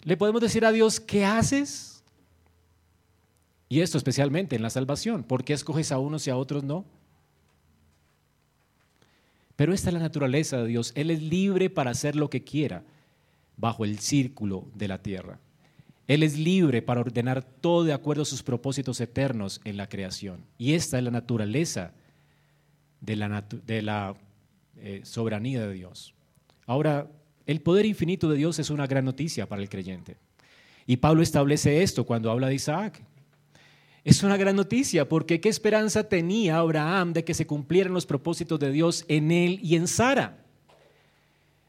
¿Le 0.04 0.18
podemos 0.18 0.42
decir 0.42 0.66
a 0.66 0.72
Dios, 0.72 1.00
¿qué 1.00 1.26
haces? 1.26 2.04
Y 3.70 3.82
esto 3.82 3.98
especialmente 3.98 4.56
en 4.56 4.62
la 4.62 4.70
salvación. 4.70 5.24
¿Por 5.24 5.44
qué 5.44 5.54
escoges 5.54 5.92
a 5.92 6.00
unos 6.00 6.26
y 6.28 6.30
a 6.30 6.38
otros 6.38 6.64
no? 6.64 6.86
Pero 9.56 9.74
esta 9.74 9.90
es 9.90 9.94
la 9.94 10.00
naturaleza 10.00 10.58
de 10.58 10.68
Dios. 10.68 10.92
Él 10.96 11.12
es 11.12 11.22
libre 11.22 11.70
para 11.70 11.92
hacer 11.92 12.16
lo 12.16 12.30
que 12.30 12.44
quiera 12.44 12.84
bajo 13.58 13.86
el 13.86 14.00
círculo 14.00 14.68
de 14.74 14.88
la 14.88 15.02
tierra. 15.02 15.40
Él 16.08 16.22
es 16.22 16.38
libre 16.38 16.82
para 16.82 17.02
ordenar 17.02 17.44
todo 17.44 17.84
de 17.84 17.94
acuerdo 17.94 18.22
a 18.22 18.26
sus 18.26 18.44
propósitos 18.44 19.02
eternos 19.02 19.60
en 19.64 19.78
la 19.78 19.90
creación. 19.90 20.46
Y 20.58 20.74
esta 20.74 20.98
es 20.98 21.04
la 21.04 21.12
naturaleza 21.12 21.94
de 23.02 23.16
la, 23.16 24.16
eh, 24.78 25.02
soberanía 25.04 25.66
de 25.66 25.74
Dios. 25.74 26.14
Ahora, 26.68 27.10
el 27.46 27.62
poder 27.62 27.86
infinito 27.86 28.30
de 28.30 28.38
Dios 28.38 28.60
es 28.60 28.70
una 28.70 28.88
gran 28.88 29.06
noticia 29.06 29.48
para 29.48 29.62
el 29.62 29.70
creyente. 29.70 30.18
Y 30.86 30.98
Pablo 30.98 31.24
establece 31.24 31.82
esto 31.82 32.06
cuando 32.06 32.30
habla 32.30 32.48
de 32.48 32.56
Isaac. 32.56 33.02
Es 34.04 34.22
una 34.22 34.38
gran 34.38 34.56
noticia 34.56 35.10
porque 35.10 35.42
qué 35.42 35.50
esperanza 35.50 36.08
tenía 36.08 36.58
Abraham 36.58 37.14
de 37.14 37.24
que 37.24 37.34
se 37.34 37.48
cumplieran 37.48 37.94
los 37.94 38.06
propósitos 38.06 38.60
de 38.60 38.72
Dios 38.72 39.04
en 39.08 39.32
él 39.32 39.60
y 39.64 39.76
en 39.76 39.88
Sara. 39.88 40.45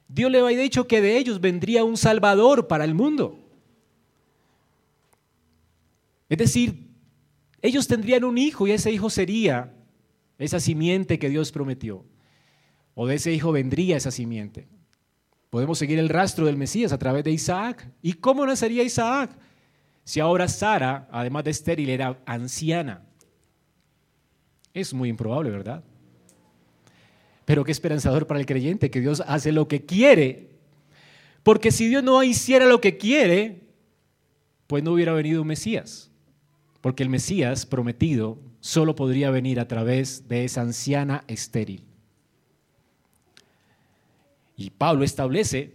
Dios 0.09 0.31
le 0.31 0.40
había 0.40 0.59
dicho 0.59 0.87
que 0.87 1.01
de 1.01 1.19
ellos 1.19 1.40
vendría 1.40 1.85
un 1.85 1.97
Salvador 1.97 2.69
para 2.69 2.85
el 2.85 2.95
mundo. 2.95 3.38
Es 6.29 6.38
decir, 6.38 6.87
ellos 7.62 7.87
tendrían 7.88 8.25
un 8.25 8.38
hijo 8.38 8.66
y 8.66 8.73
ese 8.73 8.90
hijo 8.90 9.11
sería 9.11 9.75
esa 10.38 10.61
simiente 10.61 11.19
que 11.19 11.29
Dios 11.29 11.53
prometió. 11.53 12.05
O 12.95 13.07
de 13.07 13.16
ese 13.16 13.33
hijo 13.33 13.53
vendría 13.53 13.97
esa 13.97 14.11
simiente. 14.11 14.69
Podemos 15.51 15.79
seguir 15.79 15.99
el 15.99 16.09
rastro 16.09 16.47
del 16.47 16.57
Mesías 16.57 16.92
a 16.92 16.99
través 16.99 17.25
de 17.25 17.31
Isaac. 17.31 17.90
¿Y 18.03 18.14
cómo 18.14 18.47
nacería 18.47 18.83
Isaac? 18.83 19.31
Si 20.05 20.21
ahora 20.21 20.49
Sara, 20.49 21.09
además 21.11 21.45
de 21.45 21.51
estéril, 21.51 21.90
era 21.90 22.23
anciana. 22.27 23.03
Es 24.73 24.95
muy 24.95 25.09
improbable, 25.09 25.51
¿verdad? 25.51 25.83
Pero 27.47 27.65
qué 27.65 27.73
esperanzador 27.73 28.27
para 28.27 28.41
el 28.41 28.45
creyente 28.45 28.91
que 28.91 29.01
Dios 29.01 29.23
hace 29.27 29.53
lo 29.53 29.69
que 29.69 29.87
quiere. 29.87 30.51
Porque 31.43 31.71
si 31.71 31.89
Dios 31.89 32.03
no 32.03 32.23
hiciera 32.23 32.67
lo 32.67 32.81
que 32.81 32.99
quiere, 32.99 33.63
pues 34.67 34.83
no 34.83 34.93
hubiera 34.93 35.13
venido 35.13 35.43
un 35.43 35.49
Mesías. 35.49 36.11
Porque 36.81 37.05
el 37.05 37.09
Mesías 37.09 37.65
prometido 37.65 38.39
solo 38.61 38.97
podría 38.97 39.31
venir 39.31 39.61
a 39.61 39.69
través 39.69 40.29
de 40.29 40.45
esa 40.45 40.63
anciana 40.63 41.23
estéril. 41.29 41.85
Y 44.57 44.71
Pablo 44.71 45.05
establece 45.05 45.75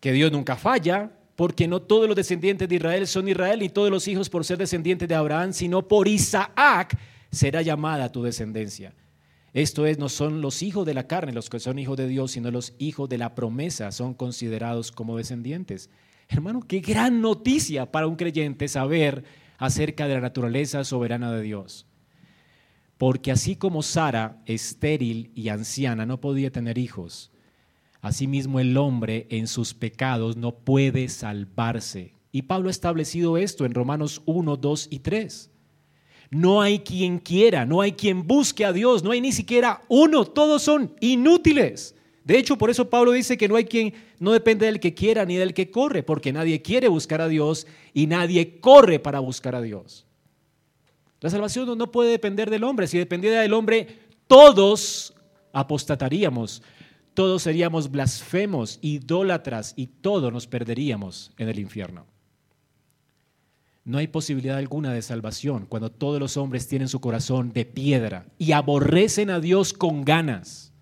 que 0.00 0.12
Dios 0.12 0.32
nunca 0.32 0.56
falla, 0.56 1.10
porque 1.36 1.68
no 1.68 1.82
todos 1.82 2.06
los 2.06 2.16
descendientes 2.16 2.66
de 2.66 2.76
Israel 2.76 3.06
son 3.06 3.28
Israel, 3.28 3.62
y 3.62 3.68
todos 3.68 3.90
los 3.90 4.08
hijos 4.08 4.30
por 4.30 4.42
ser 4.44 4.56
descendientes 4.56 5.06
de 5.06 5.14
Abraham, 5.14 5.52
sino 5.52 5.86
por 5.86 6.08
Isaac 6.08 6.96
será 7.30 7.60
llamada 7.60 8.10
tu 8.10 8.22
descendencia. 8.22 8.94
Esto 9.54 9.86
es, 9.86 9.98
no 9.98 10.10
son 10.10 10.42
los 10.42 10.62
hijos 10.62 10.84
de 10.84 10.92
la 10.92 11.06
carne 11.06 11.32
los 11.32 11.48
que 11.48 11.60
son 11.60 11.78
hijos 11.78 11.96
de 11.96 12.06
Dios, 12.06 12.32
sino 12.32 12.50
los 12.50 12.74
hijos 12.78 13.08
de 13.08 13.16
la 13.16 13.34
promesa 13.34 13.90
son 13.92 14.12
considerados 14.12 14.92
como 14.92 15.16
descendientes. 15.16 15.88
Hermano, 16.28 16.60
qué 16.60 16.80
gran 16.80 17.22
noticia 17.22 17.90
para 17.90 18.06
un 18.06 18.16
creyente 18.16 18.68
saber 18.68 19.24
acerca 19.56 20.06
de 20.06 20.14
la 20.14 20.20
naturaleza 20.20 20.84
soberana 20.84 21.32
de 21.32 21.40
Dios. 21.40 21.86
Porque 22.98 23.32
así 23.32 23.56
como 23.56 23.82
Sara, 23.82 24.42
estéril 24.44 25.30
y 25.34 25.48
anciana, 25.48 26.04
no 26.04 26.20
podía 26.20 26.50
tener 26.52 26.76
hijos, 26.76 27.32
Asimismo 28.04 28.60
el 28.60 28.76
hombre 28.76 29.26
en 29.30 29.46
sus 29.46 29.72
pecados 29.72 30.36
no 30.36 30.56
puede 30.56 31.08
salvarse. 31.08 32.12
Y 32.32 32.42
Pablo 32.42 32.68
ha 32.68 32.70
establecido 32.70 33.38
esto 33.38 33.64
en 33.64 33.72
Romanos 33.72 34.20
1, 34.26 34.58
2 34.58 34.88
y 34.90 34.98
3. 34.98 35.50
No 36.34 36.60
hay 36.60 36.80
quien 36.80 37.20
quiera, 37.20 37.64
no 37.64 37.80
hay 37.80 37.92
quien 37.92 38.26
busque 38.26 38.64
a 38.64 38.72
Dios, 38.72 39.04
no 39.04 39.12
hay 39.12 39.20
ni 39.20 39.30
siquiera 39.30 39.82
uno, 39.86 40.24
todos 40.24 40.62
son 40.62 40.92
inútiles. 40.98 41.94
De 42.24 42.36
hecho, 42.36 42.58
por 42.58 42.70
eso 42.70 42.90
Pablo 42.90 43.12
dice 43.12 43.36
que 43.36 43.46
no 43.46 43.54
hay 43.54 43.66
quien, 43.66 43.94
no 44.18 44.32
depende 44.32 44.66
del 44.66 44.80
que 44.80 44.94
quiera 44.94 45.24
ni 45.24 45.36
del 45.36 45.54
que 45.54 45.70
corre, 45.70 46.02
porque 46.02 46.32
nadie 46.32 46.60
quiere 46.60 46.88
buscar 46.88 47.20
a 47.20 47.28
Dios 47.28 47.68
y 47.92 48.08
nadie 48.08 48.58
corre 48.58 48.98
para 48.98 49.20
buscar 49.20 49.54
a 49.54 49.62
Dios. 49.62 50.06
La 51.20 51.30
salvación 51.30 51.78
no 51.78 51.92
puede 51.92 52.10
depender 52.10 52.50
del 52.50 52.64
hombre, 52.64 52.88
si 52.88 52.98
dependiera 52.98 53.40
del 53.40 53.54
hombre, 53.54 54.00
todos 54.26 55.14
apostataríamos, 55.52 56.64
todos 57.14 57.44
seríamos 57.44 57.92
blasfemos, 57.92 58.80
idólatras 58.82 59.72
y 59.76 59.86
todos 59.86 60.32
nos 60.32 60.48
perderíamos 60.48 61.30
en 61.38 61.48
el 61.48 61.60
infierno. 61.60 62.06
No 63.84 63.98
hay 63.98 64.06
posibilidad 64.06 64.56
alguna 64.56 64.92
de 64.92 65.02
salvación 65.02 65.66
cuando 65.66 65.90
todos 65.90 66.18
los 66.18 66.38
hombres 66.38 66.66
tienen 66.66 66.88
su 66.88 67.00
corazón 67.00 67.52
de 67.52 67.66
piedra 67.66 68.26
y 68.38 68.52
aborrecen 68.52 69.28
a 69.28 69.40
Dios 69.40 69.74
con 69.74 70.04
ganas. 70.04 70.72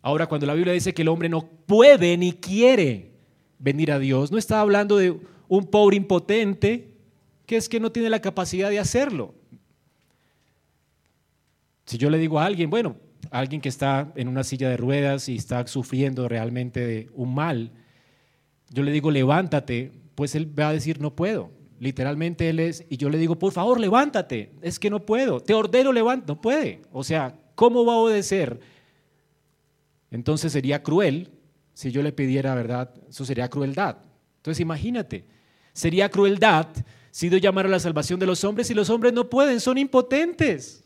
Ahora, 0.00 0.26
cuando 0.26 0.46
la 0.46 0.54
Biblia 0.54 0.72
dice 0.72 0.94
que 0.94 1.02
el 1.02 1.08
hombre 1.08 1.28
no 1.28 1.46
puede 1.46 2.16
ni 2.16 2.32
quiere 2.32 3.12
venir 3.58 3.92
a 3.92 3.98
Dios, 3.98 4.32
no 4.32 4.38
está 4.38 4.60
hablando 4.60 4.96
de 4.96 5.20
un 5.48 5.66
pobre 5.66 5.96
impotente 5.96 6.96
que 7.44 7.56
es 7.56 7.68
que 7.68 7.80
no 7.80 7.92
tiene 7.92 8.08
la 8.08 8.20
capacidad 8.20 8.70
de 8.70 8.78
hacerlo. 8.78 9.34
Si 11.84 11.98
yo 11.98 12.08
le 12.08 12.16
digo 12.16 12.38
a 12.38 12.46
alguien, 12.46 12.70
bueno, 12.70 12.96
alguien 13.30 13.60
que 13.60 13.68
está 13.68 14.12
en 14.14 14.28
una 14.28 14.44
silla 14.44 14.70
de 14.70 14.76
ruedas 14.76 15.28
y 15.28 15.36
está 15.36 15.66
sufriendo 15.66 16.28
realmente 16.28 16.86
de 16.86 17.10
un 17.12 17.34
mal, 17.34 17.72
yo 18.70 18.82
le 18.82 18.92
digo, 18.92 19.10
levántate, 19.10 19.92
pues 20.20 20.34
él 20.34 20.52
va 20.58 20.68
a 20.68 20.72
decir, 20.74 21.00
no 21.00 21.16
puedo. 21.16 21.50
Literalmente 21.78 22.50
él 22.50 22.60
es, 22.60 22.84
y 22.90 22.98
yo 22.98 23.08
le 23.08 23.16
digo, 23.16 23.38
por 23.38 23.54
favor, 23.54 23.80
levántate, 23.80 24.52
es 24.60 24.78
que 24.78 24.90
no 24.90 25.06
puedo, 25.06 25.40
te 25.40 25.54
ordeno, 25.54 25.94
levántate, 25.94 26.30
no 26.30 26.38
puede. 26.42 26.82
O 26.92 27.02
sea, 27.02 27.38
¿cómo 27.54 27.86
va 27.86 27.94
a 27.94 27.96
obedecer? 27.96 28.60
Entonces 30.10 30.52
sería 30.52 30.82
cruel 30.82 31.30
si 31.72 31.90
yo 31.90 32.02
le 32.02 32.12
pidiera, 32.12 32.54
¿verdad? 32.54 32.92
Eso 33.08 33.24
sería 33.24 33.48
crueldad. 33.48 33.96
Entonces 34.36 34.60
imagínate, 34.60 35.24
sería 35.72 36.10
crueldad 36.10 36.66
si 37.10 37.30
Dios 37.30 37.40
llamara 37.40 37.68
a 37.68 37.70
la 37.70 37.80
salvación 37.80 38.20
de 38.20 38.26
los 38.26 38.44
hombres 38.44 38.70
y 38.70 38.74
los 38.74 38.90
hombres 38.90 39.14
no 39.14 39.30
pueden, 39.30 39.58
son 39.58 39.78
impotentes. 39.78 40.84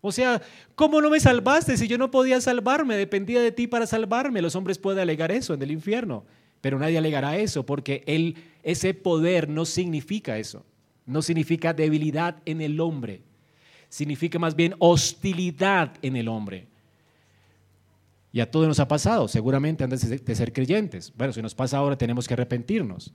O 0.00 0.12
sea, 0.12 0.40
¿cómo 0.76 1.00
no 1.00 1.10
me 1.10 1.18
salvaste 1.18 1.76
si 1.76 1.88
yo 1.88 1.98
no 1.98 2.12
podía 2.12 2.40
salvarme? 2.40 2.96
Dependía 2.96 3.40
de 3.40 3.50
ti 3.50 3.66
para 3.66 3.84
salvarme. 3.84 4.40
Los 4.40 4.54
hombres 4.54 4.78
pueden 4.78 5.00
alegar 5.00 5.32
eso 5.32 5.54
en 5.54 5.62
el 5.62 5.72
infierno, 5.72 6.24
pero 6.62 6.78
nadie 6.78 6.96
alegará 6.96 7.36
eso 7.36 7.66
porque 7.66 8.02
él, 8.06 8.36
ese 8.62 8.94
poder 8.94 9.50
no 9.50 9.66
significa 9.66 10.38
eso. 10.38 10.64
No 11.04 11.20
significa 11.20 11.74
debilidad 11.74 12.36
en 12.46 12.62
el 12.62 12.80
hombre. 12.80 13.20
Significa 13.90 14.38
más 14.38 14.56
bien 14.56 14.74
hostilidad 14.78 15.92
en 16.00 16.16
el 16.16 16.28
hombre. 16.28 16.68
Y 18.32 18.40
a 18.40 18.50
todos 18.50 18.66
nos 18.66 18.80
ha 18.80 18.88
pasado, 18.88 19.28
seguramente 19.28 19.84
antes 19.84 20.24
de 20.24 20.34
ser 20.34 20.54
creyentes. 20.54 21.12
Bueno, 21.14 21.34
si 21.34 21.42
nos 21.42 21.54
pasa 21.54 21.76
ahora 21.76 21.98
tenemos 21.98 22.26
que 22.26 22.32
arrepentirnos. 22.32 23.12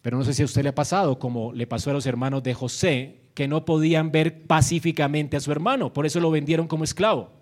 Pero 0.00 0.16
no 0.16 0.24
sé 0.24 0.32
si 0.32 0.42
a 0.42 0.44
usted 0.44 0.62
le 0.62 0.68
ha 0.68 0.74
pasado, 0.74 1.18
como 1.18 1.52
le 1.52 1.66
pasó 1.66 1.90
a 1.90 1.92
los 1.92 2.06
hermanos 2.06 2.42
de 2.44 2.54
José, 2.54 3.18
que 3.34 3.48
no 3.48 3.64
podían 3.64 4.12
ver 4.12 4.44
pacíficamente 4.44 5.36
a 5.36 5.40
su 5.40 5.50
hermano, 5.50 5.92
por 5.92 6.06
eso 6.06 6.20
lo 6.20 6.30
vendieron 6.30 6.68
como 6.68 6.84
esclavo. 6.84 7.32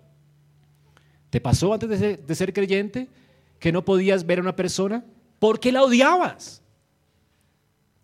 ¿Te 1.29 1.39
pasó 1.39 1.73
antes 1.73 1.89
de 2.25 2.35
ser, 2.35 2.53
creyente 2.53 3.07
que 3.65 3.71
no 3.71 3.83
podías 3.83 4.27
ver 4.27 4.37
a 4.37 4.43
una 4.43 4.55
persona? 4.55 5.03
porque 5.39 5.71
la 5.71 5.83
odiabas? 5.83 6.61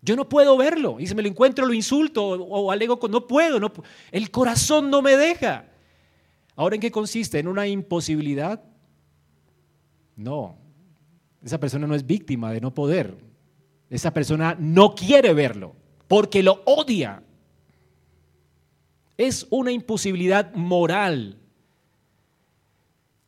Yo 0.00 0.16
no 0.16 0.28
puedo 0.28 0.56
verlo. 0.56 0.98
Y 0.98 1.06
si 1.06 1.14
me 1.14 1.22
lo 1.22 1.28
encuentro, 1.28 1.66
lo 1.66 1.72
insulto 1.72 2.24
o, 2.24 2.70
alego 2.70 2.98
con 2.98 3.10
no 3.10 3.26
puedo, 3.26 3.60
no, 3.60 3.72
el 4.10 4.30
corazón 4.30 4.90
no 4.90 5.02
me 5.02 5.16
deja. 5.16 5.66
¿Ahora 6.56 6.74
en 6.74 6.80
qué 6.80 6.90
consiste? 6.90 7.38
¿En 7.38 7.48
una 7.48 7.66
imposibilidad? 7.66 8.62
No. 10.16 10.56
Esa 11.42 11.58
persona 11.58 11.86
no 11.86 11.94
es 11.94 12.06
víctima 12.06 12.52
de 12.52 12.60
no 12.60 12.74
poder. 12.74 13.16
Esa 13.90 14.12
persona 14.12 14.56
no 14.58 14.94
quiere 14.94 15.34
verlo 15.34 15.74
porque 16.08 16.42
lo 16.42 16.62
odia. 16.64 17.22
Es 19.16 19.46
una 19.50 19.70
imposibilidad 19.72 20.54
moral. 20.54 21.41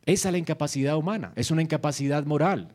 Esa 0.07 0.29
es 0.29 0.33
la 0.33 0.39
incapacidad 0.39 0.97
humana, 0.97 1.33
es 1.37 1.51
una 1.51 1.63
incapacidad 1.63 2.25
moral. 2.27 2.69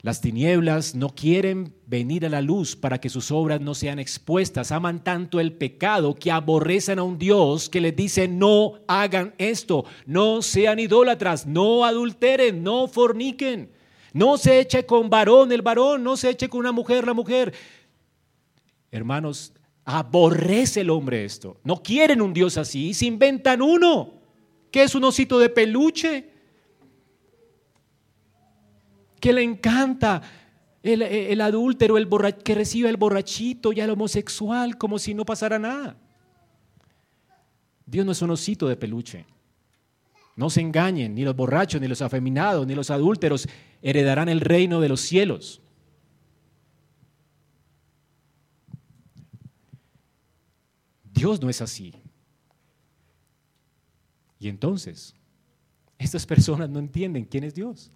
Las 0.00 0.20
tinieblas 0.20 0.94
no 0.94 1.08
quieren 1.08 1.74
venir 1.86 2.24
a 2.24 2.28
la 2.28 2.40
luz 2.40 2.76
para 2.76 3.00
que 3.00 3.08
sus 3.08 3.32
obras 3.32 3.60
no 3.60 3.74
sean 3.74 3.98
expuestas. 3.98 4.70
Aman 4.70 5.02
tanto 5.02 5.40
el 5.40 5.52
pecado 5.52 6.14
que 6.14 6.30
aborrecen 6.30 7.00
a 7.00 7.02
un 7.02 7.18
Dios 7.18 7.68
que 7.68 7.80
les 7.80 7.96
dice 7.96 8.28
no 8.28 8.74
hagan 8.86 9.34
esto, 9.38 9.84
no 10.06 10.40
sean 10.40 10.78
idólatras, 10.78 11.46
no 11.46 11.84
adulteren, 11.84 12.62
no 12.62 12.86
forniquen, 12.86 13.72
no 14.12 14.38
se 14.38 14.60
eche 14.60 14.86
con 14.86 15.10
varón 15.10 15.50
el 15.50 15.62
varón, 15.62 16.04
no 16.04 16.16
se 16.16 16.30
eche 16.30 16.48
con 16.48 16.60
una 16.60 16.72
mujer 16.72 17.04
la 17.04 17.14
mujer. 17.14 17.52
Hermanos, 18.92 19.52
aborrece 19.84 20.82
el 20.82 20.90
hombre 20.90 21.24
esto. 21.24 21.58
No 21.64 21.82
quieren 21.82 22.22
un 22.22 22.32
Dios 22.32 22.56
así, 22.56 22.94
se 22.94 23.06
inventan 23.06 23.62
uno, 23.62 24.17
que 24.70 24.82
es 24.82 24.94
un 24.94 25.04
osito 25.04 25.38
de 25.38 25.48
peluche 25.48 26.30
que 29.20 29.32
le 29.32 29.42
encanta 29.42 30.22
el, 30.82 31.40
adúltero, 31.40 31.98
el 31.98 32.08
que 32.42 32.54
recibe 32.54 32.88
el 32.88 32.96
borrachito 32.96 33.72
y 33.72 33.80
al 33.80 33.90
homosexual 33.90 34.78
como 34.78 34.98
si 34.98 35.14
no 35.14 35.24
pasara 35.24 35.58
nada. 35.58 35.96
Dios 37.84 38.06
no 38.06 38.12
es 38.12 38.22
un 38.22 38.30
osito 38.30 38.68
de 38.68 38.76
peluche. 38.76 39.24
No 40.36 40.50
se 40.50 40.60
engañen, 40.60 41.14
ni 41.14 41.24
los 41.24 41.34
borrachos, 41.34 41.80
ni 41.80 41.88
los 41.88 42.00
afeminados, 42.00 42.66
ni 42.66 42.74
los 42.74 42.90
adúlteros 42.90 43.48
heredarán 43.82 44.28
el 44.28 44.40
reino 44.40 44.80
de 44.80 44.88
los 44.88 45.00
cielos. 45.00 45.60
Dios 51.12 51.40
no 51.40 51.50
es 51.50 51.60
así. 51.60 51.92
Y 54.38 54.48
entonces, 54.48 55.14
estas 55.98 56.26
personas 56.26 56.70
no 56.70 56.78
entienden 56.78 57.24
quién 57.24 57.44
es 57.44 57.54
Dios. 57.54 57.90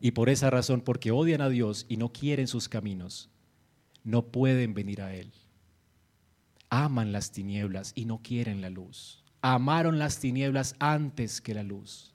Y 0.00 0.12
por 0.12 0.28
esa 0.28 0.50
razón, 0.50 0.80
porque 0.80 1.10
odian 1.10 1.40
a 1.40 1.48
Dios 1.48 1.86
y 1.88 1.96
no 1.96 2.12
quieren 2.12 2.48
sus 2.48 2.68
caminos, 2.68 3.30
no 4.04 4.26
pueden 4.26 4.74
venir 4.74 5.00
a 5.00 5.14
Él. 5.14 5.32
Aman 6.70 7.12
las 7.12 7.30
tinieblas 7.30 7.92
y 7.94 8.04
no 8.04 8.18
quieren 8.22 8.60
la 8.60 8.70
luz. 8.70 9.22
Amaron 9.42 9.98
las 9.98 10.18
tinieblas 10.18 10.74
antes 10.78 11.40
que 11.40 11.54
la 11.54 11.62
luz. 11.62 12.14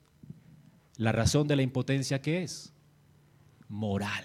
La 0.96 1.12
razón 1.12 1.46
de 1.46 1.56
la 1.56 1.62
impotencia 1.62 2.20
que 2.20 2.42
es 2.42 2.72
moral. 3.68 4.24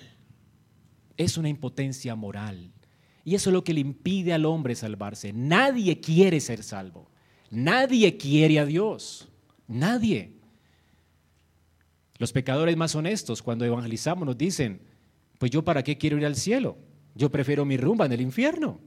Es 1.17 1.37
una 1.37 1.49
impotencia 1.49 2.15
moral. 2.15 2.71
Y 3.23 3.35
eso 3.35 3.49
es 3.49 3.53
lo 3.53 3.63
que 3.63 3.73
le 3.73 3.81
impide 3.81 4.33
al 4.33 4.45
hombre 4.45 4.75
salvarse. 4.75 5.31
Nadie 5.31 6.01
quiere 6.01 6.39
ser 6.39 6.63
salvo. 6.63 7.12
Nadie 7.53 8.17
quiere 8.17 8.57
a 8.57 8.65
Dios. 8.65 9.29
Nadie. 9.67 10.33
Los 12.17 12.33
pecadores 12.33 12.75
más 12.75 12.95
honestos 12.95 13.43
cuando 13.43 13.63
evangelizamos 13.63 14.25
nos 14.25 14.35
dicen, 14.35 14.81
pues 15.37 15.51
yo 15.51 15.63
para 15.63 15.83
qué 15.83 15.99
quiero 15.99 16.17
ir 16.17 16.25
al 16.25 16.35
cielo, 16.35 16.77
yo 17.13 17.29
prefiero 17.29 17.63
mi 17.63 17.77
rumba 17.77 18.07
en 18.07 18.13
el 18.13 18.21
infierno. 18.21 18.79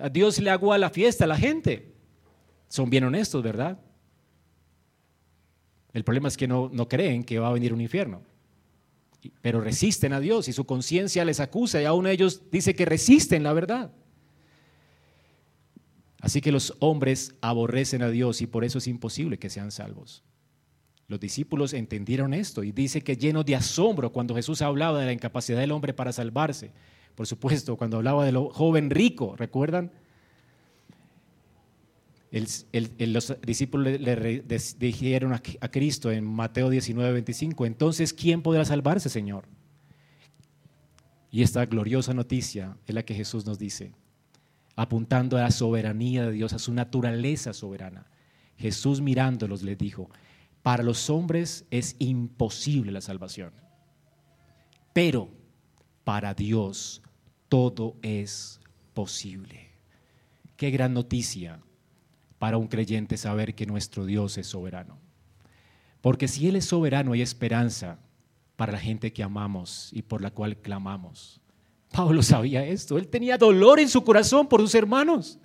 A 0.00 0.08
Dios 0.08 0.38
le 0.38 0.48
hago 0.48 0.72
a 0.72 0.78
la 0.78 0.88
fiesta 0.88 1.24
a 1.24 1.26
la 1.26 1.36
gente. 1.36 1.92
Son 2.68 2.88
bien 2.88 3.04
honestos, 3.04 3.42
¿verdad? 3.42 3.78
El 5.92 6.02
problema 6.02 6.28
es 6.28 6.38
que 6.38 6.48
no, 6.48 6.70
no 6.72 6.88
creen 6.88 7.24
que 7.24 7.40
va 7.40 7.48
a 7.48 7.52
venir 7.52 7.74
un 7.74 7.82
infierno. 7.82 8.22
Pero 9.42 9.60
resisten 9.60 10.14
a 10.14 10.20
Dios 10.20 10.48
y 10.48 10.54
su 10.54 10.64
conciencia 10.64 11.26
les 11.26 11.40
acusa 11.40 11.82
y 11.82 11.84
aún 11.84 12.06
ellos 12.06 12.50
dice 12.50 12.74
que 12.74 12.86
resisten 12.86 13.42
la 13.42 13.52
verdad. 13.52 13.92
Así 16.20 16.40
que 16.40 16.52
los 16.52 16.74
hombres 16.80 17.34
aborrecen 17.40 18.02
a 18.02 18.10
Dios 18.10 18.42
y 18.42 18.46
por 18.46 18.64
eso 18.64 18.78
es 18.78 18.86
imposible 18.86 19.38
que 19.38 19.50
sean 19.50 19.70
salvos. 19.70 20.22
Los 21.08 21.18
discípulos 21.18 21.72
entendieron 21.72 22.34
esto 22.34 22.62
y 22.62 22.72
dice 22.72 23.00
que 23.00 23.16
lleno 23.16 23.42
de 23.42 23.56
asombro 23.56 24.12
cuando 24.12 24.34
Jesús 24.34 24.62
hablaba 24.62 25.00
de 25.00 25.06
la 25.06 25.12
incapacidad 25.12 25.58
del 25.58 25.72
hombre 25.72 25.92
para 25.92 26.12
salvarse. 26.12 26.70
Por 27.14 27.26
supuesto, 27.26 27.76
cuando 27.76 27.96
hablaba 27.96 28.24
del 28.24 28.36
joven 28.36 28.90
rico, 28.90 29.34
¿recuerdan? 29.36 29.90
los 32.30 33.36
discípulos 33.42 34.00
le, 34.00 34.44
dijeron 34.78 35.32
a, 35.32 35.42
a, 35.60 35.70
Cristo 35.70 36.12
en 36.12 36.24
Mateo 36.24 36.70
19, 36.70 37.12
25, 37.12 37.66
entonces, 37.66 38.12
¿quién 38.12 38.40
podrá 38.40 38.64
salvarse, 38.64 39.08
Señor? 39.08 39.46
Y 41.32 41.42
esta 41.42 41.66
gloriosa 41.66 42.14
noticia 42.14 42.76
es 42.86 42.94
la 42.94 43.04
que 43.04 43.14
Jesús 43.14 43.46
nos 43.46 43.58
dice, 43.58 43.92
apuntando 44.80 45.36
a 45.36 45.42
la 45.42 45.50
soberanía 45.50 46.24
de 46.24 46.32
Dios, 46.32 46.54
a 46.54 46.58
su 46.58 46.72
naturaleza 46.72 47.52
soberana. 47.52 48.06
Jesús 48.56 49.02
mirándolos 49.02 49.62
les 49.62 49.76
dijo, 49.76 50.08
para 50.62 50.82
los 50.82 51.10
hombres 51.10 51.66
es 51.70 51.96
imposible 51.98 52.90
la 52.90 53.02
salvación, 53.02 53.52
pero 54.94 55.28
para 56.02 56.32
Dios 56.32 57.02
todo 57.50 57.98
es 58.00 58.58
posible. 58.94 59.68
Qué 60.56 60.70
gran 60.70 60.94
noticia 60.94 61.60
para 62.38 62.56
un 62.56 62.66
creyente 62.66 63.18
saber 63.18 63.54
que 63.54 63.66
nuestro 63.66 64.06
Dios 64.06 64.38
es 64.38 64.46
soberano. 64.46 64.96
Porque 66.00 66.26
si 66.26 66.48
Él 66.48 66.56
es 66.56 66.64
soberano 66.64 67.12
hay 67.12 67.20
esperanza 67.20 67.98
para 68.56 68.72
la 68.72 68.78
gente 68.78 69.12
que 69.12 69.22
amamos 69.22 69.90
y 69.92 70.00
por 70.00 70.22
la 70.22 70.30
cual 70.30 70.56
clamamos. 70.56 71.39
Pablo 71.92 72.22
sabía 72.22 72.64
esto, 72.64 72.98
él 72.98 73.08
tenía 73.08 73.36
dolor 73.36 73.80
en 73.80 73.88
su 73.88 74.04
corazón 74.04 74.48
por 74.48 74.60
sus 74.60 74.74
hermanos 74.74 75.38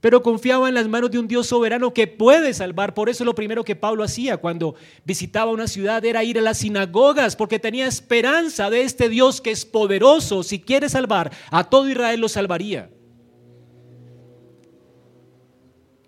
pero 0.00 0.22
confiaba 0.22 0.68
en 0.68 0.74
las 0.74 0.86
manos 0.86 1.10
de 1.10 1.18
un 1.18 1.26
Dios 1.26 1.48
soberano 1.48 1.92
que 1.92 2.06
puede 2.06 2.54
salvar. 2.54 2.94
Por 2.94 3.08
eso 3.08 3.24
lo 3.24 3.34
primero 3.34 3.64
que 3.64 3.74
Pablo 3.74 4.04
hacía 4.04 4.36
cuando 4.36 4.76
visitaba 5.04 5.50
una 5.50 5.66
ciudad 5.66 6.04
era 6.04 6.22
ir 6.22 6.38
a 6.38 6.42
las 6.42 6.58
sinagogas, 6.58 7.34
porque 7.34 7.58
tenía 7.58 7.86
esperanza 7.86 8.70
de 8.70 8.82
este 8.82 9.08
Dios 9.08 9.40
que 9.40 9.50
es 9.50 9.64
poderoso. 9.64 10.42
Si 10.42 10.60
quiere 10.60 10.88
salvar, 10.88 11.32
a 11.50 11.64
todo 11.64 11.88
Israel 11.88 12.20
lo 12.20 12.28
salvaría. 12.28 12.90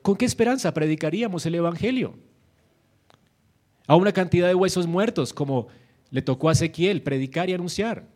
¿Con 0.03 0.16
qué 0.16 0.24
esperanza 0.24 0.72
predicaríamos 0.72 1.44
el 1.46 1.57
Evangelio? 1.57 2.14
A 3.86 3.96
una 3.96 4.12
cantidad 4.12 4.46
de 4.46 4.55
huesos 4.55 4.86
muertos, 4.86 5.32
como 5.32 5.66
le 6.11 6.22
tocó 6.22 6.48
a 6.48 6.53
Ezequiel 6.53 7.03
predicar 7.03 7.51
y 7.51 7.55
anunciar. 7.55 8.07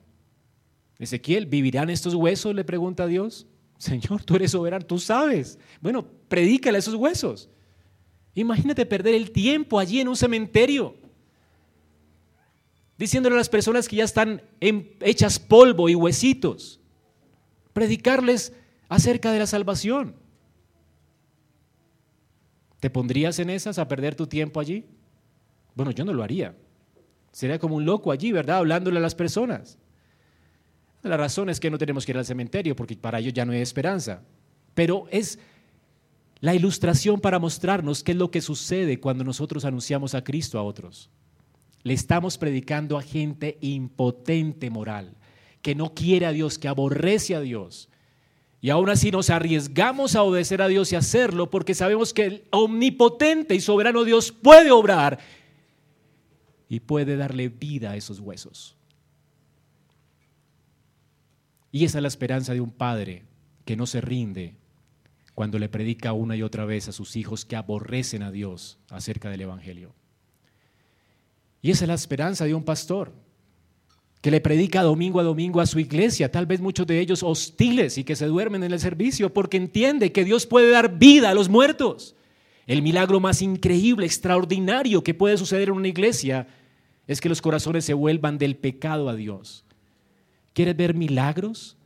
Ezequiel, 1.05 1.47
¿vivirán 1.47 1.91
estos 1.91 2.15
huesos? 2.15 2.55
Le 2.55 2.65
pregunta 2.65 3.05
a 3.05 3.07
Dios. 3.07 3.47
Señor, 3.79 4.25
tú 4.25 4.37
eres 4.37 4.51
soberano, 4.51 4.85
tú 4.85 4.99
sabes. 4.99 5.59
Bueno, 5.81 6.07
predícale 6.29 6.77
a 6.77 6.81
esos 6.81 6.95
huesos. 6.95 7.49
Imagínate 8.35 8.85
perder 8.87 9.15
el 9.15 9.31
tiempo 9.31 9.79
allí 9.79 10.01
en 10.01 10.09
un 10.09 10.17
cementerio, 10.17 10.97
diciéndole 12.99 13.37
a 13.37 13.39
las 13.39 13.49
personas 13.49 13.89
que 13.89 13.97
ya 13.97 14.05
están 14.05 14.43
hechas 14.61 15.39
polvo 15.39 15.89
y 15.89 15.95
huesitos, 15.95 16.81
predicarles 17.73 18.53
acerca 18.89 19.31
de 19.31 19.39
la 19.39 19.47
salvación. 19.47 20.17
¿Te 22.81 22.91
pondrías 22.91 23.39
en 23.39 23.51
esas 23.51 23.79
a 23.79 23.89
perder 23.89 24.15
tu 24.15 24.27
tiempo 24.27 24.61
allí? 24.61 24.85
Bueno, 25.75 25.93
yo 25.93 26.05
no 26.05 26.13
lo 26.13 26.23
haría. 26.23 26.57
Sería 27.33 27.59
como 27.59 27.77
un 27.77 27.85
loco 27.85 28.13
allí, 28.13 28.31
¿verdad? 28.31 28.59
Hablándole 28.59 28.99
a 28.99 29.03
las 29.03 29.15
personas. 29.15 29.79
La 31.05 31.19
razón 31.19 31.51
es 31.51 31.61
que 31.61 31.71
no 31.71 31.77
tenemos 31.77 32.07
que 32.07 32.13
ir 32.13 32.19
al 32.19 32.25
cementerio 32.25 32.75
porque 32.75 32.97
para 32.97 33.19
ellos 33.19 33.35
ya 33.35 33.45
no 33.45 33.53
hay 33.53 33.61
esperanza. 33.61 34.23
Pero 34.75 35.07
es 35.11 35.39
la 36.41 36.55
ilustración 36.55 37.21
para 37.21 37.39
mostrarnos 37.39 38.03
qué 38.03 38.13
es 38.13 38.19
lo 38.19 38.31
que 38.31 38.41
sucede 38.41 38.99
cuando 39.01 39.23
nosotros 39.23 39.67
anunciamos 39.67 40.15
a 40.15 40.25
Cristo 40.25 40.59
a 40.59 40.63
otros. 40.63 41.11
Le 41.83 41.93
estamos 41.93 42.39
predicando 42.39 42.97
a 42.97 43.03
gente 43.03 43.59
impotente 43.61 44.71
moral, 44.71 45.15
que 45.61 45.75
no 45.75 45.95
quiere 45.95 46.25
a 46.25 46.33
Dios, 46.33 46.59
que 46.59 46.69
aborrece 46.69 47.35
a 47.35 47.41
Dios. 47.41 47.91
Y 48.63 48.71
aún 48.71 48.89
así 48.89 49.11
nos 49.11 49.29
arriesgamos 49.29 50.17
a 50.17 50.23
obedecer 50.23 50.63
a 50.63 50.69
Dios 50.69 50.91
y 50.91 50.97
hacerlo 50.97 51.51
porque 51.51 51.75
sabemos 51.75 52.15
que 52.15 52.25
el 52.25 52.45
omnipotente 52.51 53.55
y 53.55 53.61
soberano 53.61 54.05
Dios 54.05 54.33
puede 54.33 54.71
obrar 54.71 55.19
y 56.67 56.81
puede 56.81 57.19
darle 57.19 57.51
vida 57.51 57.91
a 57.91 57.97
esos 57.97 58.21
huesos. 58.21 58.75
Y 61.75 61.85
esa 61.85 61.99
es 61.99 62.03
la 62.03 62.09
esperanza 62.09 62.55
de 62.55 62.61
un 62.61 62.71
padre 62.71 63.25
que 63.65 63.75
no 63.75 63.87
se 63.87 64.01
rinde 64.01 64.55
cuando 65.35 65.59
le 65.59 65.69
predica 65.69 66.13
una 66.13 66.37
y 66.37 66.43
otra 66.45 66.65
vez 66.65 66.87
a 66.87 66.93
sus 66.93 67.17
hijos 67.17 67.45
que 67.45 67.57
aborrecen 67.57 68.23
a 68.23 68.31
Dios 68.31 68.79
acerca 68.91 69.29
del 69.29 69.41
Evangelio. 69.41 69.93
Y 71.63 71.73
esa 71.73 71.83
es 71.83 71.89
la 71.89 71.95
esperanza 71.95 72.45
de 72.45 72.55
un 72.55 72.63
pastor 72.63 73.13
que 74.21 74.31
le 74.31 74.41
predica 74.41 74.85
domingo 74.85 75.19
a 75.19 75.25
domingo 75.25 75.61
a 75.61 75.67
su 75.67 75.81
iglesia, 75.81 76.31
tal 76.31 76.47
vez 76.47 76.61
muchos 76.61 76.87
de 76.87 77.01
ellos 77.01 77.25
hostiles 77.25 77.99
y 77.99 78.05
que 78.05 78.15
se 78.15 78.27
duermen 78.27 78.63
en 78.63 78.73
el 78.73 78.79
servicio 78.79 79.35
porque 79.35 79.57
entiende 79.57 80.13
que 80.13 80.25
Dios 80.25 80.47
puede 80.47 80.71
dar 80.71 80.97
vida 80.97 81.31
a 81.31 81.35
los 81.35 81.49
muertos. 81.49 82.15
El 82.69 82.83
milagro 82.83 83.19
más 83.19 83.43
increíble, 83.43 84.07
extraordinario 84.07 85.03
que 85.03 85.13
puede 85.13 85.37
suceder 85.39 85.71
en 85.71 85.75
una 85.75 85.89
iglesia 85.89 86.47
es 87.09 87.21
que 87.21 87.29
los 87.29 87.43
corazones 87.43 87.85
se 87.85 87.95
vuelvan 87.95 88.39
del 88.39 88.55
pecado 88.55 89.09
a 89.09 89.17
Dios 89.17 89.65
¿Quieres 90.55 90.77
ver 90.77 90.95
milagros? 90.95 91.77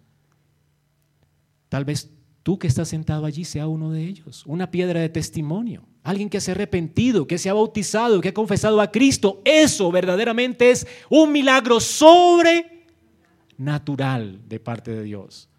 Tal 1.68 1.84
vez 1.84 2.10
tú 2.42 2.58
que 2.58 2.66
estás 2.68 2.88
sentado 2.88 3.26
allí 3.26 3.44
sea 3.44 3.66
uno 3.66 3.90
de 3.90 4.04
ellos, 4.04 4.44
una 4.46 4.70
piedra 4.70 5.00
de 5.00 5.08
testimonio. 5.08 5.82
alguien 6.04 6.30
que 6.30 6.40
se 6.40 6.50
ha 6.50 6.54
arrepentido, 6.54 7.26
que 7.26 7.36
se 7.36 7.50
ha 7.50 7.54
bautizado, 7.54 8.22
que 8.22 8.28
ha 8.28 8.34
confesado 8.34 8.80
a 8.80 8.90
Cristo. 8.90 9.42
Eso 9.44 9.92
verdaderamente 9.92 10.70
es 10.70 10.86
un 11.10 11.30
milagro 11.32 11.80
sobrenatural 11.80 14.40
de 14.48 14.60
parte 14.60 14.92
de 14.92 15.02
Dios. 15.02 15.50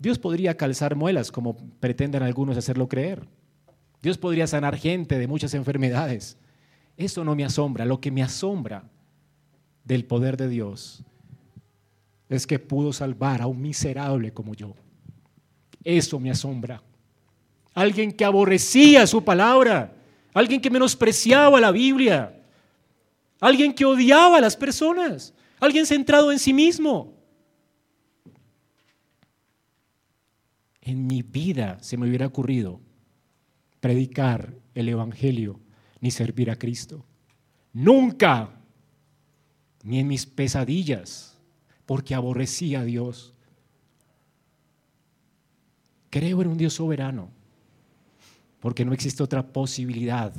Dios 0.00 0.18
podría 0.18 0.56
calzar 0.56 0.96
muelas 0.96 1.30
como 1.30 1.56
pretenden 1.78 2.24
algunos 2.24 2.56
hacerlo 2.56 2.88
creer. 2.88 3.28
Dios 4.02 4.18
podría 4.18 4.48
sanar 4.48 4.76
gente 4.76 5.16
de 5.16 5.28
muchas 5.28 5.54
enfermedades. 5.54 6.36
Eso 6.96 7.22
no 7.22 7.36
me 7.36 7.44
asombra. 7.44 7.84
Lo 7.84 8.00
que 8.00 8.10
me 8.10 8.24
asombra 8.24 8.90
del 9.84 10.04
poder 10.04 10.36
de 10.36 10.48
Dios 10.48 11.02
es 12.28 12.46
que 12.46 12.58
pudo 12.58 12.92
salvar 12.92 13.42
a 13.42 13.46
un 13.46 13.60
miserable 13.60 14.32
como 14.32 14.54
yo. 14.54 14.74
Eso 15.84 16.18
me 16.18 16.30
asombra. 16.30 16.82
Alguien 17.74 18.12
que 18.12 18.24
aborrecía 18.24 19.06
su 19.06 19.22
palabra, 19.22 19.94
alguien 20.32 20.60
que 20.60 20.70
menospreciaba 20.70 21.60
la 21.60 21.70
Biblia, 21.70 22.42
alguien 23.40 23.74
que 23.74 23.84
odiaba 23.84 24.38
a 24.38 24.40
las 24.40 24.56
personas, 24.56 25.34
alguien 25.60 25.84
centrado 25.84 26.32
en 26.32 26.38
sí 26.38 26.52
mismo. 26.52 27.12
En 30.80 31.06
mi 31.06 31.22
vida 31.22 31.78
se 31.80 31.96
me 31.96 32.08
hubiera 32.08 32.26
ocurrido 32.26 32.80
predicar 33.80 34.54
el 34.74 34.88
Evangelio 34.88 35.60
ni 36.00 36.10
servir 36.10 36.50
a 36.50 36.56
Cristo. 36.56 37.04
Nunca, 37.72 38.61
ni 39.82 39.98
en 39.98 40.08
mis 40.08 40.26
pesadillas, 40.26 41.36
porque 41.86 42.14
aborrecía 42.14 42.80
a 42.80 42.84
Dios. 42.84 43.34
Creo 46.10 46.42
en 46.42 46.48
un 46.48 46.58
Dios 46.58 46.74
soberano, 46.74 47.30
porque 48.60 48.84
no 48.84 48.92
existe 48.92 49.22
otra 49.22 49.46
posibilidad 49.46 50.32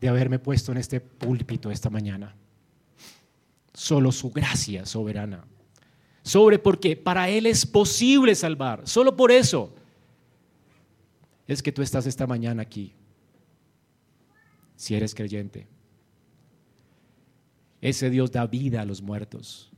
de 0.00 0.08
haberme 0.08 0.38
puesto 0.38 0.72
en 0.72 0.78
este 0.78 1.00
púlpito 1.00 1.70
esta 1.70 1.90
mañana. 1.90 2.34
Solo 3.72 4.10
su 4.10 4.30
gracia 4.30 4.84
soberana. 4.84 5.44
Sobre 6.22 6.58
porque 6.58 6.96
para 6.96 7.28
Él 7.28 7.46
es 7.46 7.64
posible 7.64 8.34
salvar. 8.34 8.86
Solo 8.86 9.16
por 9.16 9.30
eso 9.30 9.72
es 11.46 11.62
que 11.62 11.72
tú 11.72 11.82
estás 11.82 12.06
esta 12.06 12.26
mañana 12.26 12.62
aquí, 12.62 12.92
si 14.76 14.94
eres 14.94 15.14
creyente. 15.14 15.66
Ese 17.82 18.08
Dios 18.10 18.30
da 18.30 18.46
vida 18.46 18.80
a 18.80 18.84
los 18.86 19.02
muertos. 19.02 19.70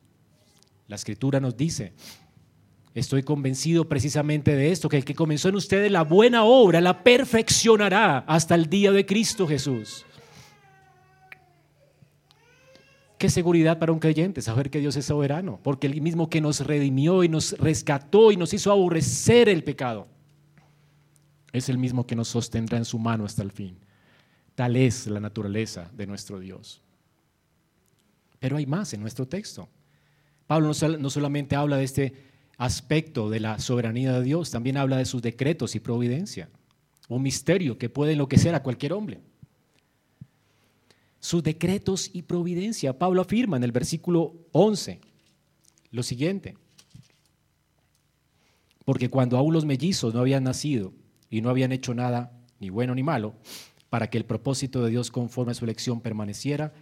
La 0.86 0.96
escritura 0.96 1.40
nos 1.40 1.56
dice, 1.56 1.94
estoy 2.94 3.22
convencido 3.22 3.88
precisamente 3.88 4.54
de 4.54 4.70
esto, 4.70 4.90
que 4.90 4.98
el 4.98 5.06
que 5.06 5.14
comenzó 5.14 5.48
en 5.48 5.56
ustedes 5.56 5.90
la 5.90 6.04
buena 6.04 6.44
obra 6.44 6.82
la 6.82 7.02
perfeccionará 7.02 8.18
hasta 8.18 8.54
el 8.54 8.68
día 8.68 8.92
de 8.92 9.06
Cristo 9.06 9.48
Jesús. 9.48 10.04
Qué 13.16 13.30
seguridad 13.30 13.78
para 13.78 13.92
un 13.92 14.00
creyente 14.00 14.42
saber 14.42 14.68
que 14.68 14.80
Dios 14.80 14.96
es 14.96 15.06
soberano, 15.06 15.58
porque 15.62 15.86
el 15.86 15.98
mismo 16.02 16.28
que 16.28 16.42
nos 16.42 16.60
redimió 16.60 17.24
y 17.24 17.30
nos 17.30 17.52
rescató 17.58 18.32
y 18.32 18.36
nos 18.36 18.52
hizo 18.52 18.70
aborrecer 18.70 19.48
el 19.48 19.64
pecado, 19.64 20.08
es 21.52 21.70
el 21.70 21.78
mismo 21.78 22.06
que 22.06 22.16
nos 22.16 22.28
sostendrá 22.28 22.76
en 22.76 22.84
su 22.84 22.98
mano 22.98 23.24
hasta 23.24 23.42
el 23.42 23.50
fin. 23.50 23.78
Tal 24.54 24.76
es 24.76 25.06
la 25.06 25.20
naturaleza 25.20 25.90
de 25.94 26.06
nuestro 26.06 26.38
Dios. 26.38 26.83
Pero 28.38 28.56
hay 28.56 28.66
más 28.66 28.92
en 28.94 29.00
nuestro 29.00 29.26
texto. 29.26 29.68
Pablo 30.46 30.72
no 30.98 31.10
solamente 31.10 31.56
habla 31.56 31.76
de 31.76 31.84
este 31.84 32.14
aspecto 32.58 33.30
de 33.30 33.40
la 33.40 33.58
soberanía 33.58 34.12
de 34.12 34.22
Dios, 34.22 34.50
también 34.50 34.76
habla 34.76 34.98
de 34.98 35.04
sus 35.04 35.22
decretos 35.22 35.74
y 35.74 35.80
providencia, 35.80 36.50
un 37.08 37.22
misterio 37.22 37.78
que 37.78 37.88
puede 37.88 38.12
enloquecer 38.12 38.54
a 38.54 38.62
cualquier 38.62 38.92
hombre. 38.92 39.20
Sus 41.18 41.42
decretos 41.42 42.10
y 42.12 42.22
providencia. 42.22 42.98
Pablo 42.98 43.22
afirma 43.22 43.56
en 43.56 43.64
el 43.64 43.72
versículo 43.72 44.34
11 44.52 45.00
lo 45.90 46.02
siguiente, 46.02 46.56
porque 48.84 49.08
cuando 49.08 49.38
aún 49.38 49.54
los 49.54 49.64
mellizos 49.64 50.12
no 50.12 50.20
habían 50.20 50.44
nacido 50.44 50.92
y 51.30 51.40
no 51.40 51.48
habían 51.48 51.72
hecho 51.72 51.94
nada, 51.94 52.32
ni 52.60 52.68
bueno 52.68 52.94
ni 52.94 53.02
malo, 53.02 53.34
para 53.88 54.10
que 54.10 54.18
el 54.18 54.24
propósito 54.24 54.84
de 54.84 54.90
Dios 54.90 55.10
conforme 55.10 55.52
a 55.52 55.54
su 55.54 55.64
elección 55.64 56.00
permaneciera, 56.00 56.74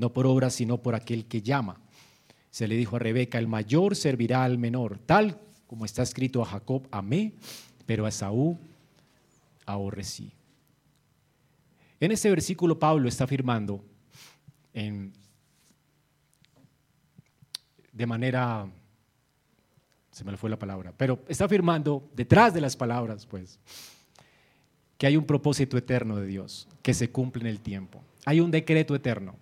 no 0.00 0.12
por 0.12 0.26
obra, 0.26 0.50
sino 0.50 0.78
por 0.78 0.94
aquel 0.94 1.26
que 1.26 1.42
llama. 1.42 1.78
Se 2.50 2.66
le 2.66 2.74
dijo 2.74 2.96
a 2.96 2.98
Rebeca, 2.98 3.38
el 3.38 3.46
mayor 3.46 3.94
servirá 3.94 4.42
al 4.42 4.58
menor, 4.58 4.98
tal 4.98 5.38
como 5.66 5.84
está 5.84 6.02
escrito 6.02 6.42
a 6.42 6.46
Jacob, 6.46 6.88
amé, 6.90 7.34
pero 7.86 8.06
a 8.06 8.08
Esaú 8.08 8.58
aborrecí. 9.66 10.32
En 12.00 12.10
este 12.10 12.30
versículo 12.30 12.78
Pablo 12.78 13.08
está 13.08 13.24
afirmando 13.24 13.84
de 17.92 18.06
manera, 18.06 18.66
se 20.10 20.24
me 20.24 20.36
fue 20.38 20.48
la 20.48 20.58
palabra, 20.58 20.94
pero 20.96 21.22
está 21.28 21.44
afirmando 21.44 22.08
detrás 22.16 22.54
de 22.54 22.62
las 22.62 22.74
palabras, 22.74 23.26
pues, 23.26 23.58
que 24.96 25.06
hay 25.06 25.16
un 25.16 25.26
propósito 25.26 25.76
eterno 25.76 26.16
de 26.16 26.26
Dios 26.26 26.66
que 26.82 26.94
se 26.94 27.10
cumple 27.10 27.42
en 27.42 27.48
el 27.48 27.60
tiempo. 27.60 28.02
Hay 28.24 28.40
un 28.40 28.50
decreto 28.50 28.94
eterno. 28.94 29.36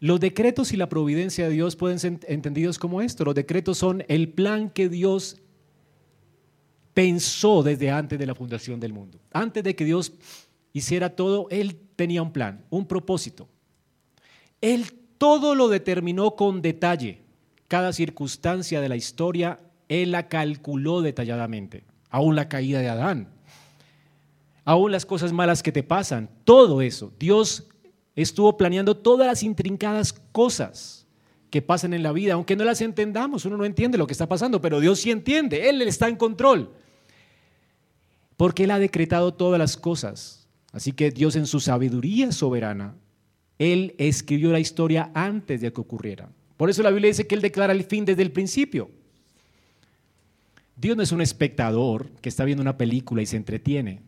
Los 0.00 0.20
decretos 0.20 0.72
y 0.72 0.76
la 0.76 0.88
providencia 0.88 1.46
de 1.48 1.54
Dios 1.54 1.76
pueden 1.76 1.98
ser 1.98 2.20
entendidos 2.28 2.78
como 2.78 3.02
esto. 3.02 3.24
Los 3.24 3.34
decretos 3.34 3.78
son 3.78 4.04
el 4.08 4.28
plan 4.28 4.70
que 4.70 4.88
Dios 4.88 5.40
pensó 6.94 7.62
desde 7.62 7.90
antes 7.90 8.18
de 8.18 8.26
la 8.26 8.34
fundación 8.34 8.80
del 8.80 8.92
mundo. 8.92 9.18
Antes 9.32 9.62
de 9.64 9.76
que 9.76 9.84
Dios 9.84 10.12
hiciera 10.72 11.14
todo, 11.14 11.46
Él 11.50 11.78
tenía 11.96 12.22
un 12.22 12.32
plan, 12.32 12.64
un 12.70 12.86
propósito. 12.86 13.48
Él 14.60 14.86
todo 15.18 15.54
lo 15.54 15.68
determinó 15.68 16.36
con 16.36 16.62
detalle. 16.62 17.22
Cada 17.68 17.92
circunstancia 17.92 18.80
de 18.80 18.88
la 18.88 18.96
historia, 18.96 19.60
Él 19.88 20.12
la 20.12 20.28
calculó 20.28 21.02
detalladamente. 21.02 21.84
Aún 22.10 22.36
la 22.36 22.48
caída 22.48 22.80
de 22.80 22.88
Adán, 22.88 23.28
aún 24.64 24.92
las 24.92 25.04
cosas 25.04 25.32
malas 25.32 25.62
que 25.62 25.72
te 25.72 25.82
pasan, 25.82 26.30
todo 26.44 26.80
eso. 26.82 27.12
Dios 27.18 27.68
estuvo 28.22 28.56
planeando 28.56 28.96
todas 28.96 29.26
las 29.26 29.42
intrincadas 29.42 30.12
cosas 30.32 31.06
que 31.50 31.62
pasan 31.62 31.94
en 31.94 32.02
la 32.02 32.12
vida, 32.12 32.34
aunque 32.34 32.56
no 32.56 32.64
las 32.64 32.80
entendamos, 32.80 33.44
uno 33.44 33.56
no 33.56 33.64
entiende 33.64 33.96
lo 33.96 34.06
que 34.06 34.12
está 34.12 34.28
pasando, 34.28 34.60
pero 34.60 34.80
Dios 34.80 35.00
sí 35.00 35.10
entiende, 35.10 35.68
Él 35.68 35.80
está 35.82 36.08
en 36.08 36.16
control, 36.16 36.70
porque 38.36 38.64
Él 38.64 38.70
ha 38.70 38.78
decretado 38.78 39.32
todas 39.34 39.58
las 39.58 39.76
cosas. 39.76 40.46
Así 40.72 40.92
que 40.92 41.10
Dios 41.10 41.36
en 41.36 41.46
su 41.46 41.60
sabiduría 41.60 42.32
soberana, 42.32 42.96
Él 43.58 43.94
escribió 43.98 44.52
la 44.52 44.60
historia 44.60 45.10
antes 45.14 45.60
de 45.60 45.72
que 45.72 45.80
ocurriera. 45.80 46.28
Por 46.56 46.68
eso 46.68 46.82
la 46.82 46.90
Biblia 46.90 47.08
dice 47.08 47.26
que 47.26 47.34
Él 47.34 47.40
declara 47.40 47.72
el 47.72 47.84
fin 47.84 48.04
desde 48.04 48.22
el 48.22 48.32
principio. 48.32 48.90
Dios 50.76 50.96
no 50.96 51.02
es 51.02 51.12
un 51.12 51.20
espectador 51.20 52.10
que 52.20 52.28
está 52.28 52.44
viendo 52.44 52.62
una 52.62 52.76
película 52.76 53.22
y 53.22 53.26
se 53.26 53.36
entretiene. 53.36 54.00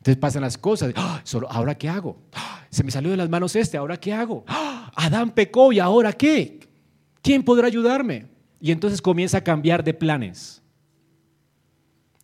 Entonces 0.00 0.16
pasan 0.16 0.42
las 0.42 0.56
cosas. 0.56 0.92
¡Ah! 0.96 1.20
Solo, 1.24 1.50
¿Ahora 1.50 1.76
qué 1.76 1.88
hago? 1.88 2.16
¡Ah! 2.32 2.64
Se 2.70 2.82
me 2.82 2.90
salió 2.90 3.10
de 3.10 3.18
las 3.18 3.28
manos 3.28 3.54
este, 3.54 3.76
¿ahora 3.76 3.98
qué 3.98 4.14
hago? 4.14 4.44
¡Ah! 4.46 4.90
Adán 4.96 5.30
pecó 5.32 5.72
y 5.72 5.78
ahora 5.78 6.14
qué? 6.14 6.60
¿Quién 7.20 7.42
podrá 7.42 7.66
ayudarme? 7.66 8.28
Y 8.60 8.72
entonces 8.72 9.02
comienza 9.02 9.38
a 9.38 9.44
cambiar 9.44 9.84
de 9.84 9.92
planes. 9.92 10.62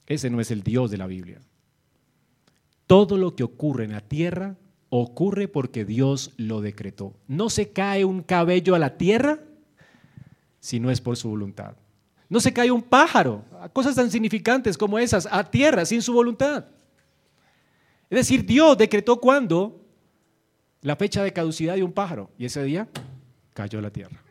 Ese 0.06 0.30
no 0.30 0.40
es 0.40 0.50
el 0.50 0.62
Dios 0.62 0.90
de 0.90 0.96
la 0.96 1.06
Biblia. 1.06 1.40
Todo 2.86 3.18
lo 3.18 3.36
que 3.36 3.42
ocurre 3.42 3.84
en 3.84 3.92
la 3.92 4.00
tierra 4.00 4.56
ocurre 4.88 5.46
porque 5.46 5.84
Dios 5.84 6.32
lo 6.38 6.62
decretó. 6.62 7.12
No 7.28 7.50
se 7.50 7.72
cae 7.72 8.06
un 8.06 8.22
cabello 8.22 8.74
a 8.74 8.78
la 8.78 8.96
tierra 8.96 9.40
si 10.60 10.80
no 10.80 10.90
es 10.90 11.02
por 11.02 11.18
su 11.18 11.28
voluntad. 11.28 11.76
No 12.28 12.40
se 12.40 12.54
cae 12.54 12.70
un 12.70 12.82
pájaro, 12.82 13.44
cosas 13.74 13.94
tan 13.94 14.10
significantes 14.10 14.78
como 14.78 14.98
esas, 14.98 15.28
a 15.30 15.44
tierra 15.44 15.84
sin 15.84 16.00
su 16.00 16.14
voluntad. 16.14 16.64
Es 18.08 18.16
decir, 18.16 18.44
Dios 18.44 18.78
decretó 18.78 19.20
cuándo 19.20 19.80
la 20.82 20.96
fecha 20.96 21.22
de 21.24 21.32
caducidad 21.32 21.74
de 21.74 21.82
un 21.82 21.92
pájaro 21.92 22.30
y 22.38 22.44
ese 22.44 22.62
día 22.62 22.88
cayó 23.52 23.80
la 23.80 23.90
tierra. 23.90 24.22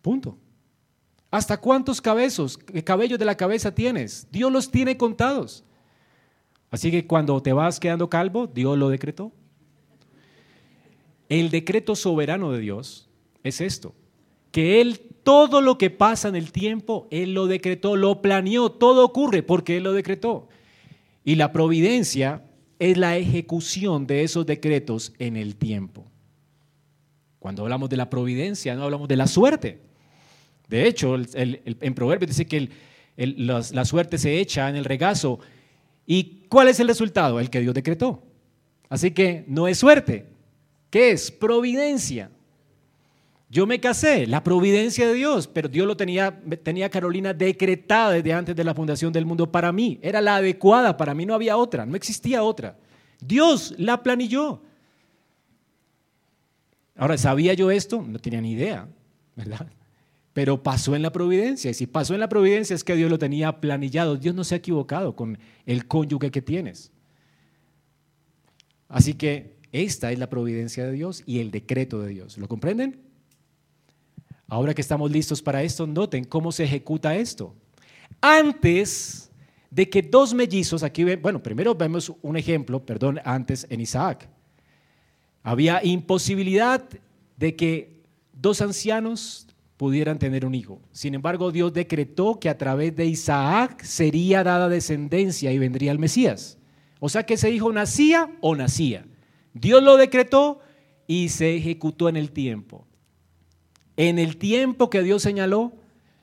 Punto. 0.00 0.38
¿Hasta 1.30 1.58
cuántos 1.58 2.00
cabezos, 2.00 2.58
cabellos 2.84 3.18
de 3.18 3.24
la 3.24 3.36
cabeza 3.36 3.74
tienes? 3.74 4.28
Dios 4.30 4.52
los 4.52 4.70
tiene 4.70 4.96
contados. 4.96 5.64
Así 6.70 6.90
que 6.90 7.06
cuando 7.06 7.42
te 7.42 7.52
vas 7.52 7.80
quedando 7.80 8.08
calvo, 8.08 8.46
Dios 8.46 8.78
lo 8.78 8.88
decretó. 8.88 9.32
El 11.28 11.50
decreto 11.50 11.96
soberano 11.96 12.52
de 12.52 12.60
Dios 12.60 13.08
es 13.42 13.60
esto, 13.60 13.94
que 14.50 14.80
Él 14.80 15.00
todo 15.22 15.60
lo 15.60 15.78
que 15.78 15.90
pasa 15.90 16.28
en 16.28 16.36
el 16.36 16.52
tiempo, 16.52 17.08
Él 17.10 17.32
lo 17.34 17.46
decretó, 17.46 17.96
lo 17.96 18.20
planeó, 18.20 18.70
todo 18.70 19.04
ocurre 19.04 19.42
porque 19.42 19.78
Él 19.78 19.84
lo 19.84 19.92
decretó. 19.92 20.48
Y 21.24 21.36
la 21.36 21.52
providencia 21.52 22.42
es 22.78 22.96
la 22.96 23.16
ejecución 23.16 24.06
de 24.06 24.24
esos 24.24 24.44
decretos 24.44 25.12
en 25.18 25.36
el 25.36 25.56
tiempo. 25.56 26.04
Cuando 27.38 27.62
hablamos 27.62 27.88
de 27.88 27.96
la 27.96 28.10
providencia, 28.10 28.74
no 28.74 28.84
hablamos 28.84 29.08
de 29.08 29.16
la 29.16 29.26
suerte. 29.26 29.80
De 30.68 30.86
hecho, 30.86 31.16
en 31.16 31.94
Proverbios 31.94 32.30
dice 32.30 32.46
que 32.46 32.68
la 33.16 33.84
suerte 33.84 34.18
se 34.18 34.38
echa 34.40 34.68
en 34.68 34.76
el 34.76 34.84
regazo. 34.84 35.38
¿Y 36.06 36.44
cuál 36.48 36.68
es 36.68 36.80
el 36.80 36.88
resultado? 36.88 37.40
El 37.40 37.50
que 37.50 37.60
Dios 37.60 37.74
decretó. 37.74 38.22
Así 38.88 39.10
que 39.10 39.44
no 39.46 39.68
es 39.68 39.78
suerte. 39.78 40.26
¿Qué 40.90 41.12
es? 41.12 41.30
Providencia. 41.30 42.30
Yo 43.52 43.66
me 43.66 43.80
casé, 43.80 44.26
la 44.26 44.42
providencia 44.42 45.06
de 45.06 45.12
Dios, 45.12 45.46
pero 45.46 45.68
Dios 45.68 45.86
lo 45.86 45.94
tenía, 45.94 46.40
tenía 46.62 46.88
Carolina 46.88 47.34
decretada 47.34 48.12
desde 48.12 48.32
antes 48.32 48.56
de 48.56 48.64
la 48.64 48.74
fundación 48.74 49.12
del 49.12 49.26
mundo 49.26 49.52
para 49.52 49.70
mí. 49.72 49.98
Era 50.00 50.22
la 50.22 50.36
adecuada, 50.36 50.96
para 50.96 51.12
mí 51.12 51.26
no 51.26 51.34
había 51.34 51.58
otra, 51.58 51.84
no 51.84 51.94
existía 51.94 52.42
otra. 52.42 52.78
Dios 53.20 53.74
la 53.76 54.02
planilló. 54.02 54.62
Ahora, 56.96 57.18
¿sabía 57.18 57.52
yo 57.52 57.70
esto? 57.70 58.00
No 58.00 58.18
tenía 58.18 58.40
ni 58.40 58.52
idea, 58.52 58.88
¿verdad? 59.36 59.66
Pero 60.32 60.62
pasó 60.62 60.96
en 60.96 61.02
la 61.02 61.12
providencia. 61.12 61.70
Y 61.70 61.74
si 61.74 61.86
pasó 61.86 62.14
en 62.14 62.20
la 62.20 62.30
providencia 62.30 62.74
es 62.74 62.84
que 62.84 62.96
Dios 62.96 63.10
lo 63.10 63.18
tenía 63.18 63.60
planillado. 63.60 64.16
Dios 64.16 64.34
no 64.34 64.44
se 64.44 64.54
ha 64.54 64.58
equivocado 64.58 65.14
con 65.14 65.38
el 65.66 65.86
cónyuge 65.86 66.30
que 66.30 66.40
tienes. 66.40 66.90
Así 68.88 69.12
que 69.12 69.56
esta 69.72 70.10
es 70.10 70.18
la 70.18 70.30
providencia 70.30 70.86
de 70.86 70.92
Dios 70.92 71.22
y 71.26 71.40
el 71.40 71.50
decreto 71.50 72.00
de 72.00 72.08
Dios. 72.08 72.38
¿Lo 72.38 72.48
comprenden? 72.48 73.11
Ahora 74.52 74.74
que 74.74 74.82
estamos 74.82 75.10
listos 75.10 75.40
para 75.40 75.62
esto, 75.62 75.86
noten 75.86 76.24
cómo 76.24 76.52
se 76.52 76.64
ejecuta 76.64 77.16
esto. 77.16 77.54
Antes 78.20 79.30
de 79.70 79.88
que 79.88 80.02
dos 80.02 80.34
mellizos, 80.34 80.82
aquí, 80.82 81.04
bueno, 81.16 81.42
primero 81.42 81.74
vemos 81.74 82.12
un 82.20 82.36
ejemplo, 82.36 82.84
perdón, 82.84 83.18
antes 83.24 83.66
en 83.70 83.80
Isaac. 83.80 84.28
Había 85.42 85.82
imposibilidad 85.82 86.86
de 87.38 87.56
que 87.56 88.02
dos 88.34 88.60
ancianos 88.60 89.46
pudieran 89.78 90.18
tener 90.18 90.44
un 90.44 90.54
hijo. 90.54 90.82
Sin 90.92 91.14
embargo, 91.14 91.50
Dios 91.50 91.72
decretó 91.72 92.38
que 92.38 92.50
a 92.50 92.58
través 92.58 92.94
de 92.94 93.06
Isaac 93.06 93.82
sería 93.82 94.44
dada 94.44 94.68
descendencia 94.68 95.50
y 95.50 95.58
vendría 95.58 95.92
el 95.92 95.98
Mesías. 95.98 96.58
O 97.00 97.08
sea 97.08 97.22
que 97.22 97.34
ese 97.34 97.50
hijo 97.50 97.72
nacía 97.72 98.30
o 98.42 98.54
nacía. 98.54 99.06
Dios 99.54 99.82
lo 99.82 99.96
decretó 99.96 100.60
y 101.06 101.30
se 101.30 101.56
ejecutó 101.56 102.10
en 102.10 102.18
el 102.18 102.32
tiempo 102.32 102.86
en 103.96 104.18
el 104.18 104.36
tiempo 104.36 104.90
que 104.90 105.02
Dios 105.02 105.22
señaló, 105.22 105.72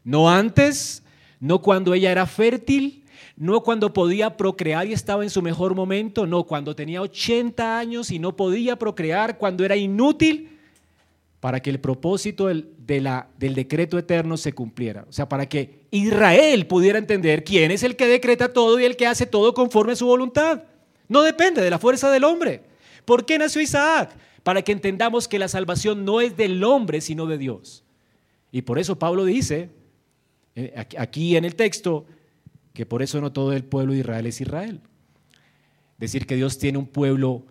no 0.04 0.30
antes, 0.30 1.04
no 1.40 1.62
cuando 1.62 1.94
ella 1.94 2.12
era 2.12 2.26
fértil, 2.26 3.04
no 3.36 3.62
cuando 3.64 3.94
podía 3.94 4.36
procrear 4.36 4.88
y 4.88 4.94
estaba 4.94 5.24
en 5.24 5.30
su 5.30 5.42
mejor 5.42 5.74
momento, 5.74 6.28
no 6.28 6.44
cuando 6.44 6.76
tenía 6.76 7.02
80 7.02 7.80
años 7.80 8.12
y 8.12 8.20
no 8.20 8.36
podía 8.36 8.78
procrear, 8.78 9.38
cuando 9.38 9.64
era 9.64 9.78
inútil, 9.78 10.58
para 11.40 11.62
que 11.62 11.70
el 11.70 11.80
propósito 11.80 12.48
del, 12.48 12.74
del 12.86 13.56
decreto 13.56 13.98
eterno 13.98 14.36
se 14.36 14.52
cumpliera. 14.52 15.06
O 15.08 15.14
sea, 15.14 15.30
para 15.30 15.48
que 15.48 15.86
Israel 15.92 16.68
pudiera 16.68 17.00
entender 17.00 17.46
quién 17.46 17.72
es 17.72 17.84
el 17.84 17.96
que 17.96 18.08
decreta 18.08 18.52
todo 18.52 18.78
y 18.80 18.84
el 18.84 18.98
que 18.98 19.08
hace 19.08 19.26
todo 19.26 19.54
conforme 19.54 19.94
a 19.94 19.96
su 19.96 20.06
voluntad. 20.06 20.64
No 21.08 21.22
depende 21.22 21.62
de 21.62 21.70
la 21.70 21.80
fuerza 21.80 22.12
del 22.12 22.26
hombre. 22.26 22.62
¿Por 23.06 23.26
qué 23.26 23.38
nació 23.38 23.62
Isaac? 23.62 24.12
Para 24.44 24.62
que 24.62 24.72
entendamos 24.72 25.28
que 25.28 25.40
la 25.40 25.48
salvación 25.48 26.06
no 26.06 26.22
es 26.22 26.36
del 26.38 26.64
hombre, 26.64 27.02
sino 27.02 27.26
de 27.26 27.38
Dios. 27.38 27.84
Y 28.52 28.62
por 28.64 28.80
eso 28.80 28.98
Pablo 28.98 29.26
dice, 29.26 29.70
eh, 30.56 30.74
aquí 30.98 31.36
en 31.36 31.46
el 31.46 31.56
texto, 31.56 32.06
que 32.74 32.86
por 32.86 33.02
eso 33.02 33.20
no 33.22 33.32
todo 33.32 33.54
el 33.54 33.64
pueblo 33.64 33.94
de 33.94 34.00
Israel 34.00 34.26
es 34.26 34.42
Israel. 34.42 34.82
Decir 35.98 36.26
que 36.26 36.36
Dios 36.36 36.58
tiene 36.58 36.78
un 36.78 36.88
pueblo 36.88 37.44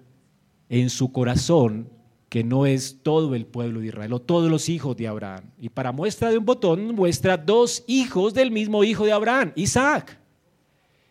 en 0.68 0.90
su 0.90 1.12
corazón 1.12 1.90
que 2.28 2.44
no 2.44 2.66
es 2.66 2.98
todo 3.02 3.34
el 3.34 3.46
pueblo 3.46 3.80
de 3.80 3.86
Israel 3.86 4.12
o 4.12 4.20
todos 4.20 4.50
los 4.50 4.68
hijos 4.68 4.96
de 4.96 5.08
Abraham. 5.08 5.44
Y 5.58 5.70
para 5.70 5.92
muestra 5.92 6.30
de 6.30 6.38
un 6.38 6.44
botón 6.44 6.94
muestra 6.94 7.36
dos 7.36 7.84
hijos 7.86 8.34
del 8.34 8.50
mismo 8.50 8.84
hijo 8.84 9.04
de 9.04 9.12
Abraham, 9.12 9.52
Isaac. 9.54 10.17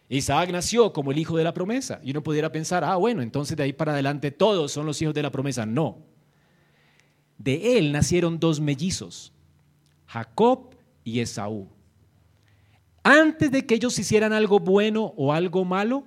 Isaac 0.10 0.52
nació 0.52 0.94
como 0.94 1.12
el 1.12 1.18
hijo 1.18 1.38
de 1.38 1.44
la 1.44 1.54
promesa. 1.54 2.00
Y 2.04 2.12
uno 2.12 2.24
pudiera 2.24 2.52
pensar, 2.52 2.84
ah, 2.84 2.96
bueno, 2.96 3.22
entonces 3.22 3.58
de 3.58 3.64
ahí 3.64 3.74
para 3.74 3.94
adelante 3.94 4.32
todos 4.32 4.72
son 4.72 4.86
los 4.86 5.02
hijos 5.02 5.14
de 5.14 5.24
la 5.24 5.32
promesa. 5.32 5.66
No. 5.66 5.98
De 7.38 7.78
él 7.78 7.92
nacieron 7.92 8.40
dos 8.40 8.60
mellizos, 8.60 9.34
Jacob 10.08 10.76
y 11.04 11.20
Esaú. 11.20 11.68
Antes 13.04 13.52
de 13.52 13.66
que 13.66 13.76
ellos 13.76 13.98
hicieran 14.00 14.34
algo 14.34 14.60
bueno 14.60 15.14
o 15.18 15.34
algo 15.34 15.64
malo, 15.64 16.04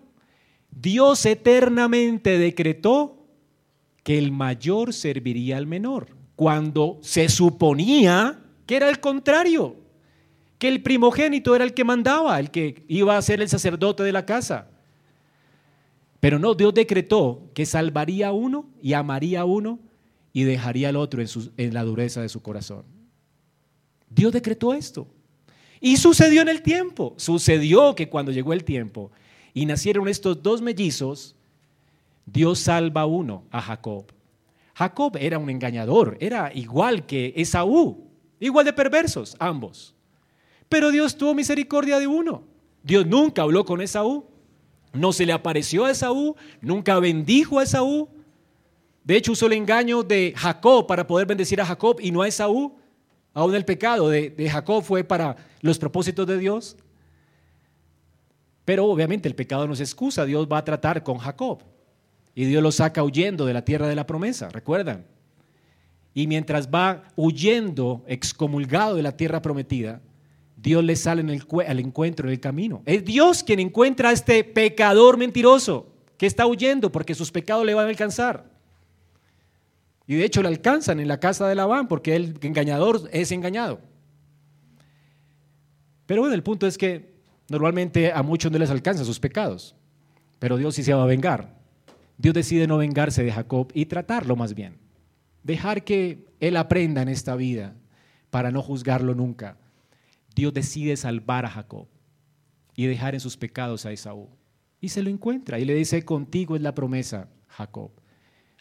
Dios 0.71 1.25
eternamente 1.27 2.39
decretó 2.39 3.27
que 4.03 4.19
el 4.19 4.33
mayor 4.33 4.93
serviría 4.93 5.57
al 5.57 5.67
menor, 5.67 6.09
cuando 6.37 6.99
se 7.03 7.29
suponía 7.29 8.41
que 8.67 8.77
era 8.77 8.89
el 8.89 9.01
contrario 9.01 9.77
que 10.61 10.69
el 10.69 10.83
primogénito 10.83 11.57
era 11.57 11.65
el 11.65 11.73
que 11.73 11.85
mandaba, 11.85 12.39
el 12.39 12.51
que 12.51 12.85
iba 12.87 13.17
a 13.17 13.23
ser 13.23 13.41
el 13.41 13.49
sacerdote 13.49 14.03
de 14.03 14.13
la 14.13 14.27
casa. 14.27 14.69
Pero 16.21 16.39
no, 16.39 16.55
Dios 16.55 16.75
decretó 16.75 17.49
que 17.55 17.65
salvaría 17.65 18.29
a 18.29 18.33
uno 18.33 18.67
y 18.83 18.93
amaría 18.93 19.41
a 19.41 19.47
uno 19.47 19.79
y 20.35 20.43
dejaría 20.43 20.91
al 20.91 20.97
otro 20.97 21.25
en, 21.57 21.73
la 21.73 21.83
dureza 21.83 22.21
de 22.21 22.29
su 22.29 22.43
corazón. 22.43 22.85
Dios 24.11 24.35
decretó 24.35 24.75
esto. 24.75 25.09
Y 25.81 25.97
sucedió 25.97 26.43
en 26.43 26.51
el 26.51 26.61
tiempo. 26.61 27.15
Sucedió 27.17 27.95
que 27.95 28.11
cuando 28.11 28.31
llegó 28.31 28.53
el 28.53 28.63
tiempo 28.63 29.11
y 29.55 29.65
nacieron 29.65 30.09
estos 30.09 30.43
dos 30.43 30.61
mellizos, 30.61 31.37
Dios 32.27 32.59
salva 32.59 33.01
a 33.01 33.07
uno, 33.07 33.45
a 33.51 33.63
Jacob. 33.63 34.13
Jacob 34.75 35.17
era 35.19 35.39
un 35.39 35.49
engañador, 35.49 36.19
era 36.21 36.53
igual 36.55 37.07
que 37.07 37.33
Esaú, 37.35 38.11
igual 38.39 38.67
de 38.67 38.75
perversos, 38.75 39.37
ambos. 39.39 39.95
Pero 40.71 40.93
Dios 40.93 41.17
tuvo 41.17 41.35
misericordia 41.35 41.99
de 41.99 42.07
uno. 42.07 42.45
Dios 42.83 43.05
nunca 43.05 43.43
habló 43.43 43.65
con 43.65 43.83
Esaú. 43.83 44.25
No 44.93 45.13
se 45.13 45.27
le 45.27 45.33
apareció 45.33 45.85
a 45.85 45.91
Esaú. 45.91 46.37
Nunca 46.61 46.99
bendijo 47.01 47.59
a 47.59 47.65
Esaú. 47.65 48.09
De 49.03 49.17
hecho, 49.17 49.33
usó 49.33 49.47
el 49.47 49.55
engaño 49.55 50.05
de 50.05 50.33
Jacob 50.37 50.87
para 50.87 51.07
poder 51.09 51.27
bendecir 51.27 51.61
a 51.61 51.67
Jacob 51.67 51.99
y 52.01 52.13
no 52.13 52.23
a 52.23 52.29
Esaú. 52.29 52.77
Aún 53.35 53.55
el 53.55 53.65
pecado 53.65 54.09
de, 54.09 54.31
de 54.31 54.49
Jacob 54.49 54.85
fue 54.85 55.03
para 55.03 55.37
los 55.61 55.77
propósitos 55.77 56.25
de 56.25 56.39
Dios. 56.39 56.77
Pero 58.65 58.87
obviamente 58.87 59.29
el 59.29 59.35
pecado 59.35 59.67
no 59.67 59.73
es 59.73 59.81
excusa. 59.81 60.25
Dios 60.25 60.47
va 60.51 60.59
a 60.59 60.65
tratar 60.65 61.03
con 61.03 61.19
Jacob. 61.19 61.65
Y 62.33 62.45
Dios 62.45 62.63
lo 62.63 62.71
saca 62.71 63.03
huyendo 63.03 63.45
de 63.45 63.55
la 63.55 63.65
tierra 63.65 63.89
de 63.89 63.97
la 63.97 64.07
promesa. 64.07 64.49
¿Recuerdan? 64.51 65.05
Y 66.15 66.29
mientras 66.29 66.69
va 66.69 67.03
huyendo, 67.17 68.05
excomulgado 68.07 68.95
de 68.95 69.03
la 69.03 69.17
tierra 69.17 69.43
prometida, 69.43 70.01
Dios 70.63 70.85
le 70.85 70.95
sale 70.95 71.23
al 71.67 71.79
encuentro 71.79 72.29
en 72.29 72.33
el 72.33 72.41
camino. 72.41 72.83
Es 72.85 73.05
Dios 73.05 73.43
quien 73.43 73.61
encuentra 73.61 74.11
a 74.11 74.13
este 74.13 74.45
pecador 74.45 75.17
mentiroso 75.17 75.87
que 76.19 76.27
está 76.27 76.47
huyendo 76.47 76.93
porque 76.93 77.15
sus 77.15 77.31
pecados 77.31 77.65
le 77.65 77.73
van 77.73 77.87
a 77.87 77.89
alcanzar. 77.89 78.51
Y 80.07 80.17
de 80.17 80.25
hecho 80.25 80.43
le 80.43 80.49
alcanzan 80.49 81.01
en 81.01 81.09
la 81.09 81.19
casa 81.19 81.49
de 81.49 81.55
Labán 81.55 81.89
porque 81.89 82.15
el 82.15 82.39
engañador 82.43 83.09
es 83.13 83.33
engañado. 83.33 83.81
Pero 86.05 86.21
bueno, 86.21 86.35
el 86.35 86.43
punto 86.43 86.67
es 86.67 86.77
que 86.77 87.15
normalmente 87.49 88.13
a 88.13 88.23
muchos 88.23 88.53
no 88.53 88.59
les 88.59 88.71
alcanzan 88.71 89.07
sus 89.07 89.21
pecados, 89.21 89.77
pero 90.39 90.59
Dios 90.59 90.75
sí 90.75 90.83
se 90.83 90.93
va 90.93 91.05
a 91.05 91.07
vengar. 91.07 91.57
Dios 92.19 92.35
decide 92.35 92.67
no 92.67 92.77
vengarse 92.77 93.25
de 93.25 93.33
Jacob 93.33 93.69
y 93.73 93.87
tratarlo 93.87 94.37
más 94.37 94.53
bien. 94.53 94.77
Dejar 95.43 95.85
que 95.85 96.27
él 96.39 96.57
aprenda 96.59 97.01
en 97.01 97.09
esta 97.09 97.35
vida 97.35 97.77
para 98.29 98.51
no 98.51 98.61
juzgarlo 98.61 99.15
nunca 99.15 99.57
Dios 100.41 100.55
decide 100.55 100.97
salvar 100.97 101.45
a 101.45 101.51
Jacob 101.51 101.87
y 102.75 102.87
dejar 102.87 103.13
en 103.13 103.21
sus 103.21 103.37
pecados 103.37 103.85
a 103.85 103.93
Esaú. 103.93 104.31
Y 104.81 104.89
se 104.89 105.03
lo 105.03 105.11
encuentra 105.11 105.59
y 105.59 105.67
le 105.67 105.75
dice, 105.75 106.03
contigo 106.03 106.57
es 106.57 106.63
la 106.63 106.75
promesa, 106.75 107.29
Jacob. 107.47 107.91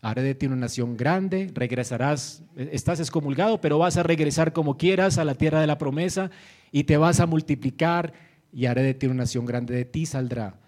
Haré 0.01 0.21
de 0.21 0.36
ti 0.36 0.45
una 0.47 0.57
nación 0.57 0.97
grande, 0.97 1.49
regresarás, 1.53 2.43
estás 2.57 2.99
excomulgado, 2.99 3.61
pero 3.61 3.77
vas 3.77 3.95
a 3.95 4.03
regresar 4.03 4.51
como 4.51 4.75
quieras 4.75 5.17
a 5.17 5.23
la 5.23 5.36
tierra 5.36 5.61
de 5.61 5.67
la 5.67 5.77
promesa 5.77 6.32
y 6.73 6.84
te 6.84 6.97
vas 6.97 7.21
a 7.21 7.25
multiplicar 7.25 8.11
y 8.51 8.65
haré 8.65 8.84
de 8.84 8.93
ti 8.93 9.05
una 9.05 9.23
nación 9.23 9.45
grande, 9.45 9.73
de 9.73 9.86
ti 9.86 10.05
saldrá. 10.05 10.59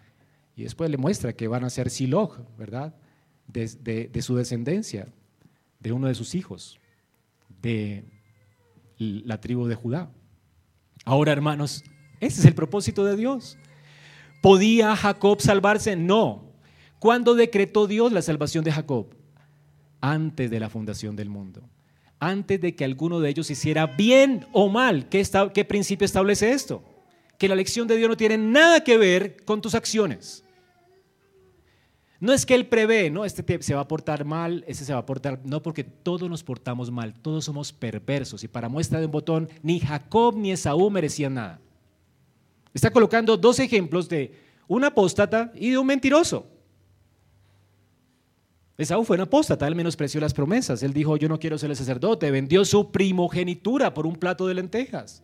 Y 0.56 0.64
después 0.64 0.90
le 0.90 0.96
muestra 0.96 1.34
que 1.34 1.50
van 1.50 1.66
a 1.66 1.70
ser 1.70 1.90
Silog, 1.90 2.38
¿verdad? 2.58 2.96
De, 3.48 4.08
de 4.08 4.22
su 4.22 4.38
descendencia, 4.38 5.10
de 5.82 5.92
uno 5.92 6.08
de 6.08 6.16
sus 6.16 6.36
hijos, 6.36 6.80
de 7.62 8.06
la 8.98 9.42
tribu 9.42 9.68
de 9.68 9.76
Judá. 9.76 10.10
Ahora, 11.06 11.32
hermanos, 11.32 11.84
ese 12.20 12.42
es 12.42 12.46
el 12.46 12.54
propósito 12.54 13.04
de 13.06 13.16
Dios. 13.16 13.58
¿Podía 14.42 14.96
Jacob 14.96 15.42
salvarse? 15.42 15.96
No. 15.96 16.52
¿Cuándo 17.00 17.36
decretó 17.36 17.88
Dios 17.88 18.12
la 18.12 18.22
salvación 18.22 18.64
de 18.64 18.72
Jacob? 18.72 19.08
Antes 20.02 20.50
de 20.50 20.60
la 20.60 20.70
fundación 20.70 21.16
del 21.16 21.30
mundo. 21.30 21.62
Antes 22.20 22.62
de 22.62 22.76
que 22.76 22.86
alguno 22.86 23.20
de 23.20 23.30
ellos 23.30 23.50
hiciera 23.50 23.88
bien 23.88 24.46
o 24.52 24.70
mal. 24.70 25.10
¿Qué, 25.10 25.26
qué 25.54 25.66
principio 25.66 26.06
establece 26.06 26.52
esto? 26.52 26.84
Que 27.40 27.48
la 27.48 27.56
lección 27.56 27.88
de 27.88 27.98
Dios 27.98 28.10
no 28.10 28.18
tiene 28.18 28.38
nada 28.38 28.84
que 28.84 28.98
ver 28.98 29.44
con 29.46 29.62
tus 29.62 29.74
acciones. 29.74 30.44
No 32.22 32.34
es 32.34 32.46
que 32.46 32.54
Él 32.54 32.68
prevé, 32.68 33.10
no, 33.10 33.26
este 33.26 33.64
se 33.64 33.74
va 33.74 33.82
a 33.82 33.88
portar 33.88 34.26
mal, 34.26 34.64
este 34.68 34.86
se 34.86 34.94
va 34.94 35.00
a 35.00 35.06
portar, 35.08 35.42
no, 35.44 35.64
porque 35.64 35.84
todos 35.84 36.30
nos 36.30 36.44
portamos 36.44 36.92
mal, 36.92 37.16
todos 37.16 37.44
somos 37.44 37.74
perversos. 37.74 38.44
Y 38.44 38.48
para 38.48 38.70
muestra 38.70 39.00
de 39.00 39.08
un 39.08 39.12
botón, 39.12 39.50
ni 39.64 39.80
Jacob 39.80 40.38
ni 40.38 40.52
Esaú 40.52 40.92
merecían 40.92 41.34
nada. 41.34 41.60
Está 42.76 42.92
colocando 42.92 43.36
dos 43.38 43.60
ejemplos 43.60 44.08
de 44.08 44.36
un 44.68 44.84
apóstata 44.84 45.52
y 45.56 45.72
de 45.72 45.80
un 45.80 45.88
mentiroso. 45.88 46.46
Esaú 48.78 49.04
fue 49.04 49.18
un 49.18 49.22
apóstata, 49.22 49.68
él 49.68 49.76
menospreció 49.76 50.22
las 50.22 50.34
promesas. 50.34 50.84
Él 50.84 50.94
dijo, 50.94 51.18
yo 51.18 51.28
no 51.28 51.40
quiero 51.40 51.58
ser 51.58 51.72
el 51.72 51.76
sacerdote. 51.76 52.30
Vendió 52.30 52.64
su 52.66 52.92
primogenitura 52.92 53.96
por 53.96 54.06
un 54.06 54.16
plato 54.16 54.46
de 54.46 54.54
lentejas. 54.54 55.24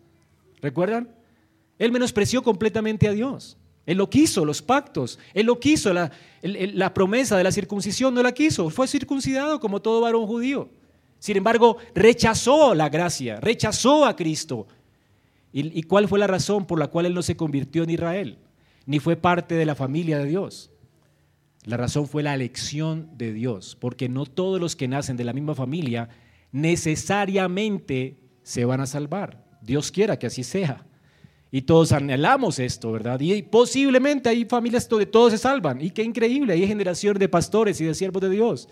¿Recuerdan? 0.61 1.09
Él 1.77 1.91
menospreció 1.91 2.41
completamente 2.41 3.07
a 3.07 3.11
Dios. 3.11 3.56
Él 3.87 3.97
lo 3.97 4.09
quiso, 4.09 4.45
los 4.45 4.61
pactos. 4.61 5.17
Él 5.33 5.45
lo 5.45 5.59
quiso, 5.59 5.93
la, 5.93 6.93
promesa 6.93 7.37
de 7.37 7.43
la 7.43 7.53
circuncisión 7.53 8.13
no 8.13 8.21
la 8.21 8.33
quiso. 8.33 8.69
Fue 8.69 8.85
circuncidado 8.87 9.59
como 9.59 9.81
todo 9.81 10.01
varón 10.01 10.27
judío. 10.27 10.69
Sin 11.19 11.37
embargo, 11.37 11.77
rechazó 11.95 12.75
la 12.75 12.89
gracia, 12.89 13.39
rechazó 13.39 14.05
a 14.05 14.15
Cristo. 14.15 14.67
¿Y, 15.53 15.79
¿Y 15.79 15.83
cuál 15.83 16.09
fue 16.09 16.19
la 16.19 16.27
razón 16.27 16.67
por 16.67 16.77
la 16.77 16.87
cual 16.87 17.05
él 17.05 17.13
no 17.13 17.23
se 17.23 17.37
convirtió 17.37 17.83
en 17.83 17.89
Israel? 17.89 18.37
Ni 18.85 18.99
fue 18.99 19.15
parte 19.15 19.55
de 19.55 19.65
la 19.65 19.73
familia 19.73 20.19
de 20.19 20.25
Dios. 20.25 20.69
La 21.63 21.77
razón 21.77 22.07
fue 22.07 22.23
la 22.23 22.33
elección 22.33 23.09
de 23.17 23.31
Dios, 23.31 23.77
porque 23.79 24.09
no 24.09 24.25
todos 24.25 24.59
los 24.59 24.75
que 24.75 24.87
nacen 24.89 25.15
de 25.15 25.23
la 25.23 25.33
misma 25.33 25.55
familia 25.55 26.09
necesariamente 26.51 28.17
se 28.43 28.65
van 28.65 28.81
a 28.81 28.85
salvar. 28.85 29.45
Dios 29.61 29.91
quiera 29.91 30.19
que 30.19 30.27
así 30.27 30.43
sea. 30.43 30.86
Y 31.57 31.63
todos 31.63 31.91
anhelamos 31.91 32.59
esto, 32.59 32.91
¿verdad? 32.91 33.19
Y 33.19 33.41
posiblemente 33.41 34.29
hay 34.29 34.45
familias 34.45 34.87
donde 34.87 35.07
todos 35.07 35.31
se 35.31 35.39
salvan. 35.39 35.81
Y 35.81 35.89
qué 35.89 36.03
increíble, 36.03 36.53
hay 36.53 36.67
generaciones 36.67 37.19
de 37.19 37.27
pastores 37.27 37.81
y 37.81 37.85
de 37.85 37.95
siervos 37.95 38.21
de 38.21 38.29
Dios. 38.29 38.69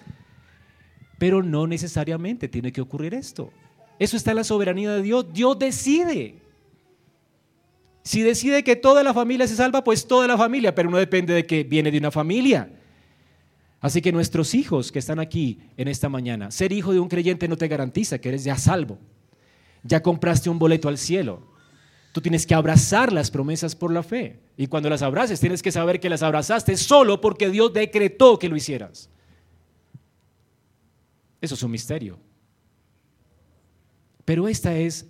Pero 1.17 1.41
no 1.41 1.65
necesariamente 1.65 2.47
tiene 2.47 2.71
que 2.71 2.81
ocurrir 2.81 3.15
esto. 3.15 3.49
Eso 3.97 4.15
está 4.15 4.29
en 4.29 4.37
la 4.37 4.43
soberanía 4.43 4.91
de 4.91 5.01
Dios. 5.01 5.25
Dios 5.33 5.57
decide. 5.57 6.43
Si 8.03 8.21
decide 8.21 8.63
que 8.63 8.75
toda 8.75 9.01
la 9.01 9.15
familia 9.15 9.47
se 9.47 9.55
salva, 9.55 9.83
pues 9.83 10.07
toda 10.07 10.27
la 10.27 10.37
familia, 10.37 10.75
pero 10.75 10.91
no 10.91 10.99
depende 10.99 11.33
de 11.33 11.47
que 11.47 11.63
viene 11.63 11.89
de 11.89 11.97
una 11.97 12.11
familia. 12.11 12.69
Así 13.81 13.99
que 13.99 14.11
nuestros 14.11 14.53
hijos 14.53 14.91
que 14.91 14.99
están 14.99 15.19
aquí 15.19 15.59
en 15.75 15.87
esta 15.87 16.07
mañana, 16.07 16.51
ser 16.51 16.71
hijo 16.71 16.93
de 16.93 16.99
un 16.99 17.07
creyente 17.07 17.47
no 17.47 17.57
te 17.57 17.67
garantiza 17.67 18.19
que 18.19 18.29
eres 18.29 18.43
ya 18.43 18.57
salvo. 18.59 18.99
Ya 19.81 20.03
compraste 20.03 20.51
un 20.51 20.59
boleto 20.59 20.87
al 20.87 20.99
cielo. 20.99 21.54
Tú 22.15 22.21
tienes 22.21 22.47
que 22.47 22.55
abrazar 22.55 23.11
las 23.11 23.29
promesas 23.29 23.75
por 23.75 23.91
la 23.91 24.01
fe. 24.01 24.39
Y 24.55 24.67
cuando 24.67 24.89
las 24.89 25.01
abraces, 25.01 25.41
tienes 25.41 25.61
que 25.61 25.69
saber 25.69 25.99
que 25.99 26.07
las 26.09 26.23
abrazaste 26.23 26.77
solo 26.77 27.19
porque 27.19 27.49
Dios 27.49 27.73
decretó 27.73 28.39
que 28.39 28.47
lo 28.47 28.55
hicieras. 28.55 29.09
Eso 31.41 31.55
es 31.55 31.63
un 31.63 31.71
misterio. 31.71 32.17
Pero 34.23 34.47
esta 34.47 34.77
es 34.77 35.07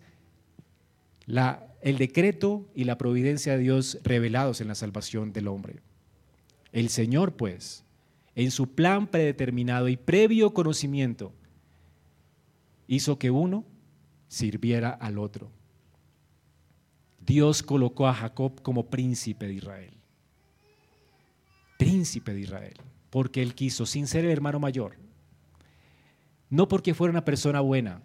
la, 1.27 1.67
el 1.81 1.99
decreto 1.99 2.65
y 2.73 2.85
la 2.85 2.97
providencia 2.97 3.53
de 3.53 3.59
Dios 3.59 3.99
revelados 4.03 4.59
en 4.59 4.67
la 4.67 4.73
salvación 4.73 5.31
del 5.31 5.47
hombre. 5.47 5.75
El 6.71 6.89
Señor, 6.89 7.33
pues, 7.33 7.83
en 8.33 8.49
su 8.49 8.73
plan 8.73 9.05
predeterminado 9.05 9.89
y 9.89 9.95
previo 9.95 10.55
conocimiento, 10.55 11.33
hizo 12.87 13.19
que 13.19 13.29
uno 13.29 13.63
sirviera 14.27 14.89
al 14.89 15.19
otro. 15.19 15.51
Dios 17.25 17.63
colocó 17.63 18.07
a 18.07 18.13
Jacob 18.13 18.61
como 18.61 18.89
príncipe 18.89 19.47
de 19.47 19.53
Israel. 19.55 19.93
Príncipe 21.77 22.33
de 22.33 22.41
Israel, 22.41 22.75
porque 23.09 23.41
él 23.41 23.55
quiso, 23.55 23.85
sin 23.85 24.07
ser 24.07 24.25
el 24.25 24.31
hermano 24.31 24.59
mayor. 24.59 24.95
No 26.49 26.67
porque 26.67 26.93
fuera 26.93 27.11
una 27.11 27.25
persona 27.25 27.61
buena. 27.61 28.01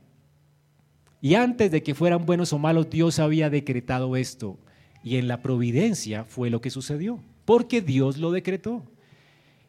Y 1.20 1.34
antes 1.34 1.70
de 1.70 1.82
que 1.82 1.94
fueran 1.94 2.24
buenos 2.24 2.52
o 2.52 2.58
malos, 2.58 2.88
Dios 2.88 3.18
había 3.18 3.50
decretado 3.50 4.16
esto. 4.16 4.58
Y 5.04 5.16
en 5.16 5.28
la 5.28 5.42
providencia 5.42 6.24
fue 6.24 6.50
lo 6.50 6.60
que 6.60 6.70
sucedió, 6.70 7.20
porque 7.44 7.82
Dios 7.82 8.16
lo 8.16 8.30
decretó. 8.30 8.82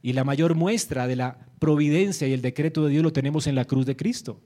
Y 0.01 0.13
la 0.13 0.23
mayor 0.23 0.55
muestra 0.55 1.07
de 1.07 1.17
la 1.17 1.37
providencia 1.59 2.27
y 2.27 2.33
el 2.33 2.41
decreto 2.41 2.85
de 2.85 2.91
Dios 2.91 3.03
lo 3.03 3.13
tenemos 3.13 3.47
en 3.47 3.55
la 3.55 3.65
cruz 3.65 3.85
de 3.85 3.95
Cristo. 3.95 4.39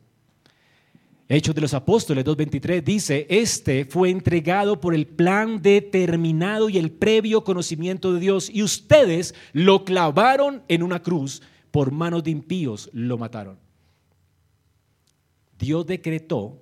Hechos 1.27 1.55
de 1.55 1.61
los 1.61 1.73
Apóstoles 1.73 2.23
2.23 2.23 2.83
dice, 2.83 3.25
este 3.29 3.85
fue 3.85 4.11
entregado 4.11 4.79
por 4.79 4.93
el 4.93 5.07
plan 5.07 5.59
determinado 5.61 6.69
y 6.69 6.77
el 6.77 6.91
previo 6.91 7.43
conocimiento 7.43 8.13
de 8.13 8.19
Dios 8.19 8.49
y 8.53 8.61
ustedes 8.61 9.33
lo 9.51 9.85
clavaron 9.85 10.61
en 10.67 10.83
una 10.83 11.01
cruz, 11.01 11.41
por 11.71 11.91
manos 11.91 12.23
de 12.23 12.31
impíos 12.31 12.91
lo 12.93 13.17
mataron. 13.17 13.57
Dios 15.57 15.87
decretó 15.87 16.61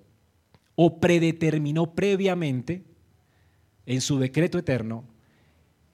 o 0.75 0.99
predeterminó 0.99 1.93
previamente 1.93 2.85
en 3.85 3.99
su 3.99 4.17
decreto 4.17 4.57
eterno 4.57 5.03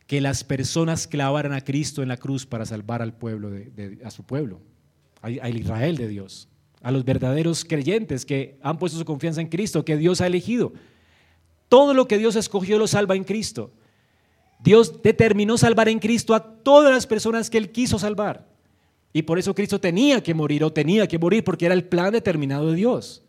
que 0.05 0.21
las 0.21 0.43
personas 0.43 1.07
clavaran 1.07 1.53
a 1.53 1.61
Cristo 1.61 2.03
en 2.03 2.07
la 2.07 2.17
cruz 2.17 2.45
para 2.45 2.65
salvar 2.65 3.01
al 3.01 3.17
pueblo, 3.17 3.49
de, 3.49 3.99
a 4.03 4.11
su 4.11 4.23
pueblo, 4.23 4.61
al 5.21 5.57
Israel 5.57 5.97
de 5.97 6.07
Dios, 6.07 6.48
a 6.81 6.91
los 6.91 7.03
verdaderos 7.03 7.65
creyentes 7.65 8.25
que 8.25 8.57
han 8.61 8.77
puesto 8.77 8.97
su 8.97 9.05
confianza 9.05 9.41
en 9.41 9.47
Cristo, 9.47 9.83
que 9.83 9.97
Dios 9.97 10.21
ha 10.21 10.27
elegido. 10.27 10.73
Todo 11.67 11.93
lo 11.93 12.07
que 12.07 12.17
Dios 12.17 12.35
escogió 12.35 12.79
lo 12.79 12.87
salva 12.87 13.15
en 13.15 13.23
Cristo. 13.23 13.71
Dios 14.59 15.01
determinó 15.01 15.57
salvar 15.57 15.89
en 15.89 15.99
Cristo 15.99 16.33
a 16.33 16.43
todas 16.43 16.93
las 16.93 17.07
personas 17.07 17.49
que 17.49 17.57
Él 17.57 17.71
quiso 17.71 17.99
salvar. 17.99 18.47
Y 19.13 19.23
por 19.23 19.39
eso 19.39 19.55
Cristo 19.55 19.79
tenía 19.79 20.21
que 20.21 20.33
morir 20.33 20.63
o 20.63 20.71
tenía 20.71 21.07
que 21.07 21.17
morir 21.17 21.43
porque 21.43 21.65
era 21.65 21.73
el 21.73 21.85
plan 21.85 22.11
determinado 22.11 22.69
de 22.69 22.75
Dios. 22.75 23.23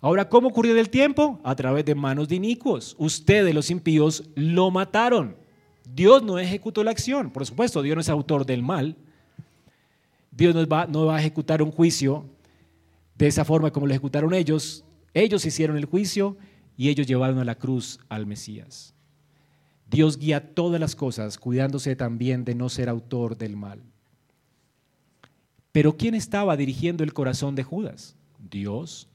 Ahora, 0.00 0.28
¿cómo 0.28 0.48
ocurrió 0.48 0.78
el 0.78 0.90
tiempo? 0.90 1.40
A 1.42 1.54
través 1.56 1.84
de 1.84 1.94
manos 1.94 2.28
de 2.28 2.36
inicuos. 2.36 2.94
Ustedes, 2.98 3.54
los 3.54 3.70
impíos, 3.70 4.24
lo 4.34 4.70
mataron. 4.70 5.36
Dios 5.94 6.22
no 6.22 6.38
ejecutó 6.38 6.84
la 6.84 6.90
acción. 6.90 7.30
Por 7.30 7.46
supuesto, 7.46 7.82
Dios 7.82 7.94
no 7.94 8.00
es 8.00 8.08
autor 8.08 8.44
del 8.44 8.62
mal. 8.62 8.96
Dios 10.36 10.54
no 10.54 10.66
va, 10.66 10.86
no 10.86 11.10
a 11.10 11.18
ejecutar 11.18 11.62
un 11.62 11.70
juicio 11.70 12.26
de 13.16 13.26
esa 13.26 13.44
forma 13.44 13.72
como 13.72 13.86
lo 13.86 13.92
ejecutaron 13.92 14.34
ellos. 14.34 14.84
Ellos 15.14 15.46
hicieron 15.46 15.78
el 15.78 15.86
juicio 15.86 16.36
y 16.76 16.90
ellos 16.90 17.06
llevaron 17.06 17.38
a 17.38 17.44
la 17.44 17.54
cruz 17.54 17.98
al 18.08 18.26
Mesías. 18.26 18.94
Dios 19.88 20.18
guía 20.18 20.54
todas 20.54 20.80
las 20.80 20.94
cosas, 20.94 21.38
cuidándose 21.38 21.96
también 21.96 22.44
de 22.44 22.54
no 22.54 22.68
ser 22.68 22.88
autor 22.88 23.38
del 23.38 23.56
mal. 23.56 23.82
Pero 25.72 25.96
¿quién 25.96 26.14
estaba 26.14 26.56
dirigiendo 26.56 27.04
el 27.04 27.14
corazón 27.14 27.54
de 27.54 27.62
Judas? 27.62 28.16
Dios. 28.38 29.08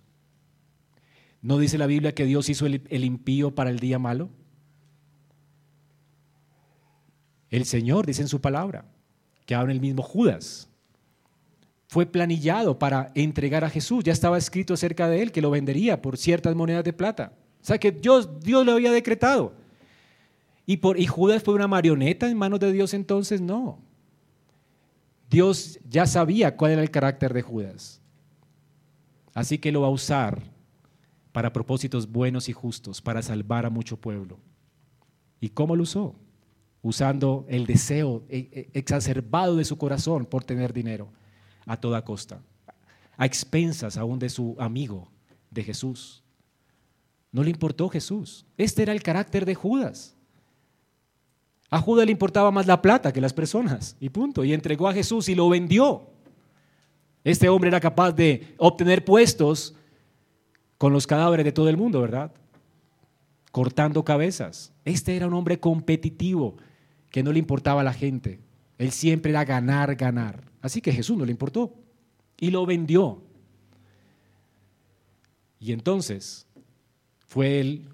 ¿No 1.42 1.58
dice 1.58 1.78
la 1.78 1.88
Biblia 1.88 2.16
que 2.16 2.26
Dios 2.26 2.50
hizo 2.50 2.66
el, 2.66 3.04
impío 3.04 3.54
para 3.54 3.70
el 3.70 3.80
día 3.80 4.00
malo? 4.00 4.30
El 7.50 7.66
Señor 7.66 8.06
dice 8.06 8.22
en 8.22 8.28
su 8.28 8.42
palabra 8.42 8.86
que 9.46 9.56
ahora 9.56 9.72
el 9.72 9.82
mismo 9.82 10.04
Judas 10.04 10.71
fue 11.92 12.06
planillado 12.06 12.80
para 12.80 13.12
entregar 13.16 13.66
a 13.66 13.70
Jesús. 13.70 14.06
Ya 14.06 14.14
estaba 14.14 14.38
escrito 14.38 14.74
acerca 14.74 15.10
de 15.10 15.22
él 15.22 15.34
que 15.34 15.42
lo 15.42 15.52
vendería 15.52 16.02
por 16.02 16.18
ciertas 16.18 16.56
monedas 16.56 16.86
de 16.86 16.94
plata. 16.94 17.34
O 17.62 17.66
sea 17.66 17.78
que 17.78 17.92
Dios, 17.92 18.40
Dios 18.40 18.66
lo 18.66 18.72
había 18.72 18.94
decretado. 18.94 19.52
¿Y, 20.66 20.78
por, 20.78 20.98
¿Y 20.98 21.06
Judas 21.06 21.44
fue 21.44 21.54
una 21.54 21.68
marioneta 21.68 22.30
en 22.30 22.38
manos 22.38 22.62
de 22.62 22.72
Dios 22.72 22.94
entonces? 22.94 23.42
No. 23.42 23.78
Dios 25.30 25.80
ya 25.84 26.06
sabía 26.06 26.56
cuál 26.56 26.72
era 26.72 26.82
el 26.82 26.92
carácter 26.92 27.34
de 27.34 27.42
Judas. 27.42 28.00
Así 29.34 29.58
que 29.58 29.74
lo 29.74 29.82
va 29.82 29.88
a 29.88 29.92
usar 29.92 30.42
para 31.34 31.52
propósitos 31.52 32.10
buenos 32.10 32.48
y 32.48 32.54
justos, 32.54 33.02
para 33.02 33.22
salvar 33.22 33.66
a 33.66 33.70
mucho 33.70 33.98
pueblo. 33.98 34.40
¿Y 35.42 35.50
cómo 35.50 35.76
lo 35.76 35.84
usó? 35.84 36.16
Usando 36.82 37.46
el 37.50 37.66
deseo 37.66 38.24
e, 38.30 38.48
e, 38.54 38.80
exacerbado 38.80 39.58
de 39.58 39.66
su 39.66 39.78
corazón 39.78 40.26
por 40.26 40.46
tener 40.46 40.72
dinero 40.72 41.10
a 41.66 41.78
toda 41.78 42.04
costa, 42.04 42.42
a 43.18 43.26
expensas 43.26 43.98
aún 43.98 44.20
de 44.20 44.30
su 44.30 44.56
amigo, 44.60 45.10
de 45.50 45.64
Jesús. 45.64 46.24
No 47.32 47.44
le 47.44 47.50
importó 47.50 47.90
Jesús. 47.90 48.46
Este 48.58 48.84
era 48.84 48.94
el 48.94 49.04
carácter 49.04 49.46
de 49.46 49.56
Judas. 49.56 50.16
A 51.70 51.80
Judas 51.80 52.06
le 52.06 52.12
importaba 52.12 52.52
más 52.52 52.68
la 52.68 52.82
plata 52.82 53.14
que 53.14 53.22
las 53.22 53.34
personas, 53.34 53.96
y 54.00 54.10
punto. 54.10 54.44
Y 54.44 54.54
entregó 54.54 54.88
a 54.88 54.94
Jesús 54.94 55.30
y 55.30 55.36
lo 55.36 55.48
vendió. 55.48 56.10
Este 57.24 57.48
hombre 57.48 57.70
era 57.70 57.80
capaz 57.80 58.12
de 58.12 58.56
obtener 58.58 59.06
puestos 59.06 59.76
con 60.78 60.92
los 60.92 61.08
cadáveres 61.08 61.46
de 61.46 61.52
todo 61.52 61.70
el 61.70 61.78
mundo, 61.78 62.02
¿verdad? 62.02 62.34
Cortando 63.52 64.04
cabezas. 64.04 64.74
Este 64.84 65.16
era 65.16 65.28
un 65.28 65.34
hombre 65.34 65.60
competitivo 65.60 66.58
que 67.10 67.24
no 67.24 67.32
le 67.32 67.40
importaba 67.40 67.82
a 67.82 67.84
la 67.86 67.94
gente. 67.94 68.40
Él 68.82 68.92
siempre 68.92 69.30
era 69.30 69.46
ganar, 69.46 69.96
ganar. 69.96 70.44
Así 70.60 70.82
que 70.82 70.92
Jesús 70.92 71.16
no 71.16 71.24
le 71.24 71.32
importó 71.32 71.72
y 72.40 72.50
lo 72.50 72.66
vendió. 72.66 73.22
Y 75.60 75.72
entonces 75.72 76.48
fue 77.28 77.60
él 77.60 77.90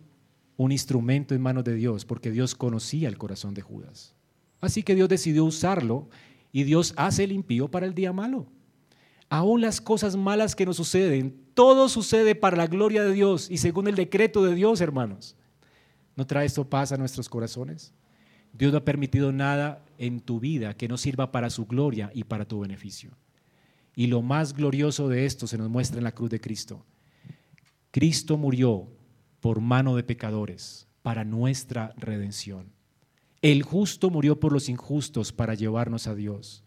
un 0.56 0.72
instrumento 0.72 1.36
en 1.36 1.42
manos 1.42 1.66
de 1.66 1.76
Dios 1.76 2.06
porque 2.06 2.32
Dios 2.32 2.56
conocía 2.56 3.10
el 3.10 3.18
corazón 3.18 3.54
de 3.54 3.62
Judas. 3.62 4.16
Así 4.62 4.82
que 4.82 4.96
Dios 4.96 5.10
decidió 5.10 5.44
usarlo 5.44 6.08
y 6.54 6.64
Dios 6.64 6.94
hace 6.96 7.26
el 7.26 7.34
impío 7.34 7.68
para 7.68 7.86
el 7.86 7.94
día 7.94 8.14
malo. 8.14 8.48
Aún 9.28 9.60
las 9.60 9.82
cosas 9.82 10.16
malas 10.16 10.56
que 10.56 10.66
nos 10.66 10.78
suceden, 10.78 11.38
todo 11.54 11.90
sucede 11.90 12.34
para 12.34 12.56
la 12.56 12.68
gloria 12.68 13.04
de 13.04 13.12
Dios 13.12 13.52
y 13.52 13.58
según 13.58 13.90
el 13.90 13.96
decreto 13.96 14.42
de 14.42 14.56
Dios, 14.56 14.80
hermanos. 14.80 15.36
¿No 16.16 16.26
trae 16.26 16.46
esto 16.46 16.64
paz 16.64 16.94
a 16.94 16.98
nuestros 16.98 17.28
corazones? 17.28 17.94
Dios 18.58 18.72
no 18.72 18.80
ha 18.80 18.86
permitido 18.86 19.32
nada 19.32 19.84
en 19.98 20.20
tu 20.20 20.40
vida 20.40 20.76
que 20.76 20.88
no 20.88 20.98
sirva 20.98 21.32
para 21.32 21.50
su 21.50 21.66
gloria 21.66 22.12
y 22.14 22.24
para 22.24 22.46
tu 22.46 22.60
beneficio. 22.60 23.12
Y 23.96 24.08
lo 24.08 24.22
más 24.22 24.54
glorioso 24.54 25.10
de 25.10 25.26
esto 25.26 25.48
se 25.48 25.58
nos 25.58 25.70
muestra 25.70 25.98
en 25.98 26.04
la 26.04 26.12
cruz 26.12 26.30
de 26.30 26.40
Cristo. 26.42 26.86
Cristo 27.92 28.38
murió 28.38 28.88
por 29.40 29.62
mano 29.62 29.96
de 29.96 30.04
pecadores 30.04 30.88
para 31.02 31.24
nuestra 31.24 31.94
redención. 31.98 32.72
El 33.42 33.64
justo 33.64 34.10
murió 34.10 34.40
por 34.40 34.52
los 34.52 34.70
injustos 34.70 35.32
para 35.32 35.54
llevarnos 35.54 36.08
a 36.08 36.16
Dios. 36.16 36.64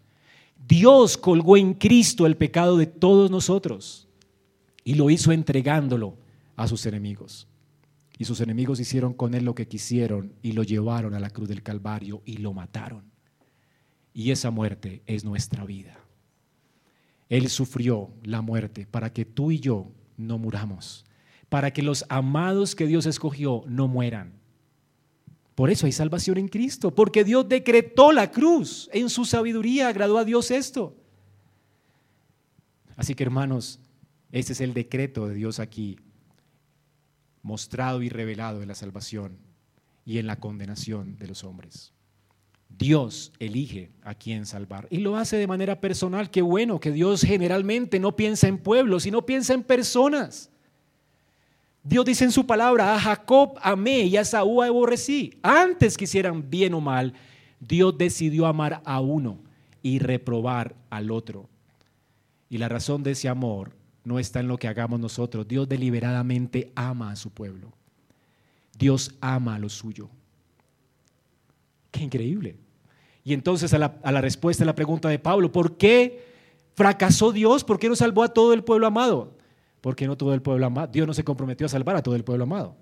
Dios 0.66 1.16
colgó 1.16 1.56
en 1.56 1.74
Cristo 1.74 2.26
el 2.26 2.36
pecado 2.36 2.76
de 2.76 2.86
todos 2.86 3.30
nosotros 3.30 4.08
y 4.84 4.94
lo 4.94 5.10
hizo 5.10 5.32
entregándolo 5.32 6.16
a 6.56 6.68
sus 6.68 6.86
enemigos. 6.86 7.48
Y 8.20 8.26
sus 8.26 8.42
enemigos 8.42 8.78
hicieron 8.80 9.14
con 9.14 9.32
él 9.32 9.46
lo 9.46 9.54
que 9.54 9.66
quisieron 9.66 10.34
y 10.42 10.52
lo 10.52 10.62
llevaron 10.62 11.14
a 11.14 11.20
la 11.20 11.30
cruz 11.30 11.48
del 11.48 11.62
Calvario 11.62 12.20
y 12.26 12.36
lo 12.36 12.52
mataron. 12.52 13.10
Y 14.12 14.30
esa 14.30 14.50
muerte 14.50 15.02
es 15.06 15.24
nuestra 15.24 15.64
vida. 15.64 15.98
Él 17.30 17.48
sufrió 17.48 18.10
la 18.22 18.42
muerte 18.42 18.86
para 18.86 19.10
que 19.10 19.24
tú 19.24 19.52
y 19.52 19.58
yo 19.58 19.90
no 20.18 20.36
muramos, 20.36 21.06
para 21.48 21.72
que 21.72 21.82
los 21.82 22.04
amados 22.10 22.74
que 22.74 22.86
Dios 22.86 23.06
escogió 23.06 23.64
no 23.66 23.88
mueran. 23.88 24.34
Por 25.54 25.70
eso 25.70 25.86
hay 25.86 25.92
salvación 25.92 26.36
en 26.36 26.48
Cristo, 26.48 26.94
porque 26.94 27.24
Dios 27.24 27.48
decretó 27.48 28.12
la 28.12 28.30
cruz. 28.30 28.90
En 28.92 29.08
su 29.08 29.24
sabiduría 29.24 29.88
agradó 29.88 30.18
a 30.18 30.26
Dios 30.26 30.50
esto. 30.50 30.94
Así 32.96 33.14
que 33.14 33.22
hermanos, 33.22 33.80
este 34.30 34.52
es 34.52 34.60
el 34.60 34.74
decreto 34.74 35.26
de 35.26 35.36
Dios 35.36 35.58
aquí, 35.58 35.96
mostrado 37.42 38.02
y 38.02 38.08
revelado 38.08 38.62
en 38.62 38.68
la 38.68 38.74
salvación 38.74 39.38
y 40.04 40.18
en 40.18 40.26
la 40.26 40.36
condenación 40.36 41.16
de 41.16 41.28
los 41.28 41.44
hombres. 41.44 41.92
Dios 42.68 43.32
elige 43.38 43.90
a 44.02 44.14
quién 44.14 44.46
salvar 44.46 44.86
y 44.90 44.98
lo 44.98 45.16
hace 45.16 45.36
de 45.36 45.46
manera 45.46 45.80
personal. 45.80 46.30
Qué 46.30 46.42
bueno 46.42 46.80
que 46.80 46.92
Dios 46.92 47.22
generalmente 47.22 47.98
no 47.98 48.16
piensa 48.16 48.48
en 48.48 48.58
pueblos, 48.58 49.02
sino 49.02 49.26
piensa 49.26 49.54
en 49.54 49.62
personas. 49.62 50.50
Dios 51.82 52.04
dice 52.04 52.24
en 52.24 52.32
su 52.32 52.46
palabra, 52.46 52.94
a 52.94 53.00
Jacob 53.00 53.58
amé 53.62 54.00
y 54.00 54.16
a 54.16 54.24
Saúl 54.24 54.64
aborrecí. 54.64 55.38
Antes 55.42 55.96
que 55.96 56.04
hicieran 56.04 56.48
bien 56.48 56.74
o 56.74 56.80
mal, 56.80 57.14
Dios 57.58 57.96
decidió 57.96 58.46
amar 58.46 58.82
a 58.84 59.00
uno 59.00 59.38
y 59.82 59.98
reprobar 59.98 60.74
al 60.90 61.10
otro. 61.10 61.48
Y 62.48 62.58
la 62.58 62.68
razón 62.68 63.02
de 63.02 63.12
ese 63.12 63.28
amor 63.28 63.72
no 64.04 64.18
está 64.18 64.40
en 64.40 64.48
lo 64.48 64.58
que 64.58 64.68
hagamos 64.68 65.00
nosotros. 65.00 65.46
Dios 65.46 65.68
deliberadamente 65.68 66.72
ama 66.74 67.10
a 67.10 67.16
su 67.16 67.30
pueblo. 67.30 67.72
Dios 68.78 69.14
ama 69.20 69.56
a 69.56 69.58
lo 69.58 69.68
suyo. 69.68 70.08
Qué 71.90 72.02
increíble. 72.02 72.56
Y 73.24 73.34
entonces 73.34 73.74
a 73.74 73.78
la, 73.78 74.20
respuesta 74.20 74.64
a 74.64 74.66
la 74.66 74.74
pregunta 74.74 75.08
de 75.08 75.18
Pablo, 75.18 75.52
¿por 75.52 75.76
qué 75.76 76.24
fracasó 76.74 77.32
Dios? 77.32 77.62
¿Por 77.64 77.78
qué 77.78 77.88
no 77.88 77.96
salvó 77.96 78.22
a 78.22 78.32
todo 78.32 78.54
el 78.54 78.64
pueblo 78.64 78.86
amado? 78.86 79.36
Porque 79.80 80.06
no 80.06 80.16
todo 80.16 80.32
el 80.34 80.42
pueblo 80.42 80.66
amado. 80.66 80.88
Dios 80.88 81.06
no 81.06 81.14
se 81.14 81.24
comprometió 81.24 81.66
a 81.66 81.68
salvar 81.68 81.96
a 81.96 82.02
todo 82.02 82.16
el 82.16 82.24
pueblo 82.24 82.44
amado. 82.44 82.76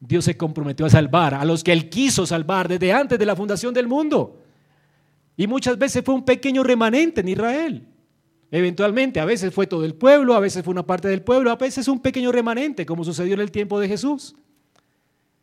Dios 0.00 0.24
se 0.24 0.36
comprometió 0.36 0.86
a 0.86 0.90
salvar 0.90 1.34
a 1.34 1.44
los 1.44 1.64
que 1.64 1.72
Él 1.72 1.88
quiso 1.88 2.26
salvar 2.26 2.68
desde 2.68 2.92
antes 2.92 3.18
de 3.18 3.26
la 3.26 3.34
fundación 3.34 3.74
del 3.74 3.88
mundo. 3.88 4.40
Y 5.36 5.46
muchas 5.46 5.78
veces 5.78 6.04
fue 6.04 6.14
un 6.14 6.24
pequeño 6.24 6.62
remanente 6.62 7.20
en 7.20 7.28
Israel. 7.28 7.87
Eventualmente, 8.50 9.20
a 9.20 9.24
veces 9.24 9.52
fue 9.52 9.66
todo 9.66 9.84
el 9.84 9.94
pueblo, 9.94 10.34
a 10.34 10.40
veces 10.40 10.64
fue 10.64 10.72
una 10.72 10.86
parte 10.86 11.08
del 11.08 11.22
pueblo, 11.22 11.50
a 11.50 11.56
veces 11.56 11.86
un 11.88 12.00
pequeño 12.00 12.32
remanente, 12.32 12.86
como 12.86 13.04
sucedió 13.04 13.34
en 13.34 13.40
el 13.40 13.50
tiempo 13.50 13.78
de 13.78 13.88
Jesús. 13.88 14.34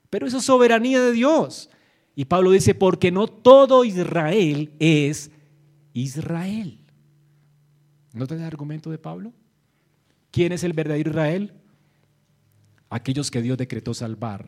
Pero 0.10 0.26
eso 0.26 0.38
es 0.38 0.45
soberanía 0.45 1.01
de 1.01 1.12
Dios. 1.12 1.70
Y 2.16 2.26
Pablo 2.26 2.51
dice, 2.51 2.74
porque 2.74 3.12
no 3.12 3.28
todo 3.28 3.86
Israel 3.86 4.72
es 4.80 5.30
Israel. 5.93 6.80
¿No 8.14 8.26
te 8.26 8.36
el 8.36 8.43
argumento 8.43 8.89
de 8.89 8.97
Pablo? 8.97 9.34
¿Quién 10.32 10.53
es 10.53 10.64
el 10.64 10.74
verdadero 10.74 11.10
Israel? 11.10 11.53
Aquellos 12.89 13.30
que 13.30 13.41
Dios 13.41 13.58
decretó 13.58 13.93
salvar 13.93 14.47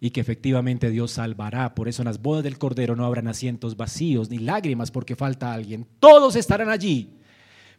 y 0.00 0.10
que 0.10 0.20
efectivamente 0.20 0.90
Dios 0.90 1.12
salvará. 1.12 1.74
Por 1.76 1.88
eso 1.88 2.02
en 2.02 2.06
las 2.06 2.20
bodas 2.20 2.42
del 2.42 2.58
Cordero 2.58 2.96
no 2.96 3.04
habrán 3.04 3.28
asientos 3.28 3.76
vacíos 3.76 4.30
ni 4.30 4.38
lágrimas 4.38 4.90
porque 4.90 5.14
falta 5.14 5.54
alguien. 5.54 5.86
Todos 6.00 6.34
estarán 6.34 6.68
allí. 6.68 7.21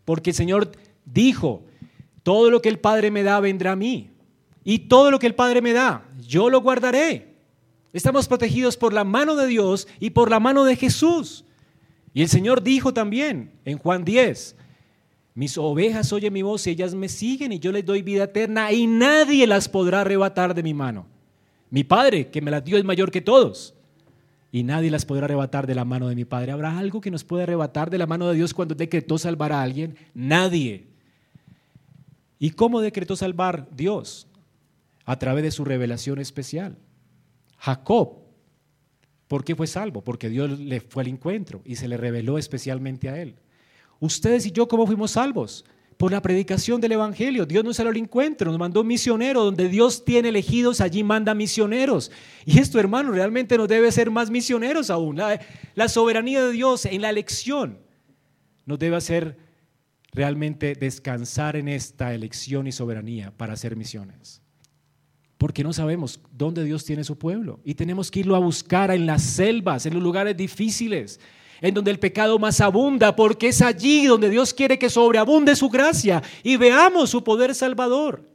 Porque 0.06 0.32
el 0.32 0.36
Señor 0.36 0.72
dijo, 1.06 1.64
todo 2.24 2.49
lo 2.49 2.62
que 2.62 2.70
el 2.70 2.80
Padre 2.80 3.12
me 3.12 3.24
da 3.24 3.39
vendrá 3.39 3.74
a 3.74 3.76
mí. 3.76 4.10
Y 4.64 4.80
todo 4.80 5.12
lo 5.12 5.20
que 5.20 5.28
el 5.28 5.36
Padre 5.36 5.62
me 5.62 5.74
da, 5.74 6.06
yo 6.26 6.49
lo 6.49 6.62
guardaré. 6.62 7.34
Estamos 7.91 8.28
protegidos 8.28 8.78
por 8.78 8.93
la 8.93 9.04
mano 9.04 9.36
de 9.36 9.47
Dios 9.47 9.88
y 9.99 10.12
por 10.12 10.30
la 10.30 10.39
mano 10.39 10.64
de 10.64 10.76
Jesús. 10.76 11.45
Y 12.14 12.22
el 12.22 12.30
Señor 12.30 12.64
dijo 12.64 12.93
también 12.93 13.51
en 13.66 13.78
Juan 13.78 14.06
10, 14.06 14.56
mis 15.36 15.58
ovejas 15.58 16.14
oyen 16.14 16.32
mi 16.32 16.43
voz 16.43 16.66
y 16.68 16.72
ellas 16.72 16.93
me 16.93 17.10
siguen 17.10 17.51
y 17.51 17.60
yo 17.60 17.72
les 17.72 17.86
doy 17.86 18.01
vida 18.01 18.26
eterna 18.26 18.72
y 18.72 18.88
nadie 18.88 19.47
las 19.47 19.68
podrá 19.68 20.01
arrebatar 20.01 20.54
de 20.54 20.64
mi 20.64 20.74
mano. 20.74 21.08
Mi 21.70 21.84
Padre, 21.84 22.30
que 22.30 22.41
me 22.41 22.51
las 22.51 22.64
dio, 22.64 22.78
es 22.78 22.84
mayor 22.84 23.10
que 23.10 23.22
todos. 23.22 23.74
Y 24.54 24.62
nadie 24.62 24.91
las 24.91 25.04
podrá 25.04 25.26
arrebatar 25.26 25.66
de 25.66 25.74
la 25.74 25.84
mano 25.84 26.08
de 26.08 26.16
mi 26.16 26.26
Padre. 26.26 26.51
¿Habrá 26.51 26.78
algo 26.78 27.01
que 27.01 27.10
nos 27.10 27.24
pueda 27.24 27.41
arrebatar 27.41 27.89
de 27.89 27.97
la 27.97 28.06
mano 28.06 28.30
de 28.30 28.36
Dios 28.36 28.54
cuando 28.54 28.76
decretó 28.76 29.18
salvar 29.18 29.51
a 29.51 29.64
alguien? 29.64 29.95
Nadie. 30.14 30.86
¿Y 32.38 32.51
cómo 32.51 32.80
decretó 32.80 33.16
salvar 33.16 33.68
Dios? 33.76 34.28
A 35.06 35.18
través 35.18 35.43
de 35.43 35.49
su 35.49 35.66
revelación 35.66 36.20
especial. 36.20 36.78
Jacob, 37.58 38.20
¿por 39.28 39.43
qué 39.43 39.56
fue 39.56 39.66
salvo? 39.66 40.04
Porque 40.04 40.30
Dios 40.30 40.60
le 40.60 40.82
fue 40.82 41.01
al 41.01 41.08
encuentro 41.08 41.64
y 41.66 41.78
se 41.78 41.88
le 41.88 41.97
reveló 41.97 42.38
especialmente 42.38 43.10
a 43.10 43.20
él. 43.20 43.38
Ustedes 43.99 44.45
y 44.45 44.51
yo, 44.51 44.68
¿cómo 44.68 44.86
fuimos 44.86 45.10
salvos? 45.10 45.66
Por 46.04 46.12
la 46.12 46.22
predicación 46.22 46.82
del 46.82 46.91
Evangelio. 46.91 47.45
Dios 47.45 47.64
nos 47.64 47.78
salió 47.78 47.89
al 47.89 47.95
encuentro, 47.95 48.51
nos 48.51 48.60
mandó 48.60 48.84
misioneros. 48.84 49.45
Donde 49.45 49.70
Dios 49.70 50.04
tiene 50.04 50.28
elegidos, 50.28 50.82
allí 50.82 51.01
manda 51.01 51.34
misioneros. 51.34 52.12
Y 52.45 52.60
esto, 52.60 52.78
hermano, 52.78 53.14
realmente 53.14 53.58
nos 53.58 53.70
debe 53.70 53.89
ser 53.89 54.12
más 54.12 54.30
misioneros 54.30 54.89
aún. 54.89 55.16
La, 55.16 55.39
la 55.76 55.88
soberanía 55.88 56.43
de 56.43 56.51
Dios 56.51 56.86
en 56.86 57.04
la 57.04 57.10
elección 57.10 57.80
nos 58.66 58.80
debe 58.80 58.97
hacer 58.97 59.38
realmente 60.12 60.76
descansar 60.76 61.56
en 61.56 61.70
esta 61.70 62.14
elección 62.14 62.68
y 62.68 62.74
soberanía 62.74 63.32
para 63.38 63.54
hacer 63.54 63.78
misiones 63.78 64.41
porque 65.38 65.64
no 65.64 65.72
sabemos 65.72 66.22
dónde 66.32 66.64
Dios 66.64 66.86
tiene 66.86 67.04
su 67.04 67.18
pueblo. 67.18 67.60
Y 67.66 67.76
tenemos 67.76 68.10
que 68.12 68.22
irlo 68.22 68.36
a 68.38 68.39
buscar 68.39 68.91
en 68.91 69.06
las 69.06 69.22
selvas, 69.24 69.86
en 69.86 69.93
los 69.93 70.01
lugares 70.01 70.38
difíciles, 70.38 71.20
en 71.64 71.74
donde 71.74 71.91
el 71.91 71.97
pecado 71.97 72.38
más 72.38 72.59
abunda, 72.59 73.16
porque 73.16 73.47
es 73.47 73.61
allí 73.61 74.05
donde 74.05 74.30
Dios 74.30 74.53
quiere 74.53 74.78
que 74.78 74.89
sobreabunde 74.89 75.55
su 75.55 75.70
gracia 75.70 76.22
y 76.43 76.57
veamos 76.57 77.09
su 77.09 77.24
poder 77.24 77.55
salvador. 77.55 78.30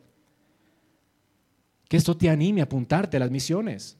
Que 1.88 1.98
esto 1.98 2.16
te 2.16 2.30
anime 2.30 2.62
a 2.62 2.64
apuntarte 2.64 3.18
a 3.18 3.20
las 3.20 3.30
misiones, 3.30 3.98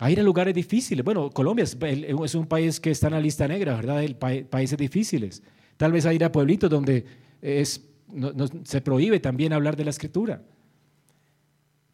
a 0.00 0.10
ir 0.10 0.18
a 0.18 0.24
lugares 0.24 0.52
difíciles. 0.52 1.04
Bueno, 1.04 1.30
Colombia 1.30 1.62
es, 1.62 2.34
un 2.34 2.46
país 2.46 2.80
que 2.80 2.90
está 2.90 3.06
en 3.06 3.12
la 3.12 3.20
lista 3.20 3.46
negra, 3.46 3.76
¿verdad? 3.76 4.02
El 4.02 4.16
países 4.16 4.76
difíciles. 4.76 5.40
Tal 5.76 5.92
vez 5.92 6.04
a 6.04 6.12
ir 6.12 6.24
a 6.24 6.32
pueblitos 6.32 6.68
donde 6.68 7.06
se 7.40 8.80
prohíbe 8.80 9.20
también 9.20 9.52
hablar 9.52 9.76
de 9.76 9.84
la 9.84 9.90
escritura. 9.90 10.42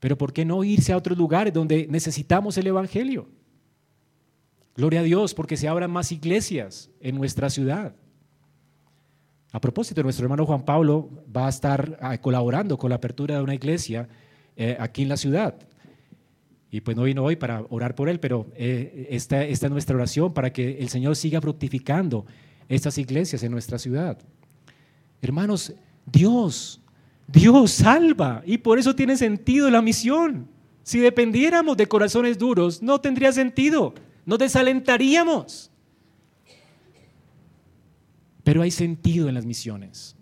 Pero 0.00 0.16
¿por 0.16 0.32
qué 0.32 0.46
no 0.46 0.64
irse 0.64 0.94
a 0.94 0.96
otros 0.96 1.18
lugares 1.18 1.52
donde 1.52 1.86
necesitamos 1.90 2.56
el 2.56 2.68
Evangelio? 2.68 3.28
Gloria 4.76 5.00
a 5.00 5.02
Dios, 5.02 5.34
porque 5.34 5.56
se 5.56 5.68
abran 5.68 5.90
más 5.90 6.12
iglesias 6.12 6.90
en 7.00 7.16
nuestra 7.16 7.50
ciudad. 7.50 7.94
A 9.52 9.60
propósito, 9.60 10.02
nuestro 10.02 10.24
hermano 10.24 10.44
Juan 10.44 10.64
Pablo 10.64 11.10
va 11.34 11.46
a 11.46 11.48
estar 11.48 11.98
ah, 12.00 12.18
colaborando 12.18 12.76
con 12.76 12.90
la 12.90 12.96
apertura 12.96 13.36
de 13.36 13.42
una 13.42 13.54
iglesia 13.54 14.08
eh, 14.56 14.76
aquí 14.78 15.02
en 15.02 15.08
la 15.08 15.16
ciudad. 15.16 15.54
Y 16.70 16.80
pues 16.80 16.96
no 16.96 17.04
vino 17.04 17.24
hoy 17.24 17.36
para 17.36 17.64
orar 17.70 17.94
por 17.94 18.08
él, 18.08 18.20
pero 18.20 18.50
eh, 18.54 19.08
esta, 19.10 19.44
esta 19.44 19.66
es 19.66 19.72
nuestra 19.72 19.96
oración 19.96 20.34
para 20.34 20.52
que 20.52 20.78
el 20.78 20.88
Señor 20.88 21.16
siga 21.16 21.40
fructificando 21.40 22.26
estas 22.68 22.98
iglesias 22.98 23.42
en 23.42 23.52
nuestra 23.52 23.78
ciudad. 23.78 24.18
Hermanos, 25.22 25.72
Dios 26.04 26.82
Dios 27.26 27.72
salva 27.72 28.42
y 28.46 28.58
por 28.58 28.78
eso 28.78 28.94
tiene 28.94 29.16
sentido 29.16 29.70
la 29.70 29.82
misión. 29.82 30.48
Si 30.82 31.00
dependiéramos 31.00 31.76
de 31.76 31.86
corazones 31.86 32.38
duros, 32.38 32.82
no 32.82 33.00
tendría 33.00 33.32
sentido, 33.32 33.94
nos 34.26 34.38
desalentaríamos. 34.38 35.70
Pero 38.44 38.62
hay 38.62 38.70
sentido 38.70 39.28
en 39.28 39.34
las 39.34 39.46
misiones, 39.46 40.16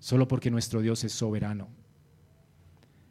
solo 0.00 0.26
porque 0.26 0.50
nuestro 0.50 0.80
Dios 0.80 1.04
es 1.04 1.12
soberano. 1.12 1.68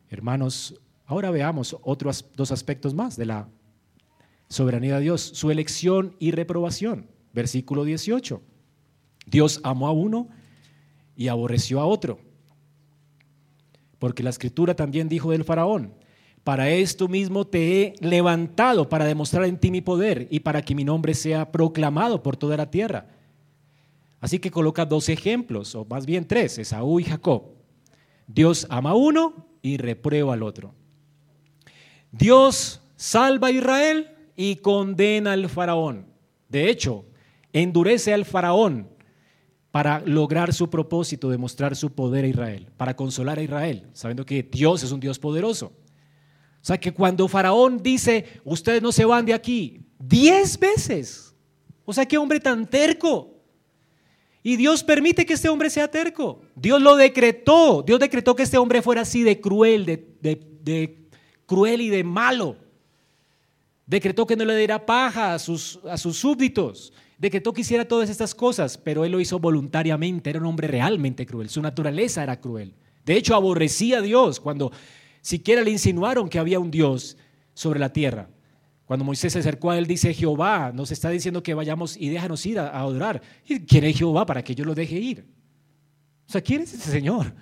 Hermanos, 0.09 0.79
ahora 1.05 1.31
veamos 1.31 1.77
otros 1.81 2.25
dos 2.35 2.51
aspectos 2.51 2.93
más 2.93 3.15
de 3.15 3.25
la 3.25 3.47
soberanía 4.49 4.95
de 4.95 5.01
Dios, 5.01 5.21
su 5.21 5.49
elección 5.49 6.15
y 6.19 6.31
reprobación. 6.31 7.07
Versículo 7.33 7.83
18. 7.83 8.41
Dios 9.25 9.59
amó 9.63 9.87
a 9.87 9.91
uno 9.91 10.29
y 11.15 11.29
aborreció 11.29 11.79
a 11.79 11.85
otro. 11.85 12.19
Porque 13.97 14.21
la 14.21 14.29
escritura 14.29 14.75
también 14.75 15.09
dijo 15.09 15.31
del 15.31 15.43
faraón, 15.43 15.95
Para 16.43 16.69
esto 16.69 17.07
mismo 17.07 17.45
te 17.45 17.81
he 17.81 17.95
levantado, 18.01 18.89
para 18.89 19.05
demostrar 19.05 19.45
en 19.45 19.57
ti 19.57 19.71
mi 19.71 19.81
poder 19.81 20.27
y 20.29 20.41
para 20.41 20.61
que 20.61 20.75
mi 20.75 20.83
nombre 20.83 21.13
sea 21.13 21.51
proclamado 21.51 22.21
por 22.21 22.35
toda 22.35 22.57
la 22.57 22.69
tierra. 22.69 23.07
Así 24.19 24.39
que 24.39 24.51
coloca 24.51 24.85
dos 24.85 25.09
ejemplos, 25.09 25.73
o 25.75 25.85
más 25.85 26.05
bien 26.05 26.27
tres, 26.27 26.57
Esaú 26.57 26.99
y 26.99 27.05
Jacob. 27.05 27.43
Dios 28.27 28.67
ama 28.69 28.91
a 28.91 28.95
uno 28.95 29.47
y 29.61 29.77
reprueba 29.77 30.33
al 30.33 30.43
otro. 30.43 30.73
Dios 32.11 32.81
salva 32.95 33.47
a 33.47 33.51
Israel 33.51 34.11
y 34.35 34.57
condena 34.57 35.33
al 35.33 35.49
faraón. 35.49 36.07
De 36.49 36.69
hecho, 36.69 37.05
endurece 37.53 38.13
al 38.13 38.25
faraón 38.25 38.89
para 39.71 40.01
lograr 40.01 40.53
su 40.53 40.69
propósito 40.69 41.29
de 41.29 41.37
mostrar 41.37 41.75
su 41.75 41.93
poder 41.93 42.25
a 42.25 42.27
Israel, 42.27 42.69
para 42.77 42.95
consolar 42.95 43.39
a 43.39 43.43
Israel, 43.43 43.87
sabiendo 43.93 44.25
que 44.25 44.43
Dios 44.43 44.83
es 44.83 44.91
un 44.91 44.99
Dios 44.99 45.19
poderoso. 45.19 45.73
O 46.63 46.65
sea 46.65 46.79
que 46.79 46.93
cuando 46.93 47.27
Faraón 47.27 47.83
dice, 47.83 48.39
ustedes 48.45 48.81
no 48.81 48.93
se 48.93 49.03
van 49.03 49.25
de 49.25 49.33
aquí, 49.33 49.81
diez 49.99 50.57
veces. 50.57 51.35
O 51.83 51.91
sea, 51.91 52.05
qué 52.05 52.17
hombre 52.17 52.39
tan 52.39 52.69
terco. 52.69 53.33
Y 54.41 54.55
Dios 54.55 54.81
permite 54.81 55.25
que 55.25 55.33
este 55.33 55.49
hombre 55.49 55.69
sea 55.69 55.91
terco. 55.91 56.39
Dios 56.55 56.81
lo 56.81 56.95
decretó. 56.95 57.83
Dios 57.85 57.99
decretó 57.99 58.33
que 58.33 58.43
este 58.43 58.57
hombre 58.57 58.81
fuera 58.81 59.01
así 59.01 59.23
de 59.23 59.41
cruel, 59.41 59.85
de, 59.85 61.09
cruel 61.45 61.81
y 61.81 61.89
de 61.89 62.05
malo. 62.05 62.55
Decretó 63.85 64.25
que 64.25 64.37
no 64.37 64.45
le 64.45 64.55
diera 64.55 64.85
paja 64.85 65.33
a 65.33 65.39
sus, 65.39 65.81
a 65.89 65.97
sus 65.97 66.17
súbditos. 66.17 66.93
Decretó 67.17 67.51
que 67.51 67.59
hiciera 67.59 67.85
todas 67.85 68.09
estas 68.09 68.33
cosas, 68.33 68.77
pero 68.77 69.03
él 69.03 69.11
lo 69.11 69.19
hizo 69.19 69.37
voluntariamente. 69.37 70.29
Era 70.29 70.39
un 70.39 70.45
hombre 70.45 70.69
realmente 70.69 71.25
cruel. 71.25 71.49
Su 71.49 71.61
naturaleza 71.61 72.23
era 72.23 72.39
cruel. 72.39 72.73
De 73.05 73.17
hecho, 73.17 73.35
aborrecía 73.35 73.97
a 73.97 74.01
Dios 74.01 74.39
cuando 74.39 74.71
siquiera 75.23 75.63
le 75.63 75.71
insinuaron 75.71 76.29
que 76.29 76.37
había 76.37 76.59
un 76.59 76.69
Dios 76.69 77.17
sobre 77.55 77.79
la 77.79 77.91
tierra. 77.91 78.29
Cuando 78.85 79.05
Moisés 79.05 79.33
se 79.33 79.39
acercó 79.39 79.71
a 79.71 79.77
él, 79.77 79.87
dice, 79.87 80.13
Jehová 80.13 80.71
nos 80.73 80.91
está 80.91 81.09
diciendo 81.09 81.41
que 81.41 81.53
vayamos 81.53 81.97
y 81.97 82.09
déjanos 82.09 82.45
ir 82.45 82.59
a, 82.59 82.77
adorar. 82.77 83.21
¿Y 83.47 83.61
quién 83.61 83.85
es 83.85 83.97
Jehová 83.97 84.25
para 84.25 84.43
que 84.43 84.53
yo 84.53 84.65
lo 84.65 84.75
deje 84.75 84.99
ir? 84.99 85.25
O 86.27 86.31
sea, 86.31 86.41
¿quién 86.41 86.61
es 86.61 86.73
ese 86.73 86.91
Señor? 86.91 87.33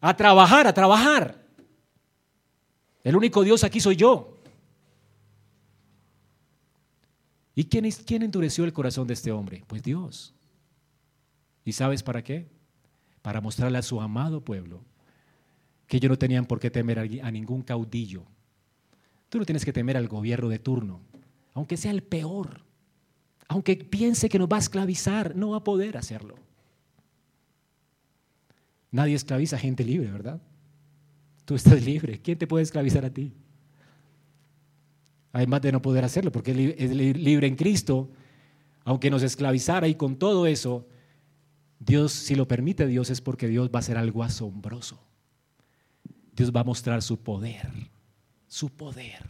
A 0.00 0.14
trabajar, 0.14 0.66
a 0.66 0.74
trabajar. 0.74 1.42
El 3.02 3.16
único 3.16 3.42
Dios 3.42 3.64
aquí 3.64 3.80
soy 3.80 3.96
yo. 3.96 4.38
¿Y 7.54 7.64
quién, 7.64 7.90
quién 7.90 8.22
endureció 8.22 8.64
el 8.64 8.72
corazón 8.72 9.06
de 9.06 9.14
este 9.14 9.32
hombre? 9.32 9.64
Pues 9.66 9.82
Dios. 9.82 10.34
¿Y 11.64 11.72
sabes 11.72 12.02
para 12.02 12.22
qué? 12.22 12.46
Para 13.22 13.40
mostrarle 13.40 13.78
a 13.78 13.82
su 13.82 14.00
amado 14.00 14.42
pueblo 14.42 14.84
que 15.94 15.98
ellos 15.98 16.10
no 16.10 16.18
tenían 16.18 16.44
por 16.44 16.58
qué 16.58 16.72
temer 16.72 16.98
a 16.98 17.30
ningún 17.30 17.62
caudillo 17.62 18.24
Tú 19.28 19.38
no 19.38 19.44
tienes 19.44 19.64
que 19.64 19.72
temer 19.72 19.96
al 19.96 20.08
gobierno 20.08 20.48
de 20.48 20.58
turno, 20.58 21.00
aunque 21.52 21.76
sea 21.76 21.92
el 21.92 22.02
peor, 22.02 22.62
aunque 23.46 23.76
piense 23.76 24.28
que 24.28 24.40
nos 24.40 24.48
va 24.48 24.56
a 24.56 24.60
esclavizar, 24.60 25.36
no 25.36 25.50
va 25.50 25.58
a 25.58 25.64
poder 25.64 25.96
hacerlo. 25.96 26.34
Nadie 28.90 29.14
esclaviza 29.14 29.54
a 29.54 29.58
gente 29.60 29.84
libre, 29.84 30.10
¿verdad? 30.10 30.40
Tú 31.44 31.54
estás 31.54 31.84
libre. 31.84 32.20
¿Quién 32.20 32.38
te 32.38 32.48
puede 32.48 32.64
esclavizar 32.64 33.04
a 33.04 33.10
ti? 33.10 33.32
Además 35.32 35.62
de 35.62 35.72
no 35.72 35.80
poder 35.80 36.04
hacerlo, 36.04 36.32
porque 36.32 36.76
es 36.76 36.90
libre 36.92 37.46
en 37.46 37.54
Cristo, 37.54 38.10
aunque 38.84 39.10
nos 39.10 39.22
esclavizara 39.22 39.86
y 39.86 39.94
con 39.94 40.16
todo 40.16 40.46
eso, 40.46 40.86
Dios, 41.78 42.12
si 42.12 42.34
lo 42.34 42.48
permite 42.48 42.86
Dios, 42.86 43.10
es 43.10 43.20
porque 43.20 43.46
Dios 43.46 43.68
va 43.68 43.76
a 43.76 43.80
hacer 43.80 43.96
algo 43.96 44.22
asombroso. 44.22 45.00
Dios 46.34 46.50
va 46.50 46.60
a 46.60 46.64
mostrar 46.64 47.02
su 47.02 47.18
poder 47.18 47.94
su 48.54 48.70
poder, 48.70 49.26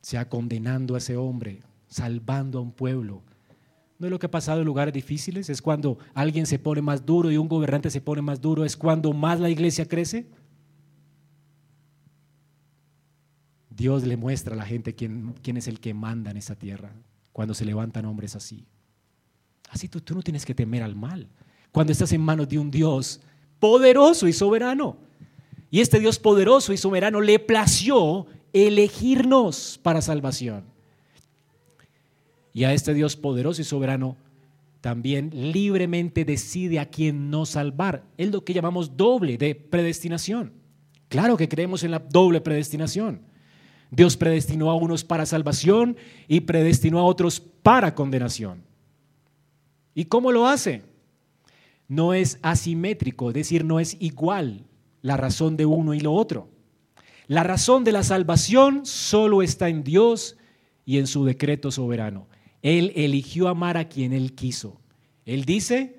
sea 0.00 0.28
condenando 0.28 0.94
a 0.94 0.98
ese 0.98 1.16
hombre, 1.16 1.60
salvando 1.88 2.60
a 2.60 2.62
un 2.62 2.70
pueblo. 2.70 3.20
¿No 3.98 4.06
es 4.06 4.12
lo 4.12 4.20
que 4.20 4.26
ha 4.26 4.30
pasado 4.30 4.60
en 4.60 4.66
lugares 4.66 4.94
difíciles? 4.94 5.50
Es 5.50 5.60
cuando 5.60 5.98
alguien 6.14 6.46
se 6.46 6.60
pone 6.60 6.82
más 6.82 7.04
duro 7.04 7.32
y 7.32 7.36
un 7.36 7.48
gobernante 7.48 7.90
se 7.90 8.00
pone 8.00 8.22
más 8.22 8.40
duro, 8.40 8.64
es 8.64 8.76
cuando 8.76 9.12
más 9.12 9.40
la 9.40 9.50
iglesia 9.50 9.88
crece. 9.88 10.28
Dios 13.70 14.04
le 14.04 14.16
muestra 14.16 14.54
a 14.54 14.56
la 14.56 14.66
gente 14.66 14.94
quién, 14.94 15.34
quién 15.42 15.56
es 15.56 15.66
el 15.66 15.80
que 15.80 15.94
manda 15.94 16.30
en 16.30 16.36
esa 16.36 16.54
tierra 16.54 16.92
cuando 17.32 17.54
se 17.54 17.64
levantan 17.64 18.04
hombres 18.04 18.36
así. 18.36 18.64
Así 19.68 19.88
tú, 19.88 20.00
tú 20.00 20.14
no 20.14 20.22
tienes 20.22 20.46
que 20.46 20.54
temer 20.54 20.84
al 20.84 20.94
mal. 20.94 21.26
Cuando 21.72 21.90
estás 21.90 22.12
en 22.12 22.20
manos 22.20 22.48
de 22.48 22.60
un 22.60 22.70
Dios 22.70 23.20
poderoso 23.58 24.28
y 24.28 24.32
soberano. 24.32 24.96
Y 25.74 25.80
este 25.80 25.98
Dios 25.98 26.20
poderoso 26.20 26.72
y 26.72 26.76
soberano 26.76 27.20
le 27.20 27.40
plació 27.40 28.28
elegirnos 28.52 29.80
para 29.82 30.00
salvación. 30.02 30.62
Y 32.52 32.62
a 32.62 32.72
este 32.72 32.94
Dios 32.94 33.16
poderoso 33.16 33.60
y 33.60 33.64
soberano 33.64 34.16
también 34.80 35.30
libremente 35.32 36.24
decide 36.24 36.78
a 36.78 36.88
quién 36.88 37.28
no 37.28 37.44
salvar. 37.44 38.04
Es 38.16 38.30
lo 38.30 38.44
que 38.44 38.54
llamamos 38.54 38.96
doble 38.96 39.36
de 39.36 39.56
predestinación. 39.56 40.52
Claro 41.08 41.36
que 41.36 41.48
creemos 41.48 41.82
en 41.82 41.90
la 41.90 41.98
doble 41.98 42.40
predestinación. 42.40 43.22
Dios 43.90 44.16
predestinó 44.16 44.70
a 44.70 44.76
unos 44.76 45.02
para 45.02 45.26
salvación 45.26 45.96
y 46.28 46.42
predestinó 46.42 47.00
a 47.00 47.04
otros 47.04 47.40
para 47.40 47.96
condenación. 47.96 48.62
¿Y 49.92 50.04
cómo 50.04 50.30
lo 50.30 50.46
hace? 50.46 50.82
No 51.88 52.14
es 52.14 52.38
asimétrico, 52.42 53.30
es 53.30 53.34
decir, 53.34 53.64
no 53.64 53.80
es 53.80 53.96
igual 53.98 54.62
la 55.04 55.18
razón 55.18 55.58
de 55.58 55.66
uno 55.66 55.92
y 55.92 56.00
lo 56.00 56.14
otro. 56.14 56.48
La 57.26 57.42
razón 57.42 57.84
de 57.84 57.92
la 57.92 58.02
salvación 58.02 58.86
solo 58.86 59.42
está 59.42 59.68
en 59.68 59.84
Dios 59.84 60.38
y 60.86 60.96
en 60.96 61.06
su 61.06 61.26
decreto 61.26 61.70
soberano. 61.70 62.26
Él 62.62 62.90
eligió 62.96 63.48
amar 63.48 63.76
a 63.76 63.86
quien 63.86 64.14
Él 64.14 64.34
quiso. 64.34 64.80
Él 65.26 65.44
dice, 65.44 65.98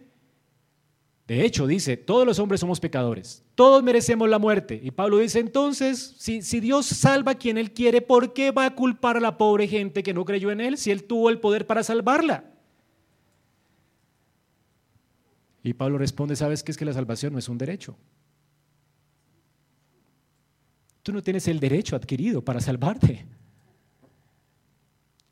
de 1.28 1.46
hecho 1.46 1.68
dice, 1.68 1.98
todos 1.98 2.26
los 2.26 2.40
hombres 2.40 2.60
somos 2.60 2.80
pecadores, 2.80 3.44
todos 3.54 3.84
merecemos 3.84 4.28
la 4.28 4.40
muerte. 4.40 4.82
Y 4.84 4.90
Pablo 4.90 5.20
dice, 5.20 5.40
entonces, 5.40 6.16
si, 6.18 6.42
si 6.42 6.60
Dios 6.60 6.88
salva 6.88 7.34
a 7.34 7.38
quien 7.38 7.60
Él 7.60 7.74
quiere, 7.74 8.02
¿por 8.02 8.34
qué 8.34 8.50
va 8.50 8.66
a 8.66 8.74
culpar 8.74 9.18
a 9.18 9.20
la 9.22 9.38
pobre 9.38 9.68
gente 9.68 10.02
que 10.02 10.16
no 10.16 10.26
creyó 10.26 10.50
en 10.50 10.62
Él 10.62 10.80
si 10.80 10.90
Él 10.90 11.04
tuvo 11.04 11.30
el 11.30 11.40
poder 11.40 11.68
para 11.68 11.84
salvarla? 11.84 12.46
Y 15.62 15.76
Pablo 15.76 16.00
responde, 16.00 16.36
¿sabes 16.36 16.64
qué 16.64 16.72
es 16.72 16.78
que 16.78 16.86
la 16.86 16.94
salvación 16.94 17.34
no 17.34 17.38
es 17.40 17.48
un 17.50 17.60
derecho? 17.60 17.96
Tú 21.06 21.14
no 21.14 21.22
tienes 21.22 21.48
el 21.48 21.60
derecho 21.60 21.96
adquirido 21.96 22.44
para 22.44 22.60
salvarte. 22.60 23.28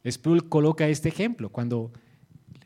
Sproul 0.07 0.47
coloca 0.47 0.87
este 0.87 1.09
ejemplo 1.09 1.49
cuando 1.49 1.91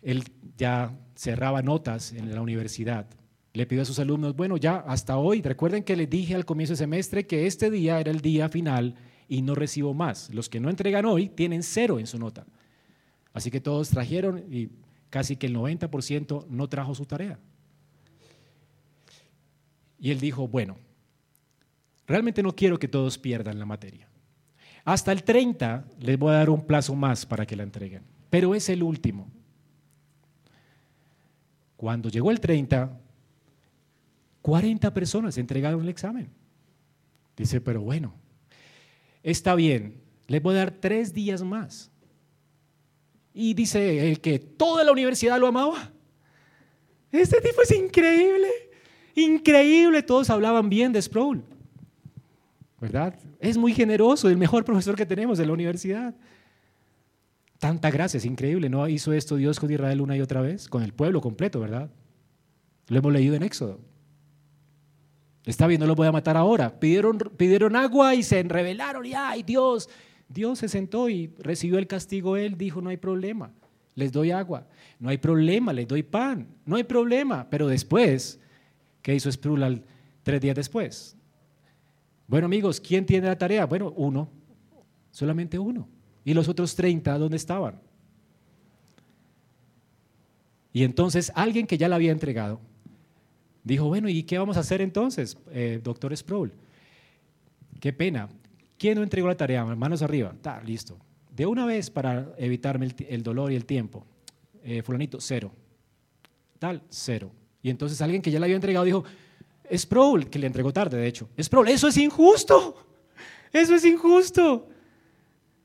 él 0.01 0.26
ya 0.58 0.93
cerraba 1.16 1.62
notas 1.62 2.12
en 2.12 2.36
la 2.36 2.41
universidad. 2.41 3.08
Le 3.53 3.66
pidió 3.66 3.84
a 3.84 3.86
sus 3.86 3.99
alumnos, 3.99 4.36
bueno, 4.36 4.58
ya 4.58 4.80
hasta 4.80 5.18
hoy, 5.18 5.41
recuerden 5.41 5.84
que 5.84 5.95
les 5.95 6.10
dije 6.10 6.36
al 6.36 6.43
comienzo 6.43 6.72
del 6.72 6.80
semestre 6.80 7.26
que 7.26 7.47
este 7.47 7.72
día 7.72 7.97
era 8.01 8.12
el 8.12 8.20
día 8.20 8.49
final 8.49 8.95
y 9.30 9.41
no 9.41 9.55
recibo 9.55 9.93
más. 9.93 10.30
Los 10.34 10.49
que 10.49 10.60
no 10.60 10.70
entregan 10.70 11.05
hoy 11.05 11.30
tienen 11.30 11.64
cero 11.64 11.99
en 11.99 12.08
su 12.08 12.20
nota. 12.20 12.45
Así 13.32 13.49
que 13.49 13.62
todos 13.62 13.88
trajeron 13.88 14.43
y 14.53 14.68
casi 15.10 15.38
que 15.38 15.47
el 15.47 15.55
90% 15.55 16.45
no 16.49 16.68
trajo 16.68 16.93
su 16.93 17.05
tarea. 17.05 17.39
Y 19.97 20.12
él 20.12 20.20
dijo, 20.20 20.49
bueno, 20.49 20.76
Realmente 22.08 22.41
no 22.41 22.55
quiero 22.55 22.80
que 22.80 22.88
todos 22.88 23.18
pierdan 23.18 23.60
la 23.60 23.66
materia. 23.66 24.08
Hasta 24.86 25.12
el 25.12 25.24
30 25.24 25.86
les 25.99 26.18
voy 26.18 26.32
a 26.34 26.38
dar 26.38 26.49
un 26.49 26.66
plazo 26.66 26.95
más 26.95 27.26
para 27.26 27.45
que 27.45 27.58
la 27.58 27.64
entreguen, 27.64 28.03
pero 28.30 28.55
es 28.55 28.70
el 28.70 28.82
último. 28.82 29.30
Cuando 31.76 32.10
llegó 32.10 32.32
el 32.32 32.39
30, 32.39 32.97
40 34.41 34.93
personas 34.93 35.38
entregaron 35.38 35.82
el 35.82 35.89
examen. 35.89 36.30
Dice, 37.36 37.60
pero 37.60 37.82
bueno, 37.82 38.14
está 39.22 39.53
bien, 39.53 40.01
les 40.28 40.41
voy 40.41 40.55
a 40.55 40.60
dar 40.60 40.72
tres 40.72 41.14
días 41.14 41.43
más. 41.43 41.91
Y 43.34 43.53
dice 43.53 44.10
el 44.10 44.22
que 44.22 44.39
toda 44.39 44.86
la 44.86 44.93
universidad 44.93 45.38
lo 45.38 45.47
amaba. 45.47 45.91
Este 47.12 47.41
tipo 47.41 47.62
es 47.62 47.72
increíble, 47.72 48.47
increíble. 49.16 50.01
Todos 50.01 50.30
hablaban 50.30 50.70
bien 50.70 50.93
de 50.93 51.01
Sproul. 51.01 51.43
¿Verdad? 52.80 53.16
Es 53.40 53.58
muy 53.58 53.74
generoso, 53.74 54.30
el 54.30 54.38
mejor 54.38 54.64
profesor 54.64 54.96
que 54.96 55.06
tenemos 55.06 55.38
de 55.38 55.46
la 55.46 55.54
universidad. 55.54 56.16
Tanta 57.60 57.90
gracia, 57.90 58.18
es 58.18 58.26
increíble. 58.26 58.70
¿No 58.70 58.88
hizo 58.88 59.14
esto 59.14 59.36
Dios 59.36 59.60
con 59.60 59.72
Israel 59.72 60.02
una 60.02 60.16
y 60.16 60.22
otra 60.22 60.42
vez? 60.42 60.68
Con 60.68 60.84
el 60.84 60.94
pueblo 60.94 61.22
completo, 61.22 61.60
¿verdad? 61.60 61.90
Lo 62.88 63.00
hemos 63.00 63.12
leído 63.12 63.36
en 63.36 63.44
Éxodo. 63.44 63.80
Está 65.44 65.66
bien, 65.66 65.80
no 65.80 65.88
lo 65.88 65.96
voy 65.96 66.08
a 66.08 66.12
matar 66.12 66.38
ahora. 66.38 66.80
Pidieron, 66.80 67.18
pidieron 67.18 67.76
agua 67.76 68.14
y 68.14 68.22
se 68.22 68.44
rebelaron 68.44 69.06
y 69.06 69.14
¡ay, 69.14 69.44
Dios! 69.44 69.90
Dios 70.30 70.60
se 70.60 70.68
sentó 70.68 71.10
y 71.10 71.34
recibió 71.40 71.80
el 71.80 71.88
castigo 71.88 72.36
él, 72.36 72.58
dijo, 72.58 72.82
no 72.82 72.90
hay 72.90 72.98
problema, 72.98 73.54
les 73.96 74.12
doy 74.12 74.32
agua. 74.32 74.68
No 75.00 75.10
hay 75.10 75.18
problema, 75.18 75.74
les 75.74 75.88
doy 75.88 76.04
pan. 76.04 76.48
No 76.66 76.76
hay 76.76 76.84
problema. 76.84 77.48
Pero 77.50 77.68
después, 77.68 78.40
¿qué 79.02 79.16
hizo 79.16 79.32
Sprul 79.32 79.84
tres 80.24 80.42
días 80.42 80.56
después? 80.56 81.16
Bueno 82.28 82.46
amigos, 82.46 82.82
¿quién 82.82 83.06
tiene 83.06 83.28
la 83.28 83.38
tarea? 83.38 83.66
Bueno, 83.66 83.94
uno, 83.96 84.30
solamente 85.12 85.58
uno. 85.58 85.88
¿Y 86.26 86.34
los 86.34 86.50
otros 86.50 86.76
30 86.76 87.18
dónde 87.18 87.38
estaban? 87.38 87.80
Y 90.74 90.84
entonces 90.84 91.32
alguien 91.34 91.66
que 91.66 91.78
ya 91.78 91.88
la 91.88 91.96
había 91.96 92.12
entregado 92.12 92.60
dijo, 93.64 93.86
bueno, 93.88 94.10
¿y 94.10 94.24
qué 94.24 94.38
vamos 94.38 94.58
a 94.58 94.60
hacer 94.60 94.82
entonces, 94.82 95.38
eh, 95.52 95.80
doctor 95.82 96.16
Sproul? 96.16 96.54
Qué 97.80 97.94
pena. 97.94 98.30
¿Quién 98.78 98.98
no 98.98 99.04
entregó 99.04 99.28
la 99.28 99.38
tarea? 99.38 99.66
Manos 99.66 100.02
arriba. 100.02 100.32
Está, 100.36 100.62
listo. 100.62 100.98
De 101.34 101.46
una 101.46 101.66
vez 101.66 101.90
para 101.90 102.34
evitarme 102.38 102.94
el, 103.08 103.24
dolor 103.24 103.52
y 103.52 103.56
el 103.56 103.66
tiempo. 103.66 104.06
Eh, 104.64 104.82
fulanito, 104.82 105.20
cero. 105.20 105.52
Tal, 106.60 106.82
cero. 106.90 107.32
Y 107.62 107.70
entonces 107.70 108.02
alguien 108.02 108.22
que 108.22 108.32
ya 108.32 108.40
la 108.40 108.46
había 108.46 108.56
entregado 108.56 108.86
dijo, 108.86 109.04
Sproul, 109.76 110.30
que 110.30 110.39
le 110.39 110.47
entregó 110.47 110.72
tarde, 110.72 110.97
de 110.97 111.07
hecho, 111.07 111.30
Sproul, 111.39 111.70
eso 111.70 111.88
es 111.88 111.97
injusto. 111.97 112.84
Eso 113.51 113.76
es 113.76 113.86
injusto. 113.86 114.68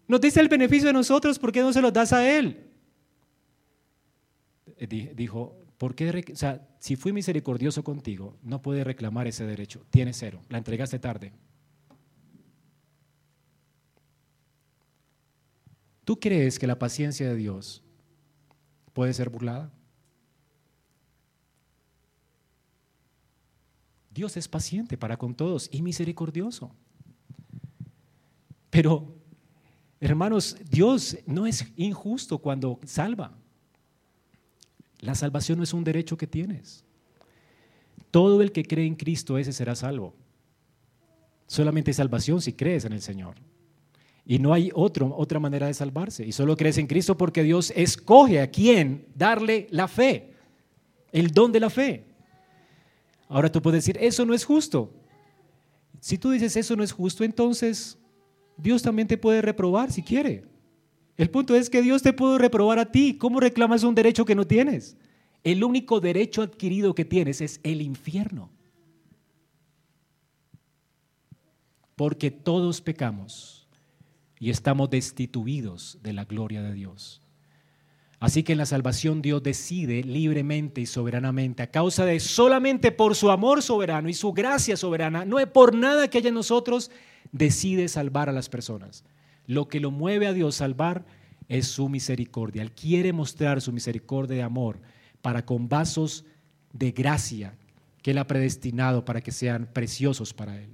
Nos 0.09 0.21
dice 0.21 0.41
el 0.41 0.49
beneficio 0.49 0.89
de 0.89 0.93
nosotros, 0.93 1.39
¿por 1.39 1.53
qué 1.53 1.61
no 1.61 1.73
se 1.73 1.81
lo 1.81 1.91
das 1.91 2.13
a 2.13 2.29
él? 2.29 2.71
Eh, 4.79 5.13
dijo, 5.15 5.57
¿por 5.79 5.95
qué? 5.95 6.25
O 6.33 6.37
sea, 6.37 6.67
si 6.79 6.97
fui 6.97 7.13
misericordioso 7.13 7.85
contigo, 7.85 8.37
no 8.43 8.61
puede 8.61 8.85
reclamar 8.85 9.27
ese 9.27 9.47
derecho. 9.47 9.85
Tiene 9.91 10.13
cero. 10.13 10.41
La 10.49 10.59
entregaste 10.59 10.99
tarde. 10.99 11.33
¿Tú 16.05 16.19
crees 16.19 16.59
que 16.59 16.67
la 16.67 16.79
paciencia 16.79 17.29
de 17.29 17.37
Dios 17.37 17.83
puede 18.93 19.15
ser 19.15 19.31
burlada? 19.31 19.73
Dios 24.15 24.37
es 24.37 24.49
paciente 24.49 24.97
para 24.99 25.17
con 25.17 25.35
todos 25.35 25.69
y 25.73 25.83
misericordioso. 25.83 26.71
Pero, 28.71 29.15
hermanos, 30.01 30.57
Dios 30.71 31.17
no 31.27 31.47
es 31.47 31.67
injusto 31.77 32.39
cuando 32.39 32.79
salva. 32.85 33.33
La 35.01 35.15
salvación 35.15 35.59
no 35.59 35.65
es 35.65 35.75
un 35.75 35.85
derecho 35.85 36.17
que 36.17 36.27
tienes. 36.27 36.85
Todo 38.11 38.43
el 38.43 38.53
que 38.53 38.65
cree 38.65 38.87
en 38.87 38.95
Cristo, 38.95 39.39
ese 39.39 39.53
será 39.53 39.75
salvo. 39.75 40.15
Solamente 41.47 41.91
hay 41.91 41.95
salvación 41.95 42.41
si 42.41 42.53
crees 42.53 42.85
en 42.85 42.93
el 42.93 43.03
Señor. 43.03 43.37
Y 44.25 44.39
no 44.39 44.53
hay 44.53 44.71
otra 44.75 45.41
manera 45.41 45.67
de 45.67 45.75
salvarse. 45.75 46.25
Y 46.25 46.33
solo 46.33 46.57
crees 46.57 46.79
en 46.79 46.87
Cristo 46.87 47.17
porque 47.17 47.43
Dios 47.43 47.73
escoge 47.75 48.41
a 48.41 48.51
quién 48.51 49.07
darle 49.15 49.67
la 49.71 49.89
fe, 49.89 50.35
el 51.11 51.31
don 51.33 51.51
de 51.51 51.61
la 51.61 51.71
fe. 51.71 52.12
Ahora 53.33 53.51
tú 53.51 53.63
puedes 53.63 53.83
decir, 53.83 53.97
eso 53.99 54.27
no 54.27 54.35
es 54.35 54.45
justo. 54.45 54.93
Si 56.01 56.19
tú 56.19 56.31
dices 56.31 56.55
eso 56.55 56.77
no 56.77 56.85
es 56.85 56.93
justo, 56.93 57.25
entonces 57.25 57.97
Dios 58.59 58.83
también 58.83 59.09
te 59.09 59.17
puede 59.17 59.41
reprobar 59.41 59.91
si 59.91 60.03
quiere. 60.03 60.45
El 61.17 61.31
punto 61.31 61.55
es 61.55 61.71
que 61.71 61.81
Dios 61.81 62.03
te 62.03 62.13
puede 62.13 62.37
reprobar 62.37 62.79
a 62.79 62.93
ti. 62.93 63.17
¿Cómo 63.17 63.41
reclamas 63.41 63.85
un 63.85 63.95
derecho 63.95 64.27
que 64.27 64.35
no 64.35 64.47
tienes? 64.47 64.99
El 65.45 65.65
único 65.65 65.99
derecho 65.99 66.43
adquirido 66.43 66.95
que 66.95 67.07
tienes 67.07 67.41
es 67.41 67.59
el 67.63 67.81
infierno. 67.81 68.51
Porque 71.97 72.31
todos 72.31 72.83
pecamos 72.83 73.67
y 74.39 74.51
estamos 74.51 74.91
destituidos 74.91 75.99
de 76.03 76.13
la 76.13 76.27
gloria 76.27 76.63
de 76.63 76.75
Dios. 76.75 77.22
Así 78.23 78.45
que 78.45 78.53
en 78.53 78.59
la 78.59 78.67
salvación 78.67 79.21
Dios 79.21 79.43
decide 79.43 80.05
libremente 80.05 80.81
y 80.81 80.87
soberanamente, 80.87 81.65
a 81.65 81.73
causa 81.73 82.05
de 82.05 82.21
solamente 82.21 82.93
por 82.93 83.17
su 83.17 83.33
amor 83.33 83.63
soberano 83.63 84.09
y 84.09 84.15
su 84.15 84.33
gracia 84.33 84.77
soberana, 84.77 85.25
no 85.25 85.41
es 85.41 85.49
por 85.49 85.75
nada 85.75 86.07
que 86.07 86.19
haya 86.19 86.29
en 86.29 86.37
nosotros, 86.37 86.93
decide 87.33 87.89
salvar 87.89 88.29
a 88.29 88.33
las 88.33 88.49
personas. 88.49 89.03
Lo 89.49 89.67
que 89.67 89.81
lo 89.81 89.91
mueve 89.91 90.29
a 90.29 90.33
Dios 90.33 90.55
salvar 90.55 91.05
es 91.49 91.67
su 91.67 91.89
misericordia. 91.89 92.63
Él 92.63 92.71
quiere 92.71 93.13
mostrar 93.13 93.61
su 93.61 93.73
misericordia 93.73 94.37
de 94.37 94.43
amor 94.45 94.79
para 95.21 95.45
con 95.45 95.69
vasos 95.69 96.25
de 96.73 96.93
gracia 96.93 97.59
que 98.03 98.13
Él 98.13 98.19
ha 98.19 98.29
predestinado 98.29 99.05
para 99.05 99.21
que 99.21 99.33
sean 99.33 99.69
preciosos 99.73 100.33
para 100.33 100.63
Él. 100.63 100.71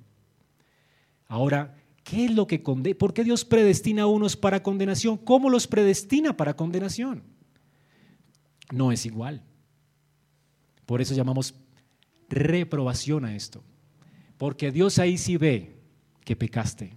Ahora, 1.28 1.76
¿qué 2.05 2.26
es 2.26 2.30
lo 2.30 2.46
que 2.46 2.62
condena? 2.62 2.99
¿Por 2.99 3.14
qué 3.14 3.24
Dios 3.24 3.46
predestina 3.46 4.03
a 4.03 4.07
unos 4.07 4.36
para 4.36 4.62
condenación? 4.62 5.16
¿Cómo 5.16 5.49
los 5.49 5.66
predestina 5.66 6.36
para 6.36 6.55
condenación? 6.55 7.38
No 8.72 8.92
es 8.92 9.06
igual. 9.06 9.42
Por 10.86 11.00
eso 11.00 11.14
llamamos 11.14 11.54
reprobación 12.28 13.24
a 13.24 13.34
esto. 13.34 13.62
Porque 14.36 14.70
Dios 14.70 14.98
ahí 14.98 15.18
sí 15.18 15.36
ve 15.36 15.80
que 16.24 16.36
pecaste 16.36 16.92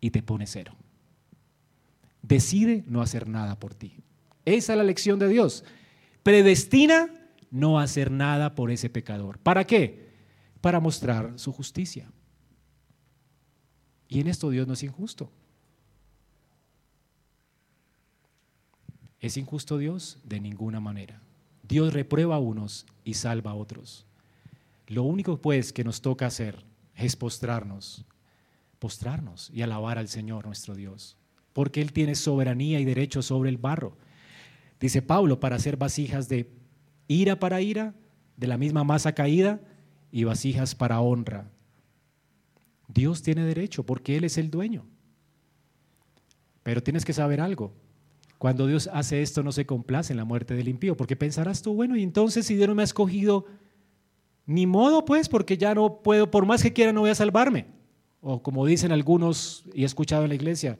y 0.00 0.10
te 0.10 0.22
pone 0.22 0.46
cero. 0.46 0.74
Decide 2.22 2.84
no 2.86 3.02
hacer 3.02 3.28
nada 3.28 3.58
por 3.58 3.74
ti. 3.74 4.02
Esa 4.44 4.72
es 4.72 4.76
la 4.76 4.84
lección 4.84 5.18
de 5.18 5.28
Dios. 5.28 5.64
Predestina 6.22 7.08
no 7.50 7.78
hacer 7.78 8.10
nada 8.10 8.54
por 8.54 8.70
ese 8.70 8.90
pecador. 8.90 9.38
¿Para 9.38 9.66
qué? 9.66 10.10
Para 10.60 10.80
mostrar 10.80 11.38
su 11.38 11.52
justicia. 11.52 12.10
Y 14.08 14.20
en 14.20 14.28
esto 14.28 14.50
Dios 14.50 14.66
no 14.66 14.74
es 14.74 14.82
injusto. 14.82 15.32
¿Es 19.20 19.36
injusto 19.36 19.78
Dios? 19.78 20.18
De 20.24 20.40
ninguna 20.40 20.80
manera. 20.80 21.20
Dios 21.62 21.92
reprueba 21.92 22.36
a 22.36 22.40
unos 22.40 22.86
y 23.04 23.14
salva 23.14 23.52
a 23.52 23.54
otros. 23.54 24.06
Lo 24.86 25.04
único 25.04 25.40
pues 25.40 25.72
que 25.72 25.84
nos 25.84 26.00
toca 26.00 26.26
hacer 26.26 26.64
es 26.96 27.16
postrarnos, 27.16 28.04
postrarnos 28.78 29.50
y 29.54 29.62
alabar 29.62 29.98
al 29.98 30.08
Señor 30.08 30.46
nuestro 30.46 30.74
Dios, 30.74 31.16
porque 31.52 31.80
Él 31.80 31.92
tiene 31.92 32.14
soberanía 32.14 32.80
y 32.80 32.84
derecho 32.84 33.22
sobre 33.22 33.50
el 33.50 33.56
barro. 33.56 33.96
Dice 34.80 35.02
Pablo, 35.02 35.38
para 35.38 35.56
hacer 35.56 35.76
vasijas 35.76 36.28
de 36.28 36.50
ira 37.06 37.38
para 37.38 37.60
ira, 37.60 37.94
de 38.36 38.46
la 38.46 38.56
misma 38.56 38.82
masa 38.82 39.14
caída, 39.14 39.60
y 40.10 40.24
vasijas 40.24 40.74
para 40.74 41.00
honra. 41.00 41.50
Dios 42.88 43.22
tiene 43.22 43.44
derecho 43.44 43.84
porque 43.84 44.16
Él 44.16 44.24
es 44.24 44.38
el 44.38 44.50
dueño. 44.50 44.86
Pero 46.62 46.82
tienes 46.82 47.04
que 47.04 47.12
saber 47.12 47.40
algo, 47.40 47.72
cuando 48.40 48.66
Dios 48.66 48.88
hace 48.94 49.20
esto 49.20 49.42
no 49.42 49.52
se 49.52 49.66
complace 49.66 50.14
en 50.14 50.16
la 50.16 50.24
muerte 50.24 50.54
del 50.54 50.68
impío, 50.68 50.96
porque 50.96 51.14
pensarás 51.14 51.60
tú, 51.60 51.74
bueno, 51.74 51.94
y 51.94 52.02
entonces 52.02 52.46
si 52.46 52.56
Dios 52.56 52.68
no 52.68 52.74
me 52.74 52.80
ha 52.80 52.84
escogido, 52.84 53.44
ni 54.46 54.66
modo 54.66 55.04
pues, 55.04 55.28
porque 55.28 55.58
ya 55.58 55.74
no 55.74 56.00
puedo, 56.00 56.30
por 56.30 56.46
más 56.46 56.62
que 56.62 56.72
quiera 56.72 56.90
no 56.94 57.00
voy 57.00 57.10
a 57.10 57.14
salvarme. 57.14 57.66
O 58.22 58.42
como 58.42 58.64
dicen 58.64 58.92
algunos, 58.92 59.66
y 59.74 59.82
he 59.82 59.84
escuchado 59.84 60.22
en 60.22 60.30
la 60.30 60.36
iglesia, 60.36 60.78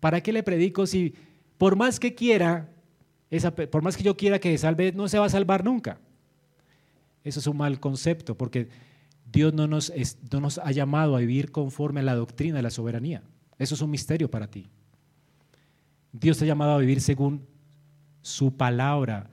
¿para 0.00 0.20
qué 0.20 0.32
le 0.32 0.42
predico 0.42 0.84
si 0.84 1.14
por 1.58 1.76
más 1.76 2.00
que 2.00 2.16
quiera, 2.16 2.72
esa, 3.30 3.54
por 3.54 3.82
más 3.82 3.96
que 3.96 4.02
yo 4.02 4.16
quiera 4.16 4.40
que 4.40 4.58
salve, 4.58 4.90
no 4.90 5.06
se 5.06 5.20
va 5.20 5.26
a 5.26 5.30
salvar 5.30 5.64
nunca? 5.64 6.00
Eso 7.22 7.38
es 7.38 7.46
un 7.46 7.56
mal 7.56 7.78
concepto, 7.78 8.36
porque 8.36 8.68
Dios 9.30 9.54
no 9.54 9.68
nos, 9.68 9.92
no 10.32 10.40
nos 10.40 10.58
ha 10.58 10.72
llamado 10.72 11.14
a 11.14 11.20
vivir 11.20 11.52
conforme 11.52 12.00
a 12.00 12.02
la 12.02 12.16
doctrina 12.16 12.56
de 12.56 12.62
la 12.62 12.70
soberanía. 12.70 13.22
Eso 13.60 13.76
es 13.76 13.80
un 13.80 13.90
misterio 13.90 14.28
para 14.28 14.50
ti. 14.50 14.68
Dios 16.18 16.38
te 16.38 16.44
ha 16.44 16.48
llamado 16.48 16.72
a 16.72 16.78
vivir 16.78 17.00
según 17.00 17.46
su 18.22 18.56
palabra. 18.56 19.30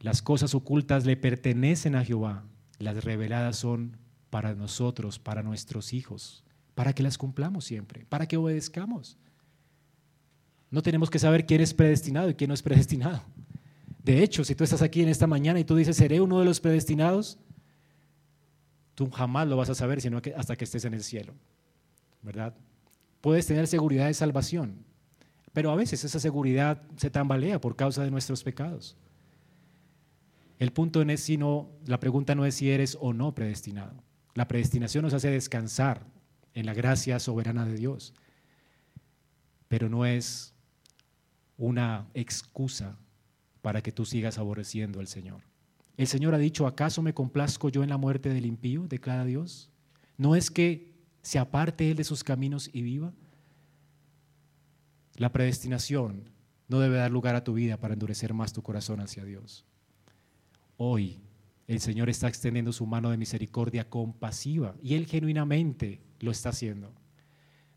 Las 0.00 0.22
cosas 0.22 0.54
ocultas 0.54 1.06
le 1.06 1.16
pertenecen 1.16 1.94
a 1.94 2.04
Jehová. 2.04 2.44
Las 2.78 3.04
reveladas 3.04 3.56
son 3.56 3.96
para 4.28 4.54
nosotros, 4.54 5.18
para 5.18 5.42
nuestros 5.42 5.92
hijos, 5.92 6.44
para 6.74 6.92
que 6.92 7.02
las 7.02 7.18
cumplamos 7.18 7.64
siempre, 7.64 8.04
para 8.06 8.26
que 8.26 8.36
obedezcamos. 8.36 9.18
No 10.70 10.82
tenemos 10.82 11.10
que 11.10 11.18
saber 11.18 11.46
quién 11.46 11.60
es 11.60 11.74
predestinado 11.74 12.30
y 12.30 12.34
quién 12.34 12.48
no 12.48 12.54
es 12.54 12.62
predestinado. 12.62 13.22
De 14.02 14.22
hecho, 14.22 14.44
si 14.44 14.54
tú 14.54 14.64
estás 14.64 14.82
aquí 14.82 15.02
en 15.02 15.08
esta 15.08 15.26
mañana 15.26 15.58
y 15.58 15.64
tú 15.64 15.74
dices, 15.74 15.96
seré 15.96 16.20
uno 16.20 16.38
de 16.38 16.44
los 16.44 16.60
predestinados, 16.60 17.38
tú 18.94 19.10
jamás 19.10 19.48
lo 19.48 19.56
vas 19.56 19.70
a 19.70 19.74
saber 19.74 20.00
sino 20.00 20.20
hasta 20.36 20.56
que 20.56 20.64
estés 20.64 20.84
en 20.84 20.94
el 20.94 21.02
cielo. 21.02 21.34
¿Verdad? 22.22 22.54
Puedes 23.20 23.46
tener 23.46 23.66
seguridad 23.66 24.06
de 24.06 24.14
salvación, 24.14 24.84
pero 25.52 25.70
a 25.70 25.76
veces 25.76 26.04
esa 26.04 26.20
seguridad 26.20 26.82
se 26.96 27.10
tambalea 27.10 27.60
por 27.60 27.76
causa 27.76 28.04
de 28.04 28.10
nuestros 28.10 28.44
pecados. 28.44 28.96
El 30.58 30.72
punto 30.72 31.04
no 31.04 31.12
es 31.12 31.22
si 31.22 31.38
la 31.86 32.00
pregunta 32.00 32.34
no 32.34 32.44
es 32.44 32.54
si 32.54 32.70
eres 32.70 32.96
o 33.00 33.12
no 33.12 33.34
predestinado. 33.34 34.02
La 34.34 34.46
predestinación 34.46 35.02
nos 35.02 35.14
hace 35.14 35.30
descansar 35.30 36.06
en 36.54 36.66
la 36.66 36.74
gracia 36.74 37.18
soberana 37.18 37.64
de 37.64 37.74
Dios, 37.74 38.14
pero 39.68 39.88
no 39.88 40.04
es 40.04 40.54
una 41.56 42.08
excusa 42.14 42.98
para 43.62 43.82
que 43.82 43.92
tú 43.92 44.04
sigas 44.04 44.38
aborreciendo 44.38 45.00
al 45.00 45.06
Señor. 45.06 45.42
El 45.96 46.06
Señor 46.06 46.34
ha 46.34 46.38
dicho, 46.38 46.66
¿acaso 46.66 47.02
me 47.02 47.14
complazco 47.14 47.68
yo 47.68 47.82
en 47.82 47.90
la 47.90 47.98
muerte 47.98 48.30
del 48.30 48.46
impío? 48.46 48.86
declara 48.88 49.24
Dios. 49.24 49.70
¿No 50.16 50.34
es 50.34 50.50
que 50.50 50.94
se 51.22 51.38
aparte 51.38 51.90
Él 51.90 51.96
de 51.96 52.04
sus 52.04 52.24
caminos 52.24 52.70
y 52.72 52.82
viva? 52.82 53.12
La 55.20 55.32
predestinación 55.32 56.30
no 56.66 56.80
debe 56.80 56.96
dar 56.96 57.10
lugar 57.10 57.34
a 57.34 57.44
tu 57.44 57.52
vida 57.52 57.76
para 57.76 57.92
endurecer 57.92 58.32
más 58.32 58.54
tu 58.54 58.62
corazón 58.62 59.00
hacia 59.00 59.22
Dios. 59.22 59.66
Hoy 60.78 61.20
el 61.66 61.80
Señor 61.80 62.08
está 62.08 62.26
extendiendo 62.26 62.72
su 62.72 62.86
mano 62.86 63.10
de 63.10 63.18
misericordia 63.18 63.90
compasiva 63.90 64.74
y 64.82 64.94
Él 64.94 65.04
genuinamente 65.04 66.00
lo 66.20 66.30
está 66.30 66.48
haciendo. 66.48 66.94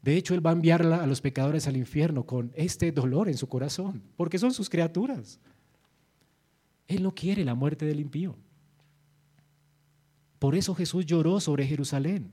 De 0.02 0.15
hecho, 0.15 0.36
Él 0.36 0.45
va 0.45 0.52
a 0.52 0.53
enviar 0.53 0.84
a 0.84 1.06
los 1.06 1.20
pecadores 1.20 1.68
al 1.68 1.76
infierno 1.76 2.26
con 2.26 2.53
este 2.56 2.94
dolor 2.94 3.28
en 3.28 3.36
su 3.36 3.49
corazón, 3.49 4.03
porque 4.15 4.40
son 4.40 4.53
sus 4.53 4.70
criaturas. 4.70 5.41
Él 6.88 7.03
no 7.03 7.14
quiere 7.14 7.44
la 7.44 7.56
muerte 7.56 7.86
del 7.86 7.99
impío. 7.99 8.38
Por 10.40 10.56
eso 10.56 10.74
Jesús 10.76 11.06
lloró 11.06 11.41
sobre 11.41 11.68
Jerusalén. 11.68 12.32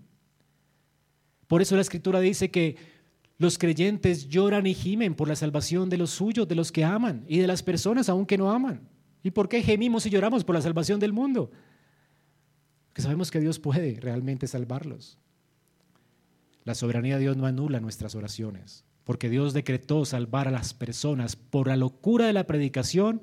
Por 1.49 1.63
eso 1.63 1.75
la 1.75 1.83
escritura 1.83 2.21
dice 2.21 2.53
que 2.53 3.00
los 3.41 3.57
creyentes 3.57 4.29
lloran 4.29 4.67
y 4.67 4.75
gimen 4.75 5.15
por 5.15 5.27
la 5.27 5.35
salvación 5.35 5.89
de 5.89 5.97
los 5.97 6.11
suyos, 6.11 6.47
de 6.47 6.55
los 6.55 6.71
que 6.71 6.85
aman 6.85 7.25
y 7.27 7.39
de 7.39 7.47
las 7.47 7.63
personas 7.63 8.11
aún 8.11 8.27
que 8.27 8.37
no 8.37 8.53
aman. 8.53 8.87
¿Y 9.23 9.31
por 9.31 9.49
qué 9.49 9.63
gemimos 9.63 10.05
y 10.05 10.11
lloramos 10.11 10.45
por 10.45 10.55
la 10.55 10.61
salvación 10.61 11.01
del 11.01 11.15
mundo? 11.15 11.51
Porque 12.89 13.01
sabemos 13.01 13.31
que 13.31 13.41
Dios 13.41 13.59
puede 13.59 13.99
realmente 13.99 14.47
salvarlos. 14.47 15.17
La 16.65 16.75
soberanía 16.75 17.15
de 17.15 17.23
Dios 17.23 17.39
no 17.39 17.47
anula 17.47 17.81
nuestras 17.81 18.15
oraciones, 18.15 18.85
porque 19.05 19.31
Dios 19.31 19.55
decretó 19.55 20.05
salvar 20.05 20.47
a 20.47 20.51
las 20.51 20.75
personas 20.75 21.35
por 21.35 21.69
la 21.69 21.77
locura 21.77 22.27
de 22.27 22.35
la 22.35 22.47
predicación 22.47 23.23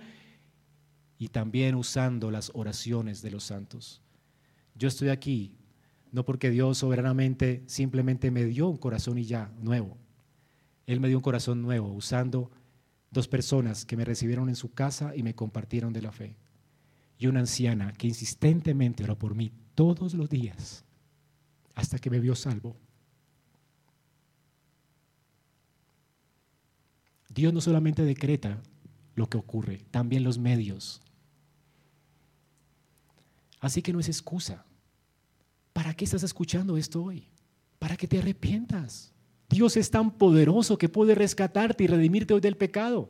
y 1.19 1.27
también 1.27 1.76
usando 1.76 2.31
las 2.31 2.49
oraciones 2.56 3.22
de 3.22 3.30
los 3.30 3.44
santos. 3.44 4.02
Yo 4.73 4.88
estoy 4.88 5.10
aquí 5.10 5.57
no 6.11 6.26
porque 6.26 6.49
Dios 6.49 6.80
soberanamente 6.80 7.64
simplemente 7.68 8.31
me 8.31 8.45
dio 8.45 8.68
un 8.68 8.77
corazón 8.77 9.19
y 9.19 9.26
ya, 9.26 9.52
nuevo. 9.61 9.98
Él 10.88 10.99
me 10.99 11.09
dio 11.09 11.18
un 11.18 11.23
corazón 11.23 11.61
nuevo 11.61 11.91
usando 11.91 12.49
dos 13.11 13.27
personas 13.27 13.85
que 13.85 13.97
me 13.97 14.05
recibieron 14.05 14.49
en 14.49 14.55
su 14.55 14.73
casa 14.73 15.15
y 15.15 15.22
me 15.22 15.35
compartieron 15.35 15.93
de 15.93 16.01
la 16.01 16.11
fe. 16.11 16.38
Y 17.19 17.27
una 17.27 17.41
anciana 17.41 17.93
que 17.93 18.07
insistentemente 18.07 19.03
oró 19.03 19.19
por 19.19 19.35
mí 19.35 19.51
todos 19.76 20.14
los 20.14 20.30
días 20.30 20.85
hasta 21.76 21.99
que 21.99 22.09
me 22.09 22.19
vio 22.19 22.35
salvo. 22.35 22.76
Dios 27.30 27.53
no 27.53 27.61
solamente 27.61 28.03
decreta 28.03 28.64
lo 29.15 29.30
que 29.30 29.38
ocurre, 29.38 29.85
también 29.91 30.23
los 30.23 30.39
medios. 30.39 31.01
Así 33.59 33.81
que 33.81 33.91
no 33.91 33.99
es 33.99 34.07
excusa. 34.07 34.65
¿Para 35.73 35.93
qué 35.93 36.05
estás 36.05 36.23
escuchando 36.23 36.77
esto 36.77 37.03
hoy? 37.03 37.27
Para 37.77 37.97
que 37.97 38.07
te 38.07 38.19
arrepientas. 38.19 39.14
Dios 39.49 39.77
es 39.77 39.89
tan 39.89 40.11
poderoso 40.11 40.77
que 40.77 40.89
puede 40.89 41.15
rescatarte 41.15 41.83
y 41.83 41.87
redimirte 41.87 42.33
hoy 42.33 42.41
del 42.41 42.57
pecado. 42.57 43.09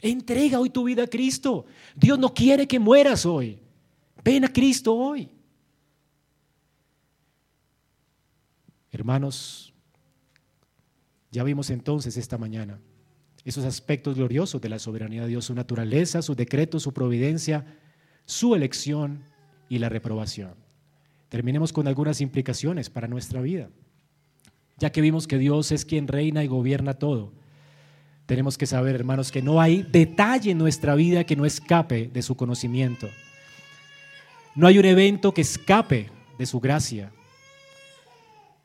Entrega 0.00 0.60
hoy 0.60 0.70
tu 0.70 0.84
vida 0.84 1.04
a 1.04 1.06
Cristo. 1.06 1.66
Dios 1.96 2.18
no 2.18 2.32
quiere 2.32 2.68
que 2.68 2.78
mueras 2.78 3.26
hoy. 3.26 3.58
Ven 4.22 4.44
a 4.44 4.52
Cristo 4.52 4.94
hoy. 4.94 5.30
Hermanos, 8.90 9.72
ya 11.30 11.42
vimos 11.44 11.70
entonces 11.70 12.16
esta 12.16 12.38
mañana 12.38 12.80
esos 13.48 13.64
aspectos 13.64 14.16
gloriosos 14.16 14.60
de 14.60 14.68
la 14.68 14.78
soberanía 14.78 15.22
de 15.22 15.28
Dios, 15.28 15.46
su 15.46 15.54
naturaleza, 15.54 16.20
su 16.20 16.34
decreto, 16.34 16.78
su 16.78 16.92
providencia, 16.92 17.64
su 18.26 18.54
elección 18.54 19.22
y 19.70 19.78
la 19.78 19.88
reprobación. 19.88 20.54
Terminemos 21.30 21.72
con 21.72 21.88
algunas 21.88 22.20
implicaciones 22.20 22.90
para 22.90 23.08
nuestra 23.08 23.40
vida. 23.40 23.70
Ya 24.78 24.90
que 24.90 25.00
vimos 25.00 25.26
que 25.26 25.38
Dios 25.38 25.72
es 25.72 25.84
quien 25.84 26.08
reina 26.08 26.44
y 26.44 26.46
gobierna 26.46 26.94
todo, 26.94 27.32
tenemos 28.26 28.58
que 28.58 28.66
saber, 28.66 28.94
hermanos, 28.94 29.32
que 29.32 29.40
no 29.40 29.58
hay 29.58 29.82
detalle 29.82 30.50
en 30.50 30.58
nuestra 30.58 30.94
vida 30.94 31.24
que 31.24 31.34
no 31.34 31.46
escape 31.46 32.10
de 32.12 32.20
su 32.20 32.36
conocimiento. 32.36 33.08
No 34.54 34.66
hay 34.66 34.78
un 34.78 34.84
evento 34.84 35.32
que 35.32 35.40
escape 35.40 36.10
de 36.38 36.44
su 36.44 36.60
gracia. 36.60 37.10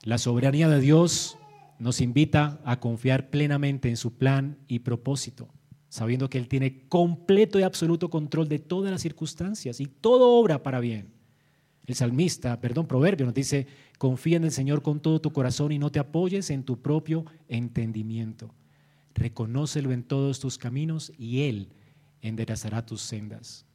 La 0.03 0.17
soberanía 0.17 0.67
de 0.67 0.81
Dios 0.81 1.37
nos 1.79 2.01
invita 2.01 2.59
a 2.65 2.81
confiar 2.81 3.29
plenamente 3.29 3.87
en 3.87 3.95
su 3.95 4.17
plan 4.17 4.57
y 4.67 4.79
propósito, 4.79 5.47
sabiendo 5.87 6.29
que 6.29 6.39
Él 6.39 6.49
tiene 6.49 6.89
completo 6.89 7.57
y 7.57 7.63
absoluto 7.63 8.09
control 8.09 8.49
de 8.49 8.59
todas 8.59 8.91
las 8.91 9.01
circunstancias 9.01 9.79
y 9.79 9.85
todo 9.85 10.33
obra 10.33 10.61
para 10.61 10.81
bien. 10.81 11.12
El 11.85 11.95
salmista, 11.95 12.59
perdón, 12.61 12.87
proverbio 12.87 13.25
nos 13.25 13.35
dice, 13.35 13.67
confía 13.97 14.37
en 14.37 14.45
el 14.45 14.51
Señor 14.51 14.81
con 14.81 15.01
todo 15.01 15.19
tu 15.19 15.31
corazón 15.31 15.71
y 15.71 15.79
no 15.79 15.91
te 15.91 15.99
apoyes 15.99 16.49
en 16.49 16.63
tu 16.63 16.81
propio 16.81 17.25
entendimiento. 17.49 18.53
Reconócelo 19.13 19.91
en 19.91 20.03
todos 20.03 20.39
tus 20.39 20.57
caminos 20.57 21.11
y 21.17 21.41
Él 21.41 21.69
enderezará 22.21 22.85
tus 22.85 23.01
sendas. 23.01 23.65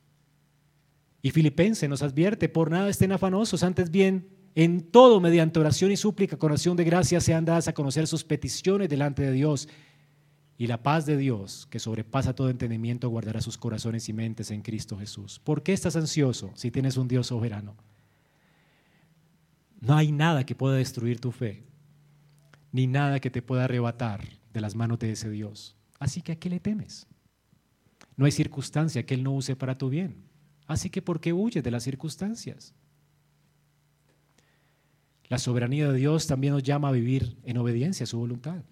Y 1.20 1.30
Filipense 1.30 1.88
nos 1.88 2.02
advierte, 2.02 2.48
por 2.48 2.70
nada 2.70 2.88
estén 2.88 3.12
afanosos, 3.12 3.62
antes 3.62 3.90
bien 3.90 4.28
en 4.54 4.80
todo, 4.80 5.20
mediante 5.20 5.60
oración 5.60 5.92
y 5.92 5.96
súplica, 5.96 6.36
con 6.36 6.50
acción 6.50 6.76
de 6.76 6.84
gracia, 6.84 7.20
sean 7.20 7.44
dadas 7.44 7.68
a 7.68 7.74
conocer 7.74 8.06
sus 8.06 8.24
peticiones 8.24 8.88
delante 8.88 9.22
de 9.22 9.32
Dios. 9.32 9.68
Y 10.56 10.66
la 10.66 10.82
paz 10.82 11.06
de 11.06 11.16
Dios, 11.16 11.68
que 11.70 11.78
sobrepasa 11.78 12.34
todo 12.34 12.50
entendimiento, 12.50 13.08
guardará 13.08 13.40
sus 13.40 13.56
corazones 13.56 14.08
y 14.08 14.12
mentes 14.12 14.50
en 14.50 14.62
Cristo 14.62 14.98
Jesús. 14.98 15.38
¿Por 15.38 15.62
qué 15.62 15.72
estás 15.72 15.94
ansioso 15.94 16.50
si 16.54 16.72
tienes 16.72 16.96
un 16.96 17.06
Dios 17.06 17.28
soberano? 17.28 17.76
No 19.80 19.96
hay 19.96 20.12
nada 20.12 20.44
que 20.44 20.54
pueda 20.54 20.76
destruir 20.76 21.20
tu 21.20 21.30
fe, 21.30 21.64
ni 22.72 22.86
nada 22.86 23.20
que 23.20 23.30
te 23.30 23.42
pueda 23.42 23.64
arrebatar 23.64 24.24
de 24.52 24.60
las 24.60 24.74
manos 24.74 24.98
de 24.98 25.12
ese 25.12 25.30
Dios. 25.30 25.76
Así 25.98 26.22
que 26.22 26.32
¿a 26.32 26.36
qué 26.36 26.50
le 26.50 26.60
temes? 26.60 27.06
No 28.16 28.26
hay 28.26 28.32
circunstancia 28.32 29.06
que 29.06 29.14
Él 29.14 29.22
no 29.22 29.32
use 29.32 29.54
para 29.56 29.78
tu 29.78 29.88
bien. 29.88 30.24
Así 30.66 30.90
que 30.90 31.00
¿por 31.00 31.20
qué 31.20 31.32
huyes 31.32 31.62
de 31.62 31.70
las 31.70 31.84
circunstancias? 31.84 32.74
La 35.28 35.38
soberanía 35.38 35.90
de 35.90 35.98
Dios 35.98 36.26
también 36.26 36.54
nos 36.54 36.62
llama 36.62 36.88
a 36.88 36.92
vivir 36.92 37.36
en 37.44 37.58
obediencia 37.58 38.04
a 38.04 38.06
su 38.06 38.18
voluntad. 38.18 38.62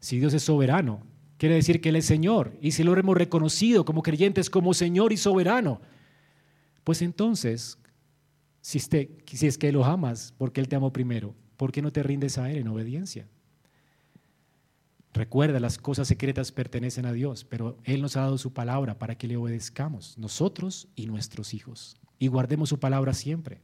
Si 0.00 0.18
Dios 0.18 0.34
es 0.34 0.42
soberano, 0.42 1.02
quiere 1.38 1.54
decir 1.54 1.80
que 1.80 1.88
Él 1.88 1.96
es 1.96 2.04
Señor. 2.04 2.56
Y 2.60 2.72
si 2.72 2.84
lo 2.84 2.96
hemos 2.96 3.16
reconocido 3.16 3.84
como 3.84 4.02
creyentes 4.02 4.50
como 4.50 4.74
Señor 4.74 5.12
y 5.12 5.16
soberano, 5.16 5.80
pues 6.84 7.02
entonces, 7.02 7.78
si, 8.60 8.78
si 8.78 9.46
es 9.46 9.58
que 9.58 9.72
lo 9.72 9.84
amas, 9.84 10.34
porque 10.36 10.60
Él 10.60 10.68
te 10.68 10.76
amó 10.76 10.92
primero, 10.92 11.34
¿por 11.56 11.72
qué 11.72 11.82
no 11.82 11.92
te 11.92 12.02
rindes 12.02 12.38
a 12.38 12.50
Él 12.50 12.58
en 12.58 12.68
obediencia? 12.68 13.26
Recuerda, 15.14 15.58
las 15.58 15.78
cosas 15.78 16.06
secretas 16.06 16.52
pertenecen 16.52 17.06
a 17.06 17.12
Dios, 17.12 17.44
pero 17.44 17.76
Él 17.84 18.02
nos 18.02 18.16
ha 18.16 18.20
dado 18.20 18.38
su 18.38 18.52
palabra 18.52 18.98
para 18.98 19.16
que 19.16 19.26
le 19.26 19.36
obedezcamos, 19.36 20.16
nosotros 20.18 20.88
y 20.94 21.06
nuestros 21.06 21.54
hijos, 21.54 21.96
y 22.18 22.28
guardemos 22.28 22.68
su 22.68 22.78
palabra 22.78 23.14
siempre. 23.14 23.60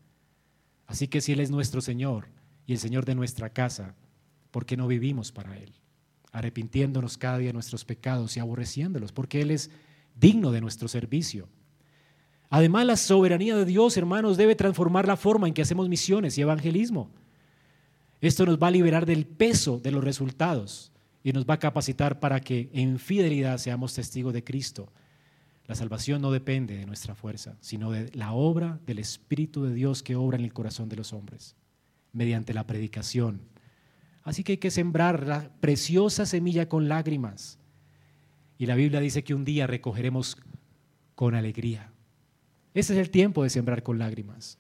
Así 0.86 1.08
que 1.08 1.20
si 1.20 1.32
Él 1.32 1.40
es 1.40 1.50
nuestro 1.50 1.80
Señor 1.80 2.28
y 2.66 2.72
el 2.72 2.78
Señor 2.78 3.04
de 3.04 3.14
nuestra 3.14 3.50
casa, 3.50 3.94
¿por 4.50 4.66
qué 4.66 4.76
no 4.76 4.86
vivimos 4.88 5.32
para 5.32 5.56
Él? 5.56 5.72
Arrepintiéndonos 6.32 7.18
cada 7.18 7.38
día 7.38 7.48
de 7.48 7.54
nuestros 7.54 7.84
pecados 7.84 8.36
y 8.36 8.40
aborreciéndolos, 8.40 9.12
porque 9.12 9.40
Él 9.40 9.50
es 9.50 9.70
digno 10.18 10.50
de 10.50 10.60
nuestro 10.60 10.88
servicio. 10.88 11.48
Además, 12.54 12.86
la 12.86 12.96
soberanía 12.96 13.56
de 13.56 13.64
Dios, 13.64 13.96
hermanos, 13.96 14.36
debe 14.36 14.54
transformar 14.54 15.08
la 15.08 15.16
forma 15.16 15.48
en 15.48 15.54
que 15.54 15.62
hacemos 15.62 15.88
misiones 15.88 16.38
y 16.38 16.42
evangelismo. 16.42 17.10
Esto 18.20 18.46
nos 18.46 18.58
va 18.58 18.68
a 18.68 18.70
liberar 18.70 19.06
del 19.06 19.26
peso 19.26 19.80
de 19.80 19.90
los 19.90 20.04
resultados 20.04 20.92
y 21.22 21.32
nos 21.32 21.46
va 21.46 21.54
a 21.54 21.58
capacitar 21.58 22.20
para 22.20 22.40
que 22.40 22.70
en 22.72 22.98
fidelidad 22.98 23.58
seamos 23.58 23.94
testigos 23.94 24.32
de 24.32 24.44
Cristo 24.44 24.88
la 25.66 25.74
salvación 25.74 26.20
no 26.20 26.30
depende 26.30 26.76
de 26.76 26.84
nuestra 26.84 27.14
fuerza, 27.14 27.56
sino 27.60 27.90
de 27.90 28.10
la 28.12 28.32
obra 28.32 28.80
del 28.86 28.98
Espíritu 28.98 29.64
de 29.64 29.74
Dios 29.74 30.02
que 30.02 30.14
obra 30.14 30.36
en 30.36 30.44
el 30.44 30.52
corazón 30.52 30.90
de 30.90 30.96
los 30.96 31.14
hombres, 31.14 31.56
mediante 32.12 32.52
la 32.52 32.66
predicación. 32.66 33.40
Así 34.24 34.44
que 34.44 34.52
hay 34.52 34.58
que 34.58 34.70
sembrar 34.70 35.26
la 35.26 35.50
preciosa 35.60 36.26
semilla 36.26 36.68
con 36.68 36.88
lágrimas. 36.88 37.58
Y 38.58 38.66
la 38.66 38.74
Biblia 38.74 39.00
dice 39.00 39.24
que 39.24 39.34
un 39.34 39.44
día 39.44 39.66
recogeremos 39.66 40.36
con 41.14 41.34
alegría. 41.34 41.93
Ese 42.74 42.92
es 42.92 42.98
el 42.98 43.10
tiempo 43.10 43.44
de 43.44 43.50
sembrar 43.50 43.82
con 43.82 43.98
lágrimas. 43.98 44.58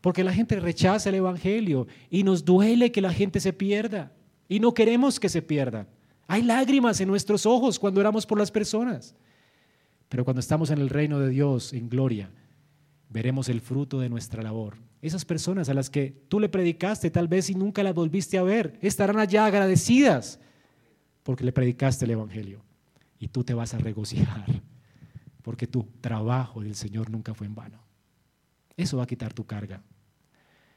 Porque 0.00 0.24
la 0.24 0.34
gente 0.34 0.60
rechaza 0.60 1.08
el 1.08 1.14
Evangelio 1.14 1.86
y 2.10 2.24
nos 2.24 2.44
duele 2.44 2.92
que 2.92 3.00
la 3.00 3.12
gente 3.12 3.40
se 3.40 3.52
pierda. 3.52 4.12
Y 4.48 4.60
no 4.60 4.74
queremos 4.74 5.18
que 5.18 5.28
se 5.28 5.40
pierda. 5.40 5.86
Hay 6.26 6.42
lágrimas 6.42 7.00
en 7.00 7.08
nuestros 7.08 7.46
ojos 7.46 7.78
cuando 7.78 8.00
oramos 8.00 8.26
por 8.26 8.38
las 8.38 8.50
personas. 8.50 9.14
Pero 10.08 10.24
cuando 10.24 10.40
estamos 10.40 10.70
en 10.70 10.78
el 10.78 10.90
reino 10.90 11.20
de 11.20 11.30
Dios, 11.30 11.72
en 11.72 11.88
gloria, 11.88 12.30
veremos 13.08 13.48
el 13.48 13.60
fruto 13.60 14.00
de 14.00 14.08
nuestra 14.08 14.42
labor. 14.42 14.76
Esas 15.00 15.24
personas 15.24 15.68
a 15.68 15.74
las 15.74 15.90
que 15.90 16.14
tú 16.28 16.40
le 16.40 16.48
predicaste 16.48 17.10
tal 17.10 17.28
vez 17.28 17.48
y 17.50 17.54
nunca 17.54 17.82
las 17.82 17.94
volviste 17.94 18.36
a 18.36 18.42
ver, 18.42 18.78
estarán 18.82 19.18
allá 19.18 19.46
agradecidas 19.46 20.40
porque 21.22 21.44
le 21.44 21.52
predicaste 21.52 22.04
el 22.04 22.10
Evangelio. 22.12 22.62
Y 23.18 23.28
tú 23.28 23.44
te 23.44 23.54
vas 23.54 23.74
a 23.74 23.78
regocijar 23.78 24.44
porque 25.44 25.66
tu 25.66 25.86
trabajo 26.00 26.62
del 26.62 26.74
Señor 26.74 27.10
nunca 27.10 27.34
fue 27.34 27.46
en 27.46 27.54
vano. 27.54 27.78
Eso 28.78 28.96
va 28.96 29.04
a 29.04 29.06
quitar 29.06 29.34
tu 29.34 29.44
carga. 29.44 29.82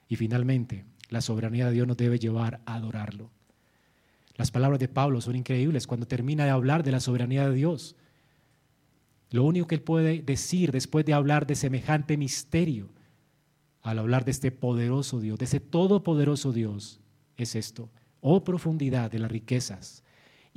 Y 0.10 0.18
finalmente, 0.18 0.86
la 1.10 1.22
soberanía 1.22 1.68
de 1.68 1.72
Dios 1.72 1.88
nos 1.88 1.96
debe 1.96 2.20
llevar 2.20 2.60
a 2.66 2.76
adorarlo. 2.76 3.32
Las 4.36 4.52
palabras 4.52 4.82
de 4.82 4.90
Pablo 4.90 5.22
son 5.22 5.38
increíbles 5.38 5.88
cuando 5.88 6.06
termina 6.06 6.44
de 6.44 6.52
hablar 6.52 6.84
de 6.84 6.92
la 6.92 7.00
soberanía 7.00 7.48
de 7.48 7.56
Dios. 7.56 7.96
Lo 9.32 9.46
único 9.46 9.68
que 9.68 9.76
él 9.76 9.82
puede 9.82 10.22
decir 10.22 10.74
después 10.74 11.06
de 11.06 11.14
hablar 11.14 11.48
de 11.48 11.56
semejante 11.56 12.18
misterio 12.18 12.90
al 13.84 14.00
hablar 14.00 14.26
de 14.26 14.32
este 14.32 14.52
poderoso 14.52 15.22
Dios, 15.22 15.40
de 15.40 15.46
ese 15.46 15.62
todopoderoso 15.62 16.52
Dios, 16.52 17.00
es 17.38 17.56
esto. 17.56 17.90
Oh 18.20 18.44
profundidad 18.44 19.10
de 19.10 19.20
las 19.20 19.32
riquezas 19.32 20.04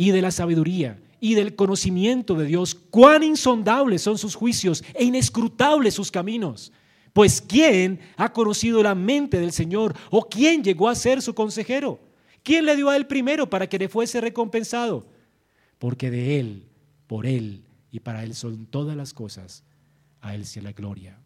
y 0.01 0.12
de 0.12 0.22
la 0.22 0.31
sabiduría 0.31 0.98
y 1.20 1.35
del 1.35 1.55
conocimiento 1.55 2.35
de 2.35 2.47
Dios, 2.47 2.74
cuán 2.74 3.22
insondables 3.22 4.01
son 4.01 4.16
sus 4.16 4.35
juicios 4.35 4.82
e 4.94 5.05
inescrutables 5.05 5.93
sus 5.93 6.10
caminos. 6.10 6.72
Pues 7.12 7.43
¿quién 7.43 8.01
ha 8.16 8.32
conocido 8.32 8.82
la 8.82 8.94
mente 8.94 9.39
del 9.39 9.52
Señor 9.52 9.94
o 10.09 10.27
quién 10.27 10.64
llegó 10.64 10.89
a 10.89 10.94
ser 10.94 11.20
su 11.20 11.35
consejero? 11.35 12.01
¿Quién 12.43 12.64
le 12.64 12.77
dio 12.77 12.89
a 12.89 12.97
él 12.97 13.06
primero 13.06 13.51
para 13.51 13.68
que 13.68 13.78
le 13.78 13.90
fuese 13.90 14.22
recompensado? 14.22 15.06
Porque 15.78 16.10
de 16.10 16.40
él, 16.40 16.64
por 17.06 17.27
él 17.27 17.62
y 17.93 18.01
para 18.01 18.24
él 18.24 18.35
son 18.35 18.64
todas 18.64 18.97
las 18.97 19.12
cosas. 19.12 19.64
A 20.22 20.35
él 20.35 20.47
sea 20.47 20.62
la 20.62 20.72
gloria. 20.72 21.18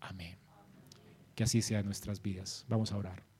Amén. 0.00 0.38
Que 1.34 1.44
así 1.44 1.60
sea 1.60 1.82
nuestras 1.82 2.22
vidas. 2.22 2.64
Vamos 2.70 2.90
a 2.90 2.96
orar. 2.96 3.33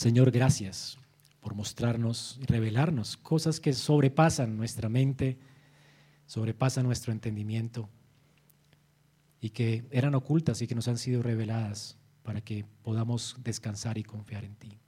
Señor, 0.00 0.30
gracias 0.30 0.96
por 1.40 1.54
mostrarnos 1.54 2.38
y 2.40 2.46
revelarnos 2.46 3.18
cosas 3.18 3.60
que 3.60 3.74
sobrepasan 3.74 4.56
nuestra 4.56 4.88
mente, 4.88 5.36
sobrepasan 6.24 6.86
nuestro 6.86 7.12
entendimiento 7.12 7.90
y 9.42 9.50
que 9.50 9.84
eran 9.90 10.14
ocultas 10.14 10.62
y 10.62 10.66
que 10.66 10.74
nos 10.74 10.88
han 10.88 10.96
sido 10.96 11.22
reveladas 11.22 11.98
para 12.22 12.40
que 12.40 12.64
podamos 12.82 13.36
descansar 13.44 13.98
y 13.98 14.02
confiar 14.02 14.44
en 14.44 14.54
ti. 14.54 14.78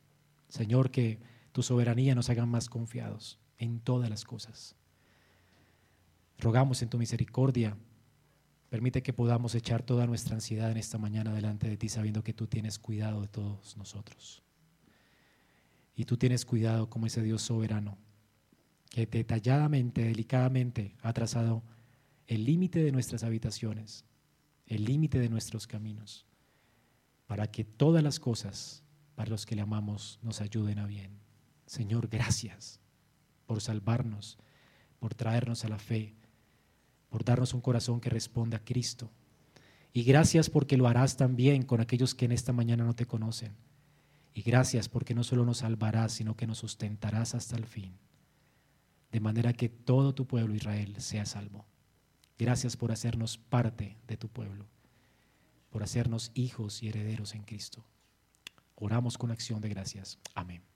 Señor, 0.48 0.90
que 0.90 1.20
tu 1.52 1.62
soberanía 1.62 2.14
nos 2.14 2.30
haga 2.30 2.46
más 2.46 2.70
confiados 2.70 3.38
en 3.58 3.80
todas 3.80 4.08
las 4.08 4.24
cosas. 4.24 4.76
Rogamos 6.38 6.80
en 6.80 6.88
tu 6.88 6.96
misericordia, 6.96 7.76
permite 8.70 9.02
que 9.02 9.12
podamos 9.12 9.54
echar 9.54 9.82
toda 9.82 10.06
nuestra 10.06 10.36
ansiedad 10.36 10.70
en 10.70 10.78
esta 10.78 10.96
mañana 10.96 11.34
delante 11.34 11.68
de 11.68 11.76
ti, 11.76 11.90
sabiendo 11.90 12.24
que 12.24 12.32
tú 12.32 12.46
tienes 12.46 12.78
cuidado 12.78 13.20
de 13.20 13.28
todos 13.28 13.76
nosotros. 13.76 14.42
Y 15.94 16.04
tú 16.04 16.16
tienes 16.16 16.44
cuidado 16.44 16.88
como 16.88 17.06
ese 17.06 17.22
Dios 17.22 17.42
soberano, 17.42 17.98
que 18.90 19.06
detalladamente, 19.06 20.02
delicadamente 20.04 20.96
ha 21.02 21.12
trazado 21.12 21.62
el 22.26 22.44
límite 22.44 22.82
de 22.82 22.92
nuestras 22.92 23.24
habitaciones, 23.24 24.04
el 24.66 24.84
límite 24.84 25.18
de 25.18 25.28
nuestros 25.28 25.66
caminos, 25.66 26.26
para 27.26 27.50
que 27.50 27.64
todas 27.64 28.02
las 28.02 28.20
cosas 28.20 28.82
para 29.14 29.30
los 29.30 29.46
que 29.46 29.54
le 29.54 29.62
amamos 29.62 30.18
nos 30.22 30.40
ayuden 30.40 30.78
a 30.78 30.86
bien. 30.86 31.20
Señor, 31.66 32.08
gracias 32.08 32.80
por 33.46 33.60
salvarnos, 33.60 34.38
por 34.98 35.14
traernos 35.14 35.64
a 35.64 35.68
la 35.68 35.78
fe, 35.78 36.14
por 37.08 37.24
darnos 37.24 37.54
un 37.54 37.60
corazón 37.60 38.00
que 38.00 38.10
responda 38.10 38.58
a 38.58 38.64
Cristo. 38.64 39.10
Y 39.92 40.04
gracias 40.04 40.48
porque 40.48 40.76
lo 40.78 40.88
harás 40.88 41.16
también 41.16 41.62
con 41.62 41.80
aquellos 41.80 42.14
que 42.14 42.24
en 42.24 42.32
esta 42.32 42.52
mañana 42.52 42.84
no 42.84 42.94
te 42.94 43.04
conocen. 43.04 43.52
Y 44.34 44.42
gracias 44.42 44.88
porque 44.88 45.14
no 45.14 45.24
solo 45.24 45.44
nos 45.44 45.58
salvarás, 45.58 46.12
sino 46.12 46.36
que 46.36 46.46
nos 46.46 46.58
sustentarás 46.58 47.34
hasta 47.34 47.56
el 47.56 47.66
fin. 47.66 47.98
De 49.10 49.20
manera 49.20 49.52
que 49.52 49.68
todo 49.68 50.14
tu 50.14 50.26
pueblo 50.26 50.54
Israel 50.54 50.94
sea 51.00 51.26
salvo. 51.26 51.66
Gracias 52.38 52.76
por 52.76 52.92
hacernos 52.92 53.36
parte 53.36 53.98
de 54.06 54.16
tu 54.16 54.28
pueblo, 54.28 54.66
por 55.70 55.82
hacernos 55.82 56.32
hijos 56.34 56.82
y 56.82 56.88
herederos 56.88 57.34
en 57.34 57.42
Cristo. 57.42 57.84
Oramos 58.74 59.18
con 59.18 59.30
acción 59.30 59.60
de 59.60 59.68
gracias. 59.68 60.18
Amén. 60.34 60.71